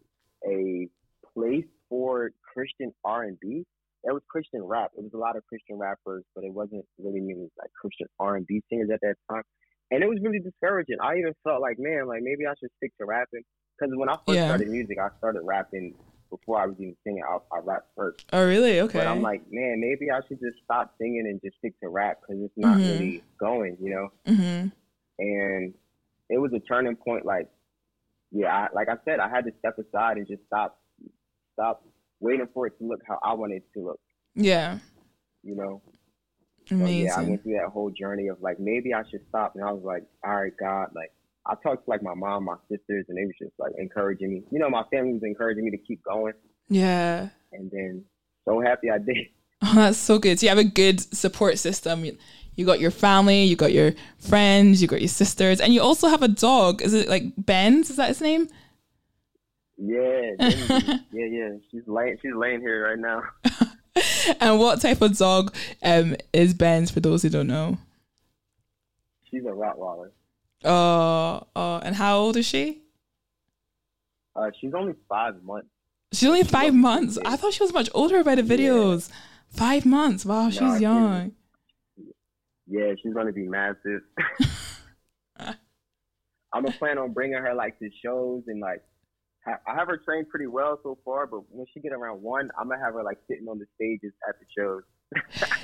a 0.43 0.89
place 1.33 1.67
for 1.87 2.31
Christian 2.41 2.93
R 3.05 3.23
and 3.23 3.39
B. 3.39 3.63
There 4.03 4.13
was 4.13 4.23
Christian 4.27 4.63
rap. 4.63 4.91
It 4.97 5.03
was 5.03 5.13
a 5.13 5.17
lot 5.17 5.35
of 5.35 5.45
Christian 5.45 5.77
rappers, 5.77 6.25
but 6.33 6.43
it 6.43 6.51
wasn't 6.51 6.85
really 6.97 7.19
many 7.19 7.51
like 7.59 7.71
Christian 7.79 8.07
R 8.19 8.37
and 8.37 8.47
B 8.47 8.61
singers 8.69 8.89
at 8.89 9.01
that 9.01 9.15
time. 9.29 9.43
And 9.91 10.03
it 10.03 10.07
was 10.07 10.19
really 10.21 10.39
discouraging. 10.39 10.97
I 11.01 11.17
even 11.17 11.33
felt 11.43 11.61
like, 11.61 11.77
man, 11.79 12.07
like 12.07 12.21
maybe 12.21 12.45
I 12.45 12.53
should 12.59 12.69
stick 12.77 12.91
to 12.99 13.05
rapping. 13.05 13.41
Because 13.79 13.93
when 13.95 14.09
I 14.09 14.13
first 14.13 14.35
Yeah. 14.37 14.45
started 14.47 14.69
music, 14.69 14.97
I 14.99 15.09
started 15.17 15.41
rapping 15.43 15.95
before 16.29 16.61
I 16.61 16.67
was 16.67 16.75
even 16.79 16.95
singing. 17.03 17.23
I, 17.23 17.37
I 17.55 17.59
rapped 17.63 17.87
first. 17.95 18.25
Oh, 18.31 18.45
really? 18.45 18.81
Okay. 18.81 18.99
But 18.99 19.07
I'm 19.07 19.21
like, 19.21 19.41
man, 19.49 19.79
maybe 19.79 20.11
I 20.11 20.19
should 20.27 20.39
just 20.39 20.57
stop 20.63 20.93
singing 20.99 21.25
and 21.27 21.41
just 21.43 21.57
stick 21.57 21.73
to 21.81 21.89
rap 21.89 22.19
because 22.21 22.43
it's 22.43 22.53
not 22.57 22.77
Mhm. 22.77 22.87
really 22.87 23.23
going, 23.39 23.77
you 23.81 23.89
know. 23.95 24.09
Mm-hmm. 24.27 24.67
And 25.19 25.73
it 26.29 26.37
was 26.37 26.53
a 26.53 26.59
turning 26.59 26.95
point. 26.95 27.25
Like, 27.25 27.49
yeah, 28.31 28.53
I, 28.55 28.67
like 28.73 28.89
I 28.89 28.97
said, 29.05 29.19
I 29.19 29.27
had 29.27 29.45
to 29.45 29.51
step 29.59 29.79
aside 29.79 30.17
and 30.17 30.27
just 30.27 30.45
stop 30.45 30.79
stop 31.53 31.83
waiting 32.19 32.47
for 32.53 32.67
it 32.67 32.77
to 32.77 32.85
look 32.85 33.01
how 33.07 33.17
I 33.23 33.33
wanted 33.33 33.57
it 33.57 33.73
to 33.73 33.85
look. 33.85 33.99
Yeah. 34.35 34.77
You 35.41 35.55
know. 35.55 35.81
Amazing. 36.71 37.09
So, 37.09 37.15
yeah, 37.15 37.25
I 37.25 37.29
went 37.29 37.43
through 37.43 37.53
that 37.53 37.69
whole 37.69 37.89
journey 37.89 38.27
of 38.27 38.41
like 38.41 38.59
maybe 38.59 38.93
I 38.93 39.03
should 39.09 39.21
stop, 39.29 39.55
and 39.55 39.63
I 39.63 39.71
was 39.71 39.83
like, 39.83 40.03
all 40.23 40.41
right, 40.41 40.53
God, 40.59 40.89
like 40.95 41.11
I 41.45 41.55
talked 41.63 41.85
to 41.85 41.89
like 41.89 42.03
my 42.03 42.13
mom, 42.13 42.45
my 42.45 42.55
sisters, 42.69 43.05
and 43.09 43.17
they 43.17 43.25
was 43.25 43.35
just 43.39 43.53
like 43.57 43.73
encouraging 43.77 44.33
me. 44.33 44.43
You 44.51 44.59
know, 44.59 44.69
my 44.69 44.83
family 44.91 45.13
was 45.13 45.23
encouraging 45.23 45.65
me 45.65 45.71
to 45.71 45.77
keep 45.77 46.03
going. 46.03 46.33
Yeah. 46.69 47.29
And 47.51 47.71
then 47.71 48.05
so 48.45 48.61
happy 48.61 48.89
I 48.89 48.99
did. 48.99 49.17
Oh, 49.61 49.75
that's 49.75 49.97
so 49.97 50.19
good. 50.19 50.39
So 50.39 50.45
you 50.45 50.49
have 50.51 50.57
a 50.57 50.63
good 50.63 51.01
support 51.13 51.57
system. 51.57 52.05
You, 52.05 52.17
you 52.55 52.65
got 52.65 52.79
your 52.79 52.91
family, 52.91 53.43
you 53.43 53.57
got 53.57 53.73
your 53.73 53.91
friends, 54.17 54.81
you 54.81 54.87
got 54.87 55.01
your 55.01 55.09
sisters, 55.09 55.59
and 55.59 55.73
you 55.73 55.81
also 55.81 56.07
have 56.07 56.23
a 56.23 56.29
dog. 56.29 56.81
Is 56.81 56.93
it 56.93 57.09
like 57.09 57.33
Ben's? 57.35 57.89
Is 57.89 57.97
that 57.97 58.07
his 58.07 58.21
name? 58.21 58.47
Yeah, 59.77 60.31
yeah, 60.39 60.99
yeah. 61.11 61.49
She's 61.71 61.87
laying. 61.87 62.17
She's 62.21 62.33
laying 62.33 62.61
here 62.61 62.85
right 62.87 62.97
now. 62.97 63.21
and 64.39 64.59
what 64.59 64.81
type 64.81 65.01
of 65.01 65.17
dog 65.17 65.55
um, 65.83 66.15
is 66.33 66.53
Ben's? 66.53 66.91
For 66.91 66.99
those 66.99 67.21
who 67.21 67.29
don't 67.29 67.47
know, 67.47 67.77
she's 69.29 69.43
a 69.43 69.47
Rottweiler. 69.47 70.11
Oh, 70.63 71.47
uh, 71.55 71.77
and 71.79 71.95
how 71.95 72.17
old 72.17 72.37
is 72.37 72.45
she? 72.45 72.81
Uh, 74.35 74.51
she's 74.59 74.73
only 74.73 74.93
five 75.07 75.41
months. 75.43 75.67
She's 76.11 76.27
only 76.27 76.43
five 76.43 76.73
months. 76.73 77.17
I 77.23 77.35
thought 77.35 77.53
she 77.53 77.63
was 77.63 77.73
much 77.73 77.89
older 77.93 78.23
by 78.23 78.35
the 78.35 78.41
videos. 78.41 79.09
Yeah. 79.09 79.15
Five 79.51 79.85
months. 79.85 80.25
Wow, 80.25 80.45
no, 80.45 80.49
she's 80.51 80.81
young. 80.81 81.31
Yeah, 82.67 82.93
she's 83.01 83.13
gonna 83.13 83.31
be 83.31 83.47
massive. 83.47 84.01
I'm 86.51 86.63
gonna 86.63 86.71
plan 86.77 86.97
on 86.97 87.13
bringing 87.13 87.37
her 87.37 87.53
like 87.53 87.77
to 87.79 87.89
shows 88.03 88.43
and 88.47 88.59
like 88.59 88.83
I 89.45 89.75
have 89.75 89.87
her 89.87 89.97
trained 89.97 90.29
pretty 90.29 90.47
well 90.47 90.79
so 90.83 90.97
far. 91.03 91.25
But 91.25 91.41
when 91.49 91.65
she 91.73 91.79
get 91.79 91.93
around 91.93 92.21
one, 92.21 92.49
I'm 92.59 92.69
gonna 92.69 92.83
have 92.83 92.93
her 92.93 93.03
like 93.03 93.17
sitting 93.27 93.47
on 93.47 93.59
the 93.59 93.65
stages 93.75 94.13
at 94.27 94.35
the 94.39 94.45
shows. 94.55 94.83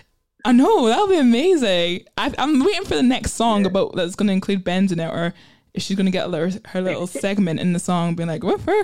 I 0.46 0.52
know 0.52 0.88
that 0.88 1.00
would 1.00 1.10
be 1.10 1.18
amazing. 1.18 2.06
I, 2.18 2.34
am 2.38 2.64
waiting 2.64 2.86
for 2.86 2.96
the 2.96 3.04
next 3.04 3.34
song 3.34 3.62
yeah. 3.62 3.68
about 3.68 3.96
that's 3.96 4.16
gonna 4.16 4.34
include 4.34 4.64
Ben's 4.64 4.92
in 4.92 5.00
it, 5.00 5.08
or 5.08 5.34
if 5.74 5.84
she's 5.84 5.98
gonna 5.98 6.12
get 6.12 6.32
her, 6.32 6.52
her 6.66 6.82
little 6.82 7.08
segment 7.08 7.60
in 7.60 7.74
the 7.74 7.80
song, 7.80 8.16
being 8.16 8.30
like, 8.30 8.44
"What 8.44 8.62
for?" 8.62 8.84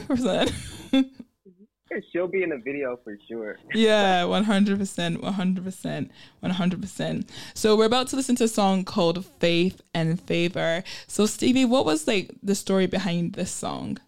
She'll 2.12 2.28
be 2.28 2.42
in 2.42 2.50
the 2.50 2.58
video 2.58 2.98
for 3.04 3.18
sure. 3.28 3.60
yeah, 3.74 4.24
one 4.24 4.46
hundred 4.46 4.80
percent, 4.80 5.22
one 5.22 5.34
hundred 5.34 5.64
percent, 5.64 6.10
one 6.39 6.54
hundred 6.54 6.82
percent. 6.82 7.30
So 7.54 7.76
we're 7.76 7.86
about 7.86 8.08
to 8.08 8.16
listen 8.16 8.36
to 8.38 8.46
a 8.46 8.48
song 8.48 8.84
called 8.84 9.26
"Faith 9.26 9.82
and 9.94 10.20
Favor." 10.20 10.84
So 11.08 11.26
Stevie, 11.26 11.66
what 11.66 11.86
was 11.86 12.08
like 12.08 12.32
the 12.42 12.56
story 12.56 12.88
behind 12.88 13.34
this 13.34 13.52
song? 13.52 14.00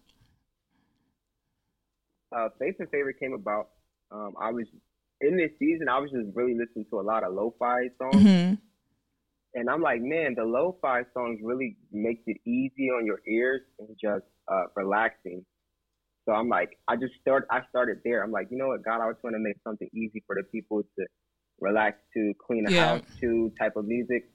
Uh, 2.34 2.48
"Faith 2.58 2.76
and 2.78 2.90
Favor" 2.90 3.12
came 3.12 3.32
about. 3.32 3.68
Um, 4.10 4.34
I 4.40 4.50
was 4.50 4.66
in 5.20 5.36
this 5.36 5.50
season. 5.58 5.88
I 5.88 5.98
was 5.98 6.10
just 6.10 6.28
really 6.34 6.54
listening 6.54 6.86
to 6.90 7.00
a 7.00 7.02
lot 7.02 7.24
of 7.24 7.34
lo-fi 7.34 7.88
songs. 7.98 8.16
Mm-hmm. 8.16 8.54
And 9.54 9.70
I'm 9.70 9.80
like, 9.80 10.00
man, 10.02 10.34
the 10.36 10.44
lo-fi 10.44 11.02
songs 11.14 11.38
really 11.42 11.76
makes 11.92 12.22
it 12.26 12.38
easy 12.44 12.90
on 12.90 13.06
your 13.06 13.20
ears 13.26 13.62
and 13.78 13.88
just 14.00 14.24
uh, 14.48 14.64
relaxing. 14.74 15.44
So 16.26 16.32
I'm 16.32 16.48
like, 16.48 16.78
I 16.88 16.96
just 16.96 17.12
start. 17.20 17.46
I 17.50 17.60
started 17.68 17.98
there. 18.04 18.24
I'm 18.24 18.32
like, 18.32 18.48
you 18.50 18.58
know 18.58 18.68
what, 18.68 18.84
God, 18.84 19.00
I 19.00 19.10
just 19.12 19.22
want 19.22 19.34
to 19.34 19.40
make 19.40 19.56
something 19.62 19.88
easy 19.94 20.22
for 20.26 20.34
the 20.34 20.42
people 20.42 20.82
to 20.82 21.06
relax 21.60 21.98
to, 22.14 22.32
clean 22.44 22.64
the 22.64 22.72
yeah. 22.72 22.86
house 22.86 23.02
to, 23.20 23.52
type 23.58 23.76
of 23.76 23.84
music. 23.84 24.28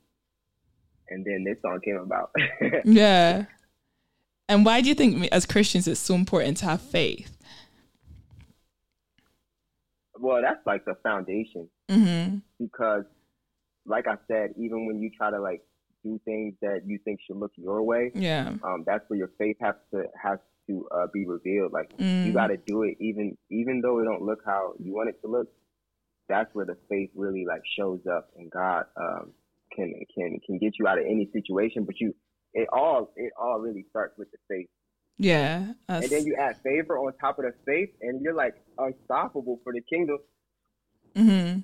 And 1.10 1.26
then 1.26 1.44
this 1.44 1.58
song 1.62 1.80
came 1.84 1.98
about. 1.98 2.32
yeah. 2.86 3.46
And 4.48 4.64
why 4.64 4.82
do 4.82 4.90
you 4.90 4.96
think, 4.96 5.28
as 5.32 5.46
Christians, 5.46 5.88
it's 5.88 6.00
so 6.00 6.16
important 6.16 6.58
to 6.58 6.66
have 6.66 6.82
faith? 6.82 7.38
Well, 10.20 10.42
that's 10.42 10.66
like 10.66 10.86
the 10.86 10.96
foundation. 11.04 11.70
Mm-hmm. 11.90 12.38
Because, 12.60 13.04
like 13.86 14.08
I 14.08 14.16
said, 14.28 14.54
even 14.58 14.86
when 14.86 15.00
you 15.00 15.10
try 15.16 15.32
to 15.32 15.40
like 15.40 15.62
do 16.04 16.20
things 16.26 16.54
that 16.62 16.82
you 16.86 17.00
think 17.04 17.20
should 17.26 17.38
look 17.38 17.52
your 17.56 17.82
way, 17.84 18.12
yeah, 18.14 18.54
um, 18.64 18.84
that's 18.86 19.04
where 19.10 19.18
your 19.18 19.32
faith 19.38 19.58
has 19.62 19.76
to 19.94 20.04
has 20.22 20.40
to 20.68 20.88
uh, 20.92 21.08
be 21.14 21.26
revealed. 21.26 21.72
Like 21.72 21.96
mm. 21.98 22.26
you 22.26 22.34
got 22.34 22.48
to 22.48 22.58
do 22.58 22.84
it, 22.84 22.98
even 23.00 23.38
even 23.50 23.82
though 23.82 24.00
it 24.00 24.06
don't 24.06 24.24
look 24.24 24.40
how 24.46 24.74
you 24.80 24.94
want 24.94 25.10
it 25.10 25.22
to 25.22 25.28
look. 25.28 25.48
That's 26.28 26.54
where 26.54 26.66
the 26.66 26.78
faith 26.88 27.10
really 27.16 27.46
like 27.48 27.64
shows 27.78 28.02
up, 28.06 28.30
and 28.38 28.52
God 28.52 28.84
um, 28.96 29.32
can 29.76 29.94
can 30.14 30.40
can 30.46 30.60
get 30.60 30.74
you 30.78 30.88
out 30.88 31.00
of 31.00 31.06
any 31.06 31.30
situation. 31.34 31.86
But 31.86 32.00
you, 32.00 32.14
it 32.54 32.68
all 32.72 33.12
it 33.16 33.34
all 33.40 33.60
really 33.60 33.86
starts 33.90 34.14
with 34.18 34.30
the 34.32 34.38
faith. 34.48 34.68
Yeah, 35.22 35.74
and 35.90 36.04
then 36.06 36.26
you 36.26 36.36
add 36.36 36.58
favor 36.64 36.98
on 36.98 37.12
top 37.20 37.40
of 37.40 37.46
the 37.46 37.54
faith, 37.66 37.90
and 38.02 38.22
you're 38.22 38.34
like 38.34 38.56
unstoppable 38.78 39.60
for 39.64 39.74
the 39.74 39.82
kingdom. 39.82 40.18
Hmm. 41.16 41.60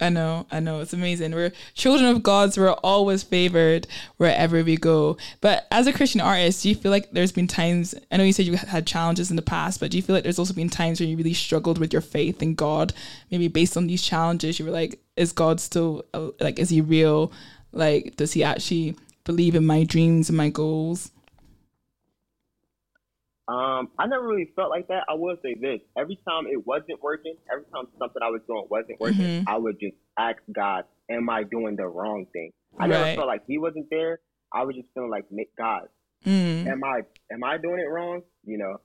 I 0.00 0.10
know, 0.10 0.46
I 0.50 0.60
know. 0.60 0.80
It's 0.80 0.92
amazing. 0.92 1.32
We're 1.32 1.52
children 1.74 2.10
of 2.10 2.22
God's. 2.22 2.58
We're 2.58 2.72
always 2.72 3.22
favored 3.22 3.86
wherever 4.18 4.62
we 4.62 4.76
go. 4.76 5.16
But 5.40 5.66
as 5.70 5.86
a 5.86 5.92
Christian 5.92 6.20
artist, 6.20 6.62
do 6.62 6.68
you 6.68 6.74
feel 6.74 6.90
like 6.90 7.12
there's 7.12 7.32
been 7.32 7.46
times? 7.46 7.94
I 8.12 8.18
know 8.18 8.24
you 8.24 8.32
said 8.32 8.44
you 8.44 8.56
had 8.56 8.86
challenges 8.86 9.30
in 9.30 9.36
the 9.36 9.42
past, 9.42 9.80
but 9.80 9.90
do 9.90 9.96
you 9.96 10.02
feel 10.02 10.14
like 10.14 10.24
there's 10.24 10.38
also 10.38 10.52
been 10.52 10.68
times 10.68 11.00
where 11.00 11.08
you 11.08 11.16
really 11.16 11.32
struggled 11.32 11.78
with 11.78 11.92
your 11.92 12.02
faith 12.02 12.42
in 12.42 12.54
God? 12.54 12.92
Maybe 13.30 13.48
based 13.48 13.76
on 13.76 13.86
these 13.86 14.02
challenges, 14.02 14.58
you 14.58 14.66
were 14.66 14.70
like, 14.70 15.00
"Is 15.16 15.32
God 15.32 15.60
still 15.60 16.04
uh, 16.12 16.30
like? 16.40 16.58
Is 16.58 16.68
He 16.68 16.82
real? 16.82 17.32
Like, 17.72 18.16
does 18.16 18.32
He 18.32 18.44
actually 18.44 18.96
believe 19.24 19.54
in 19.54 19.64
my 19.64 19.84
dreams 19.84 20.28
and 20.28 20.36
my 20.36 20.50
goals?" 20.50 21.10
Um, 23.48 23.90
I 23.98 24.06
never 24.06 24.26
really 24.26 24.50
felt 24.56 24.70
like 24.70 24.88
that. 24.88 25.04
I 25.08 25.14
will 25.14 25.36
say 25.42 25.54
this: 25.54 25.80
every 25.96 26.18
time 26.28 26.46
it 26.46 26.66
wasn't 26.66 27.02
working, 27.02 27.36
every 27.52 27.64
time 27.72 27.86
something 27.98 28.22
I 28.22 28.30
was 28.30 28.40
doing 28.46 28.66
wasn't 28.68 29.00
working, 29.00 29.20
mm-hmm. 29.20 29.48
I 29.48 29.56
would 29.56 29.78
just 29.78 29.96
ask 30.18 30.38
God, 30.52 30.84
"Am 31.10 31.30
I 31.30 31.44
doing 31.44 31.76
the 31.76 31.86
wrong 31.86 32.26
thing?" 32.32 32.52
I 32.78 32.82
right. 32.82 32.90
never 32.90 33.14
felt 33.16 33.28
like 33.28 33.42
He 33.46 33.58
wasn't 33.58 33.86
there. 33.90 34.20
I 34.52 34.64
was 34.64 34.74
just 34.74 34.88
feeling 34.94 35.10
like, 35.10 35.26
"God, 35.56 35.88
mm. 36.24 36.66
am 36.66 36.82
I 36.82 37.02
am 37.32 37.44
I 37.44 37.58
doing 37.58 37.78
it 37.78 37.88
wrong?" 37.88 38.22
You 38.44 38.58
know, 38.58 38.76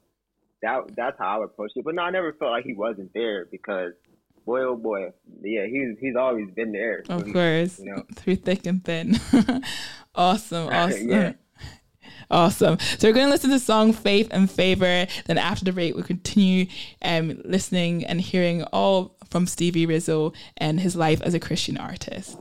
that 0.61 0.95
that's 0.95 1.17
how 1.17 1.35
I 1.35 1.37
would 1.39 1.45
approach 1.45 1.71
it. 1.75 1.83
But 1.83 1.95
no, 1.95 2.03
I 2.03 2.11
never 2.11 2.31
felt 2.33 2.51
like 2.51 2.65
He 2.65 2.73
wasn't 2.73 3.11
there 3.13 3.45
because 3.45 3.93
boy, 4.45 4.61
oh 4.61 4.75
boy, 4.75 5.11
yeah, 5.41 5.65
he's 5.65 5.97
he's 5.99 6.15
always 6.15 6.49
been 6.55 6.71
there. 6.71 7.03
Of 7.09 7.31
course, 7.31 7.79
you 7.79 7.85
know, 7.85 8.03
through 8.15 8.37
thick 8.37 8.65
and 8.65 8.83
thin. 8.83 9.19
awesome, 10.15 10.69
awesome. 10.71 11.09
yeah. 11.09 11.33
Awesome. 12.29 12.77
So 12.79 13.07
we're 13.07 13.13
going 13.13 13.27
to 13.27 13.31
listen 13.31 13.49
to 13.49 13.55
the 13.57 13.63
song 13.63 13.93
Faith 13.93 14.27
and 14.31 14.49
Favor. 14.49 15.07
Then 15.25 15.37
after 15.37 15.65
the 15.65 15.71
break, 15.71 15.95
we'll 15.95 16.03
continue 16.03 16.67
um, 17.01 17.41
listening 17.43 18.05
and 18.05 18.21
hearing 18.21 18.63
all 18.65 19.15
from 19.29 19.47
Stevie 19.47 19.87
Rizo 19.87 20.33
and 20.57 20.79
his 20.79 20.95
life 20.95 21.21
as 21.21 21.33
a 21.33 21.39
Christian 21.39 21.77
artist. 21.77 22.37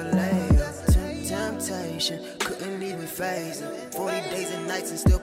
Layup. 0.00 1.28
Temp- 1.28 1.58
temptation, 1.58 2.24
couldn't 2.38 2.82
even 2.82 3.06
phase 3.06 3.60
it. 3.60 3.94
40 3.94 4.20
days 4.30 4.50
and 4.50 4.66
nights 4.66 4.90
and 4.90 4.98
still 4.98 5.18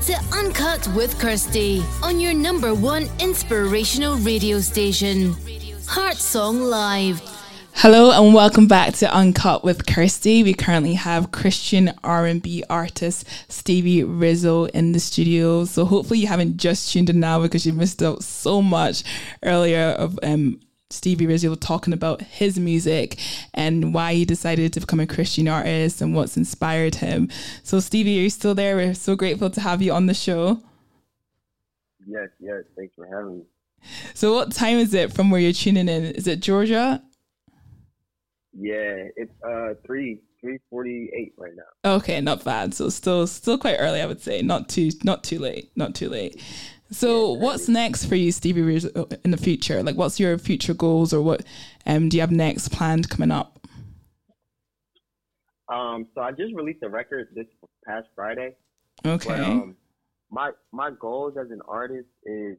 to 0.00 0.14
Uncut 0.32 0.86
with 0.94 1.18
Kirsty 1.18 1.82
on 2.02 2.20
your 2.20 2.34
number 2.34 2.74
one 2.74 3.08
inspirational 3.18 4.16
radio 4.18 4.60
station, 4.60 5.34
Heart 5.86 6.16
Song 6.16 6.60
Live. 6.60 7.22
Hello 7.74 8.10
and 8.10 8.34
welcome 8.34 8.66
back 8.66 8.94
to 8.94 9.14
Uncut 9.14 9.64
with 9.64 9.86
Kirsty. 9.86 10.42
We 10.42 10.52
currently 10.52 10.94
have 10.94 11.32
Christian 11.32 11.92
R&B 12.04 12.64
artist 12.68 13.26
Stevie 13.48 14.02
Rizo 14.02 14.68
in 14.70 14.92
the 14.92 15.00
studio. 15.00 15.64
So 15.64 15.84
hopefully 15.84 16.18
you 16.18 16.26
haven't 16.26 16.58
just 16.58 16.92
tuned 16.92 17.08
in 17.08 17.20
now 17.20 17.40
because 17.40 17.64
you 17.64 17.72
missed 17.72 18.02
out 18.02 18.22
so 18.22 18.60
much 18.60 19.02
earlier 19.42 19.90
of 19.98 20.18
um, 20.22 20.60
Stevie 20.90 21.26
Rizo 21.26 21.56
talking 21.58 21.92
about 21.92 22.22
his 22.22 22.58
music 22.58 23.18
and 23.54 23.92
why 23.92 24.14
he 24.14 24.24
decided 24.24 24.72
to 24.72 24.80
become 24.80 25.00
a 25.00 25.06
Christian 25.06 25.48
artist 25.48 26.00
and 26.00 26.14
what's 26.14 26.36
inspired 26.36 26.96
him. 26.96 27.28
So 27.64 27.80
Stevie, 27.80 28.18
are 28.20 28.22
you 28.22 28.30
still 28.30 28.54
there? 28.54 28.76
We're 28.76 28.94
so 28.94 29.16
grateful 29.16 29.50
to 29.50 29.60
have 29.60 29.82
you 29.82 29.92
on 29.92 30.06
the 30.06 30.14
show. 30.14 30.62
Yes, 32.06 32.28
yes. 32.38 32.62
Thanks 32.76 32.94
for 32.94 33.06
having 33.06 33.38
me. 33.38 33.44
So 34.14 34.34
what 34.34 34.52
time 34.52 34.78
is 34.78 34.94
it 34.94 35.12
from 35.12 35.30
where 35.30 35.40
you're 35.40 35.52
tuning 35.52 35.88
in? 35.88 36.04
Is 36.04 36.28
it 36.28 36.40
Georgia? 36.40 37.02
Yeah, 38.52 39.08
it's 39.16 39.32
uh 39.42 39.74
three 39.84 40.20
three 40.40 40.58
forty 40.70 41.10
eight 41.14 41.34
right 41.36 41.52
now. 41.54 41.96
Okay, 41.96 42.20
not 42.20 42.44
bad. 42.44 42.74
So 42.74 42.88
still 42.88 43.26
still 43.26 43.58
quite 43.58 43.76
early, 43.78 44.00
I 44.00 44.06
would 44.06 44.22
say. 44.22 44.40
Not 44.40 44.68
too 44.68 44.90
not 45.04 45.24
too 45.24 45.38
late. 45.40 45.70
Not 45.76 45.94
too 45.94 46.08
late. 46.08 46.42
So 46.90 47.32
what's 47.32 47.68
next 47.68 48.04
for 48.06 48.14
you, 48.14 48.30
Stevie 48.30 48.80
in 49.24 49.30
the 49.30 49.36
future? 49.36 49.82
Like 49.82 49.96
what's 49.96 50.20
your 50.20 50.38
future 50.38 50.74
goals 50.74 51.12
or 51.12 51.20
what 51.20 51.42
um 51.86 52.08
do 52.08 52.16
you 52.16 52.20
have 52.20 52.30
next 52.30 52.70
planned 52.70 53.08
coming 53.10 53.30
up? 53.30 53.56
Um, 55.68 56.06
so 56.14 56.20
I 56.20 56.30
just 56.30 56.54
released 56.54 56.82
a 56.82 56.88
record 56.88 57.28
this 57.34 57.46
past 57.84 58.06
Friday. 58.14 58.54
Okay. 59.04 59.28
But 59.28 59.40
um, 59.40 59.76
my 60.30 60.50
my 60.72 60.90
goals 60.98 61.34
as 61.40 61.50
an 61.50 61.60
artist 61.66 62.08
is, 62.24 62.56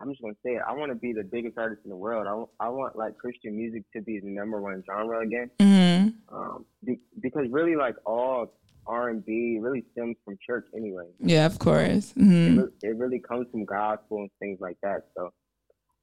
I'm 0.00 0.10
just 0.10 0.22
gonna 0.22 0.34
say 0.44 0.52
it. 0.52 0.62
I 0.66 0.72
want 0.72 0.90
to 0.92 0.96
be 0.96 1.12
the 1.12 1.24
biggest 1.24 1.58
artist 1.58 1.82
in 1.84 1.90
the 1.90 1.96
world. 1.96 2.26
I, 2.26 2.34
want- 2.34 2.50
I 2.58 2.68
want 2.68 2.96
like 2.96 3.18
Christian 3.18 3.56
music 3.56 3.84
to 3.94 4.00
be 4.00 4.18
the 4.20 4.28
number 4.28 4.60
one 4.60 4.82
genre 4.86 5.20
again. 5.20 5.50
Mm-hmm. 5.58 6.34
Um, 6.34 6.64
be, 6.84 7.00
because 7.20 7.46
really 7.50 7.76
like 7.76 7.96
all 8.06 8.54
R 8.86 9.08
and 9.10 9.24
B 9.24 9.58
really 9.60 9.84
stems 9.92 10.16
from 10.24 10.38
church 10.44 10.66
anyway. 10.76 11.06
Yeah, 11.20 11.46
of 11.46 11.58
course. 11.58 12.12
It, 12.16 12.20
hmm 12.22 12.58
re- 12.58 12.72
it 12.82 12.96
really 12.96 13.18
comes 13.20 13.46
from 13.50 13.64
gospel 13.64 14.18
and 14.18 14.30
things 14.40 14.58
like 14.60 14.76
that. 14.82 15.06
So 15.16 15.32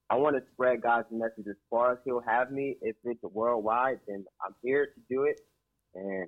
I 0.09 0.15
want 0.15 0.35
to 0.35 0.43
spread 0.53 0.81
God's 0.81 1.07
message 1.11 1.45
as 1.49 1.55
far 1.69 1.93
as 1.93 1.97
He'll 2.05 2.21
have 2.21 2.51
me. 2.51 2.77
If 2.81 2.95
it's 3.03 3.21
worldwide, 3.23 3.99
then 4.07 4.25
I'm 4.45 4.55
here 4.63 4.87
to 4.87 5.01
do 5.09 5.23
it, 5.23 5.39
and 5.95 6.27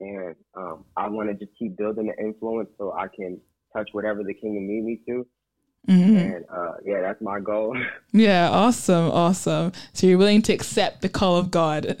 and 0.00 0.36
um, 0.56 0.84
I 0.96 1.08
want 1.08 1.28
to 1.28 1.34
just 1.34 1.56
keep 1.58 1.76
building 1.76 2.06
the 2.06 2.22
influence 2.24 2.70
so 2.78 2.92
I 2.92 3.08
can 3.08 3.40
touch 3.76 3.88
whatever 3.92 4.22
the 4.22 4.34
Kingdom 4.34 4.66
need 4.68 4.84
me 4.84 5.00
to. 5.08 5.26
hmm 5.86 6.16
And 6.16 6.44
uh, 6.54 6.72
yeah, 6.84 7.00
that's 7.02 7.20
my 7.20 7.40
goal. 7.40 7.76
Yeah, 8.10 8.48
awesome, 8.50 9.10
awesome. 9.10 9.72
So 9.92 10.06
you're 10.06 10.16
willing 10.16 10.40
to 10.42 10.52
accept 10.54 11.02
the 11.02 11.10
call 11.10 11.36
of 11.36 11.50
God. 11.50 11.98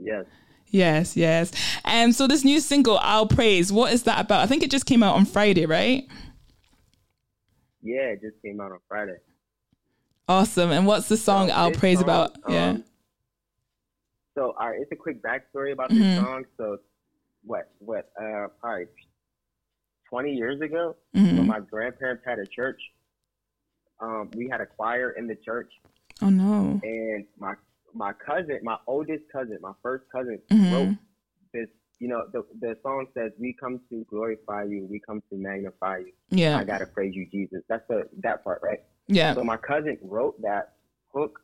yes. 0.00 0.24
Yes, 0.68 1.16
yes. 1.16 1.52
And 1.84 2.14
so 2.14 2.26
this 2.26 2.44
new 2.44 2.60
single, 2.60 2.98
I'll 3.00 3.26
Praise, 3.26 3.72
what 3.72 3.92
is 3.92 4.04
that 4.04 4.20
about? 4.20 4.40
I 4.40 4.46
think 4.46 4.62
it 4.62 4.70
just 4.70 4.86
came 4.86 5.02
out 5.02 5.14
on 5.16 5.24
Friday, 5.24 5.66
right? 5.66 6.06
Yeah, 7.82 8.08
it 8.14 8.20
just 8.20 8.40
came 8.42 8.60
out 8.60 8.72
on 8.72 8.78
Friday. 8.88 9.16
Awesome. 10.28 10.70
And 10.72 10.86
what's 10.86 11.08
the 11.08 11.16
song 11.16 11.48
So 11.48 11.54
I'll 11.54 11.70
Praise 11.70 11.98
song, 11.98 12.04
about? 12.04 12.36
yeah. 12.48 12.68
um, 12.70 12.84
So, 14.34 14.54
all 14.60 14.68
right, 14.68 14.80
it's 14.80 14.92
a 14.92 14.96
quick 14.96 15.22
backstory 15.22 15.72
about 15.72 15.88
this 15.88 15.98
Mhm. 15.98 16.16
song. 16.16 16.44
So, 16.56 16.78
what, 17.44 17.70
what, 17.78 18.10
uh, 18.20 18.48
probably 18.60 18.86
20 20.10 20.34
years 20.34 20.60
ago, 20.60 20.96
Mhm. 21.14 21.38
when 21.38 21.46
my 21.46 21.60
grandparents 21.60 22.22
had 22.24 22.38
a 22.38 22.46
church, 22.46 22.80
um, 24.00 24.30
we 24.36 24.48
had 24.48 24.60
a 24.60 24.66
choir 24.66 25.10
in 25.12 25.26
the 25.26 25.36
church, 25.36 25.72
Oh 26.20 26.28
no. 26.28 26.80
and 26.82 27.24
my 27.38 27.54
my 27.96 28.12
cousin, 28.12 28.60
my 28.62 28.76
oldest 28.86 29.24
cousin, 29.32 29.58
my 29.60 29.72
first 29.82 30.04
cousin, 30.10 30.40
Mhm. 30.50 30.72
wrote 30.72 30.96
this. 31.52 31.68
You 31.98 32.08
know, 32.08 32.26
the 32.30 32.44
the 32.60 32.76
song 32.82 33.06
says, 33.14 33.32
"We 33.38 33.54
come 33.54 33.80
to 33.88 34.04
glorify 34.04 34.64
you, 34.64 34.84
we 34.84 35.00
come 35.00 35.22
to 35.30 35.36
magnify 35.36 35.98
you. 35.98 36.12
Yeah. 36.28 36.58
I 36.58 36.64
gotta 36.64 36.86
praise 36.86 37.14
you, 37.14 37.26
Jesus." 37.30 37.62
That's 37.68 37.86
the 37.88 38.08
that 38.18 38.44
part, 38.44 38.60
right? 38.62 38.82
Yeah. 39.06 39.34
So 39.34 39.42
my 39.44 39.56
cousin 39.56 39.98
wrote 40.02 40.40
that 40.42 40.74
hook 41.14 41.40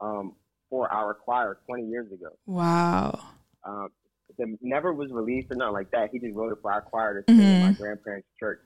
um, 0.00 0.34
for 0.68 0.92
our 0.92 1.14
choir 1.14 1.58
20 1.66 1.86
years 1.86 2.10
ago. 2.10 2.36
Wow. 2.46 3.20
Um, 3.62 3.90
it 4.36 4.58
never 4.60 4.92
was 4.92 5.12
released 5.12 5.52
or 5.52 5.54
nothing 5.54 5.74
like 5.74 5.90
that. 5.92 6.10
He 6.10 6.18
just 6.18 6.34
wrote 6.34 6.52
it 6.52 6.58
for 6.60 6.72
our 6.72 6.82
choir 6.82 7.22
to 7.22 7.32
sing 7.32 7.40
at 7.40 7.60
my 7.60 7.72
grandparents' 7.72 8.28
church. 8.38 8.60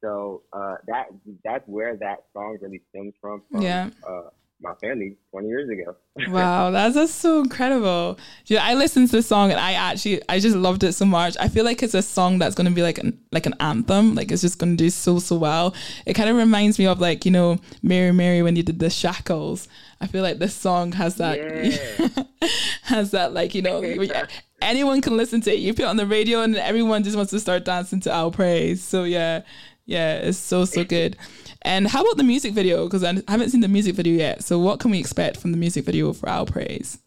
So 0.00 0.42
uh, 0.52 0.76
that 0.86 1.08
that's 1.44 1.66
where 1.66 1.96
that 1.96 2.24
song 2.32 2.58
really 2.60 2.80
stems 2.90 3.14
from. 3.20 3.42
from 3.50 3.62
Yeah. 3.62 3.90
Uh, 4.06 4.30
my 4.62 4.74
family 4.74 5.16
20 5.30 5.48
years 5.48 5.68
ago. 5.68 5.96
Wow, 6.28 6.70
that's, 6.70 6.94
that's 6.94 7.12
so 7.12 7.40
incredible. 7.40 8.18
Yeah, 8.44 8.62
I 8.62 8.74
listened 8.74 9.08
to 9.10 9.16
the 9.16 9.22
song 9.22 9.50
and 9.50 9.58
I 9.58 9.72
actually 9.72 10.20
I 10.28 10.40
just 10.40 10.54
loved 10.54 10.84
it 10.84 10.92
so 10.92 11.06
much. 11.06 11.36
I 11.40 11.48
feel 11.48 11.64
like 11.64 11.82
it's 11.82 11.94
a 11.94 12.02
song 12.02 12.38
that's 12.38 12.54
gonna 12.54 12.70
be 12.70 12.82
like 12.82 12.98
an 12.98 13.18
like 13.32 13.46
an 13.46 13.54
anthem. 13.60 14.14
Like 14.14 14.30
it's 14.30 14.42
just 14.42 14.58
gonna 14.58 14.76
do 14.76 14.90
so 14.90 15.18
so 15.18 15.36
well. 15.36 15.74
It 16.04 16.12
kind 16.12 16.28
of 16.28 16.36
reminds 16.36 16.78
me 16.78 16.86
of 16.86 17.00
like 17.00 17.24
you 17.24 17.30
know 17.30 17.60
Mary 17.82 18.12
Mary 18.12 18.42
when 18.42 18.56
you 18.56 18.62
did 18.62 18.78
the 18.78 18.90
Shackles. 18.90 19.68
I 20.02 20.06
feel 20.06 20.22
like 20.22 20.38
this 20.38 20.54
song 20.54 20.92
has 20.92 21.16
that 21.16 21.38
has 22.82 23.12
that 23.12 23.32
like 23.32 23.54
you 23.54 23.62
know 23.62 23.80
anyone 24.60 25.00
can 25.00 25.16
listen 25.16 25.40
to 25.42 25.52
it. 25.52 25.60
You 25.60 25.72
put 25.72 25.84
it 25.84 25.88
on 25.88 25.96
the 25.96 26.06
radio 26.06 26.42
and 26.42 26.56
everyone 26.56 27.04
just 27.04 27.16
wants 27.16 27.30
to 27.30 27.40
start 27.40 27.64
dancing 27.64 28.00
to 28.00 28.12
I'll 28.12 28.30
Praise. 28.30 28.82
So 28.82 29.04
yeah, 29.04 29.42
yeah, 29.86 30.16
it's 30.16 30.38
so 30.38 30.66
so 30.66 30.84
good. 30.84 31.16
And 31.64 31.86
how 31.88 32.02
about 32.02 32.16
the 32.16 32.24
music 32.24 32.52
video? 32.52 32.84
Because 32.84 33.04
I 33.04 33.14
haven't 33.28 33.50
seen 33.50 33.60
the 33.60 33.68
music 33.68 33.94
video 33.94 34.14
yet. 34.14 34.44
So 34.44 34.58
what 34.58 34.80
can 34.80 34.90
we 34.90 34.98
expect 34.98 35.36
from 35.36 35.52
the 35.52 35.58
music 35.58 35.84
video 35.84 36.12
for 36.12 36.28
I'll 36.28 36.46
Praise? 36.46 36.98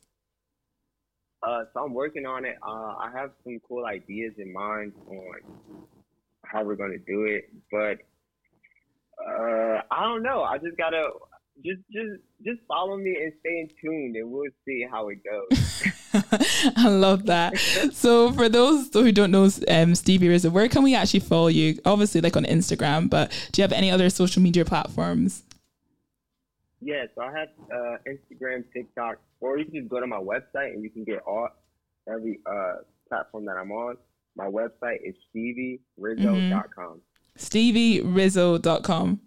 Uh, 1.44 1.66
so 1.74 1.84
I'm 1.84 1.94
working 1.94 2.26
on 2.26 2.46
it. 2.46 2.58
Uh, 2.66 2.96
I 2.98 3.12
have 3.14 3.32
some 3.44 3.60
cool 3.68 3.86
ideas 3.86 4.34
in 4.38 4.52
mind 4.52 4.94
on 5.08 5.86
how 6.44 6.64
we're 6.64 6.76
gonna 6.76 6.98
do 6.98 7.26
it, 7.26 7.52
but 7.72 8.00
uh, 9.24 9.82
I 9.92 10.04
don't 10.04 10.24
know. 10.24 10.44
I 10.44 10.58
just 10.58 10.78
gotta. 10.78 11.10
Just 11.64 11.82
just 11.92 12.22
just 12.44 12.60
follow 12.68 12.98
me 12.98 13.16
and 13.16 13.32
stay 13.40 13.60
in 13.62 13.70
tune, 13.82 14.14
and 14.16 14.30
we'll 14.30 14.52
see 14.66 14.86
how 14.90 15.10
it 15.10 15.20
goes. 15.24 15.84
I 16.76 16.90
love 16.90 17.26
that. 17.28 17.58
so 17.94 18.32
for 18.34 18.50
those 18.50 18.90
who 18.94 19.12
don't 19.12 19.32
know 19.32 19.50
um, 19.70 19.96
Stevie 19.96 20.28
Rizo, 20.28 20.52
where 20.52 20.68
can 20.68 20.84
we 20.84 20.96
actually 20.96 21.22
follow 21.22 21.48
you? 21.48 21.80
Obviously, 21.86 22.22
like 22.22 22.36
on 22.36 22.44
Instagram, 22.44 23.10
but 23.10 23.32
do 23.52 23.62
you 23.62 23.64
have 23.64 23.72
any 23.72 23.90
other 23.90 24.10
social 24.10 24.42
media 24.42 24.66
platforms? 24.66 25.44
Yeah, 26.82 27.06
so 27.16 27.22
I 27.22 27.32
have 27.32 27.48
uh, 27.74 27.98
Instagram, 28.08 28.64
TikTok, 28.72 29.18
or 29.40 29.58
you 29.58 29.66
can 29.66 29.74
just 29.76 29.90
go 29.90 30.00
to 30.00 30.08
my 30.08 30.20
website 30.20 30.74
and 30.74 30.84
you 30.84 30.90
can 30.90 31.04
get 31.04 31.20
all 31.26 31.48
every 32.08 32.40
uh, 32.46 32.76
platform 33.10 33.46
that 33.46 33.58
I'm 33.58 33.72
on. 33.72 33.96
My 34.36 34.46
website 34.46 35.00
is 35.04 35.16
stevierizo.com. 35.36 37.02
StevieRizo.com. 37.38 39.20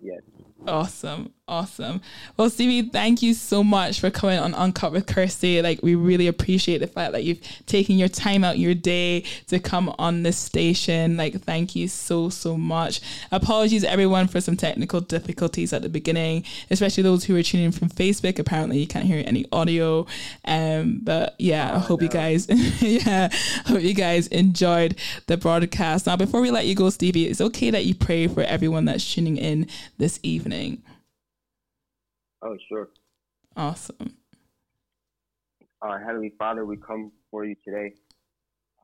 Yes. 0.00 0.20
Awesome. 0.66 1.32
Awesome. 1.48 2.02
Well, 2.36 2.50
Stevie, 2.50 2.90
thank 2.90 3.22
you 3.22 3.32
so 3.32 3.64
much 3.64 4.00
for 4.00 4.10
coming 4.10 4.38
on 4.38 4.52
Uncut 4.52 4.92
with 4.92 5.06
Kirsty. 5.06 5.62
Like, 5.62 5.82
we 5.82 5.94
really 5.94 6.26
appreciate 6.26 6.78
the 6.78 6.86
fact 6.86 7.12
that 7.12 7.24
you've 7.24 7.40
taken 7.64 7.96
your 7.96 8.08
time 8.08 8.44
out 8.44 8.58
your 8.58 8.74
day 8.74 9.24
to 9.46 9.58
come 9.58 9.94
on 9.98 10.24
this 10.24 10.36
station. 10.36 11.16
Like, 11.16 11.40
thank 11.40 11.74
you 11.74 11.88
so, 11.88 12.28
so 12.28 12.58
much. 12.58 13.00
Apologies, 13.32 13.82
everyone, 13.82 14.28
for 14.28 14.42
some 14.42 14.58
technical 14.58 15.00
difficulties 15.00 15.72
at 15.72 15.80
the 15.80 15.88
beginning, 15.88 16.44
especially 16.70 17.02
those 17.02 17.24
who 17.24 17.34
are 17.34 17.42
tuning 17.42 17.66
in 17.66 17.72
from 17.72 17.88
Facebook. 17.88 18.38
Apparently, 18.38 18.78
you 18.78 18.86
can't 18.86 19.06
hear 19.06 19.24
any 19.26 19.46
audio. 19.50 20.06
Um, 20.44 21.00
but 21.02 21.34
yeah, 21.38 21.74
I 21.74 21.78
hope 21.78 22.02
you 22.02 22.10
guys, 22.10 22.46
yeah, 22.82 23.30
hope 23.64 23.80
you 23.80 23.94
guys 23.94 24.26
enjoyed 24.26 24.96
the 25.28 25.38
broadcast. 25.38 26.06
Now, 26.06 26.16
before 26.16 26.42
we 26.42 26.50
let 26.50 26.66
you 26.66 26.74
go, 26.74 26.90
Stevie, 26.90 27.26
it's 27.26 27.40
okay 27.40 27.70
that 27.70 27.86
you 27.86 27.94
pray 27.94 28.28
for 28.28 28.42
everyone 28.42 28.84
that's 28.84 29.14
tuning 29.14 29.38
in 29.38 29.66
this 29.96 30.20
evening. 30.22 30.82
Oh, 32.42 32.56
sure. 32.68 32.88
Awesome. 33.56 34.16
Uh, 35.82 35.98
Heavenly 35.98 36.32
Father, 36.38 36.64
we 36.64 36.76
come 36.76 37.12
for 37.30 37.44
you 37.44 37.56
today 37.64 37.94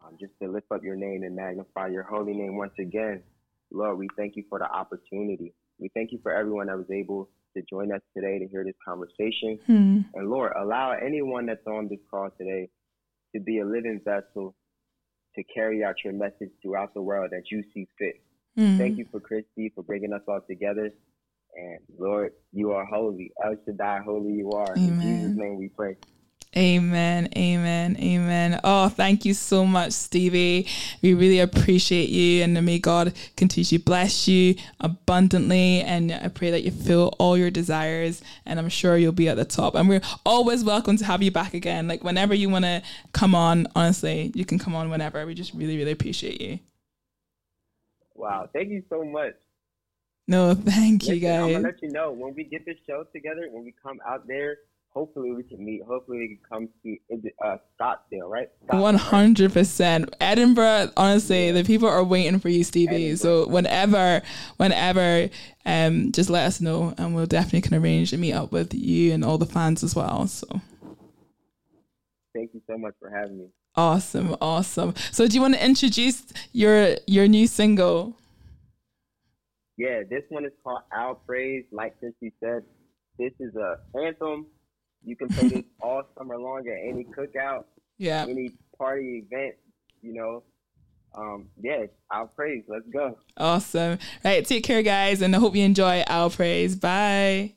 um, 0.02 0.16
just 0.20 0.32
to 0.42 0.48
lift 0.48 0.66
up 0.72 0.82
your 0.82 0.96
name 0.96 1.22
and 1.22 1.34
magnify 1.34 1.88
your 1.88 2.02
holy 2.02 2.32
name 2.32 2.56
once 2.56 2.72
again. 2.78 3.22
Lord, 3.70 3.98
we 3.98 4.08
thank 4.16 4.36
you 4.36 4.44
for 4.48 4.58
the 4.58 4.70
opportunity. 4.70 5.54
We 5.78 5.90
thank 5.94 6.12
you 6.12 6.20
for 6.22 6.32
everyone 6.32 6.66
that 6.66 6.76
was 6.76 6.90
able 6.92 7.30
to 7.56 7.62
join 7.68 7.92
us 7.92 8.00
today 8.16 8.38
to 8.38 8.46
hear 8.46 8.64
this 8.64 8.74
conversation. 8.86 9.58
Hmm. 9.66 10.00
And 10.14 10.30
Lord, 10.30 10.52
allow 10.56 10.92
anyone 10.92 11.46
that's 11.46 11.66
on 11.66 11.88
this 11.88 12.00
call 12.10 12.30
today 12.36 12.68
to 13.34 13.40
be 13.40 13.60
a 13.60 13.64
living 13.64 14.00
vessel 14.04 14.54
to 15.36 15.42
carry 15.52 15.82
out 15.82 15.96
your 16.04 16.12
message 16.12 16.50
throughout 16.62 16.94
the 16.94 17.02
world 17.02 17.30
that 17.32 17.50
you 17.50 17.64
see 17.72 17.88
fit. 17.98 18.20
Hmm. 18.56 18.78
Thank 18.78 18.98
you 18.98 19.06
for 19.10 19.18
Christy 19.18 19.72
for 19.74 19.82
bringing 19.82 20.12
us 20.12 20.22
all 20.28 20.40
together. 20.48 20.92
And 21.56 21.78
Lord, 21.98 22.32
you 22.52 22.72
are 22.72 22.84
holy. 22.84 23.32
El 23.44 23.56
Shaddai, 23.64 24.00
holy 24.04 24.32
you 24.32 24.50
are. 24.50 24.74
In 24.74 25.00
Jesus' 25.00 25.36
name 25.36 25.56
we 25.56 25.68
pray. 25.68 25.96
Amen, 26.56 27.28
amen, 27.36 27.96
amen. 27.98 28.60
Oh, 28.62 28.88
thank 28.88 29.24
you 29.24 29.34
so 29.34 29.66
much, 29.66 29.90
Stevie. 29.90 30.68
We 31.02 31.12
really 31.14 31.40
appreciate 31.40 32.10
you, 32.10 32.44
and 32.44 32.54
may 32.64 32.78
God 32.78 33.12
continue 33.36 33.64
to 33.64 33.78
bless 33.80 34.28
you 34.28 34.54
abundantly. 34.78 35.80
And 35.80 36.12
I 36.12 36.28
pray 36.28 36.52
that 36.52 36.62
you 36.62 36.70
fill 36.70 37.12
all 37.18 37.36
your 37.36 37.50
desires, 37.50 38.22
and 38.46 38.60
I'm 38.60 38.68
sure 38.68 38.96
you'll 38.96 39.10
be 39.10 39.28
at 39.28 39.36
the 39.36 39.44
top. 39.44 39.74
And 39.74 39.88
we're 39.88 40.02
always 40.24 40.62
welcome 40.62 40.96
to 40.98 41.04
have 41.04 41.24
you 41.24 41.32
back 41.32 41.54
again. 41.54 41.88
Like 41.88 42.04
whenever 42.04 42.34
you 42.34 42.48
want 42.48 42.66
to 42.66 42.82
come 43.12 43.34
on, 43.34 43.66
honestly, 43.74 44.30
you 44.36 44.44
can 44.44 44.60
come 44.60 44.76
on 44.76 44.90
whenever. 44.90 45.26
We 45.26 45.34
just 45.34 45.54
really, 45.54 45.76
really 45.76 45.92
appreciate 45.92 46.40
you. 46.40 46.60
Wow. 48.14 48.48
Thank 48.52 48.68
you 48.68 48.84
so 48.88 49.02
much. 49.04 49.34
No, 50.26 50.54
thank 50.54 51.06
you, 51.06 51.20
guys. 51.20 51.42
I'm 51.42 51.52
gonna 51.52 51.64
let 51.64 51.82
you 51.82 51.90
know 51.90 52.10
when 52.12 52.34
we 52.34 52.44
get 52.44 52.64
this 52.64 52.78
show 52.86 53.04
together, 53.12 53.48
when 53.50 53.64
we 53.64 53.74
come 53.82 53.98
out 54.08 54.26
there, 54.26 54.56
hopefully 54.88 55.32
we 55.32 55.42
can 55.42 55.62
meet. 55.62 55.82
Hopefully 55.86 56.18
we 56.18 56.28
can 56.28 56.38
come 56.48 56.68
it, 56.84 57.34
uh, 57.44 57.56
Scottsdale, 57.78 58.30
right? 58.30 58.48
One 58.70 58.94
hundred 58.94 59.52
percent. 59.52 60.14
Edinburgh, 60.20 60.92
honestly, 60.96 61.50
the 61.52 61.62
people 61.62 61.88
are 61.88 62.02
waiting 62.02 62.38
for 62.38 62.48
you, 62.48 62.64
Stevie. 62.64 63.16
So 63.16 63.46
whenever, 63.48 64.22
whenever, 64.56 65.28
um, 65.66 66.10
just 66.12 66.30
let 66.30 66.46
us 66.46 66.60
know, 66.60 66.94
and 66.96 67.14
we'll 67.14 67.26
definitely 67.26 67.60
can 67.60 67.74
arrange 67.74 68.10
to 68.10 68.16
meet 68.16 68.32
up 68.32 68.50
with 68.50 68.72
you 68.72 69.12
and 69.12 69.24
all 69.24 69.36
the 69.36 69.46
fans 69.46 69.84
as 69.84 69.94
well. 69.94 70.26
So 70.26 70.46
Thank 72.34 72.54
you 72.54 72.62
so 72.66 72.78
much 72.78 72.94
for 72.98 73.10
having 73.10 73.38
me. 73.38 73.46
awesome, 73.76 74.36
awesome. 74.40 74.94
So 75.12 75.28
do 75.28 75.34
you 75.34 75.42
want 75.42 75.54
to 75.54 75.64
introduce 75.64 76.24
your 76.52 76.96
your 77.06 77.28
new 77.28 77.46
single? 77.46 78.16
Yeah, 79.76 80.02
this 80.08 80.22
one 80.28 80.44
is 80.44 80.52
called 80.62 80.82
I'll 80.92 81.16
Praise. 81.16 81.64
Like 81.72 81.98
Christy 81.98 82.32
said, 82.40 82.62
this 83.18 83.32
is 83.40 83.54
a 83.56 83.78
anthem. 83.98 84.46
You 85.04 85.16
can 85.16 85.28
play 85.28 85.48
this 85.48 85.64
all 85.82 86.02
summer 86.16 86.38
long 86.38 86.66
at 86.68 86.78
any 86.88 87.04
cookout, 87.04 87.64
Yeah. 87.98 88.26
any 88.28 88.52
party 88.78 89.24
event. 89.30 89.56
You 90.02 90.14
know, 90.14 90.42
um, 91.16 91.48
yeah, 91.60 91.86
I'll 92.10 92.26
Praise. 92.28 92.64
Let's 92.68 92.86
go. 92.92 93.18
Awesome. 93.36 93.98
Right, 94.24 94.44
take 94.44 94.64
care, 94.64 94.82
guys, 94.82 95.22
and 95.22 95.34
I 95.34 95.38
hope 95.38 95.54
you 95.56 95.64
enjoy 95.64 96.02
I'll 96.06 96.30
Praise. 96.30 96.76
Bye. 96.76 97.54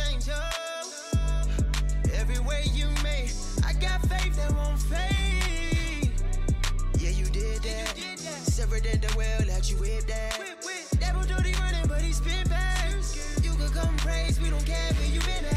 Change. 0.00 0.28
Oh, 0.32 1.42
every 2.14 2.38
way 2.40 2.64
you 2.72 2.86
made, 3.02 3.32
I 3.64 3.72
got 3.74 4.00
faith 4.08 4.36
that 4.36 4.52
won't 4.52 4.78
fade. 4.78 6.10
Yeah, 6.98 7.10
you 7.10 7.26
did 7.26 7.62
that. 7.62 7.96
Severed 8.44 8.86
in 8.86 9.00
the 9.00 9.12
well 9.16 9.42
that 9.46 9.70
you 9.70 9.76
whipped 9.76 10.08
that. 10.08 10.38
Devil 10.98 11.22
do 11.22 11.34
the 11.34 11.56
running, 11.60 11.86
but 11.88 12.00
he 12.02 12.12
spit 12.12 12.48
back. 12.48 12.92
You 13.42 13.52
could 13.52 13.72
come 13.72 13.96
praise, 13.98 14.40
we 14.40 14.50
don't 14.50 14.66
care 14.66 14.92
where 14.94 15.08
you 15.08 15.20
been 15.20 15.49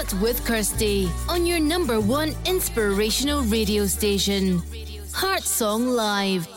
With 0.00 0.46
Kirsty 0.46 1.10
on 1.28 1.44
your 1.44 1.60
number 1.60 2.00
one 2.00 2.34
inspirational 2.46 3.42
radio 3.42 3.84
station, 3.84 4.62
Heart 5.12 5.42
Song 5.42 5.88
Live. 5.88 6.48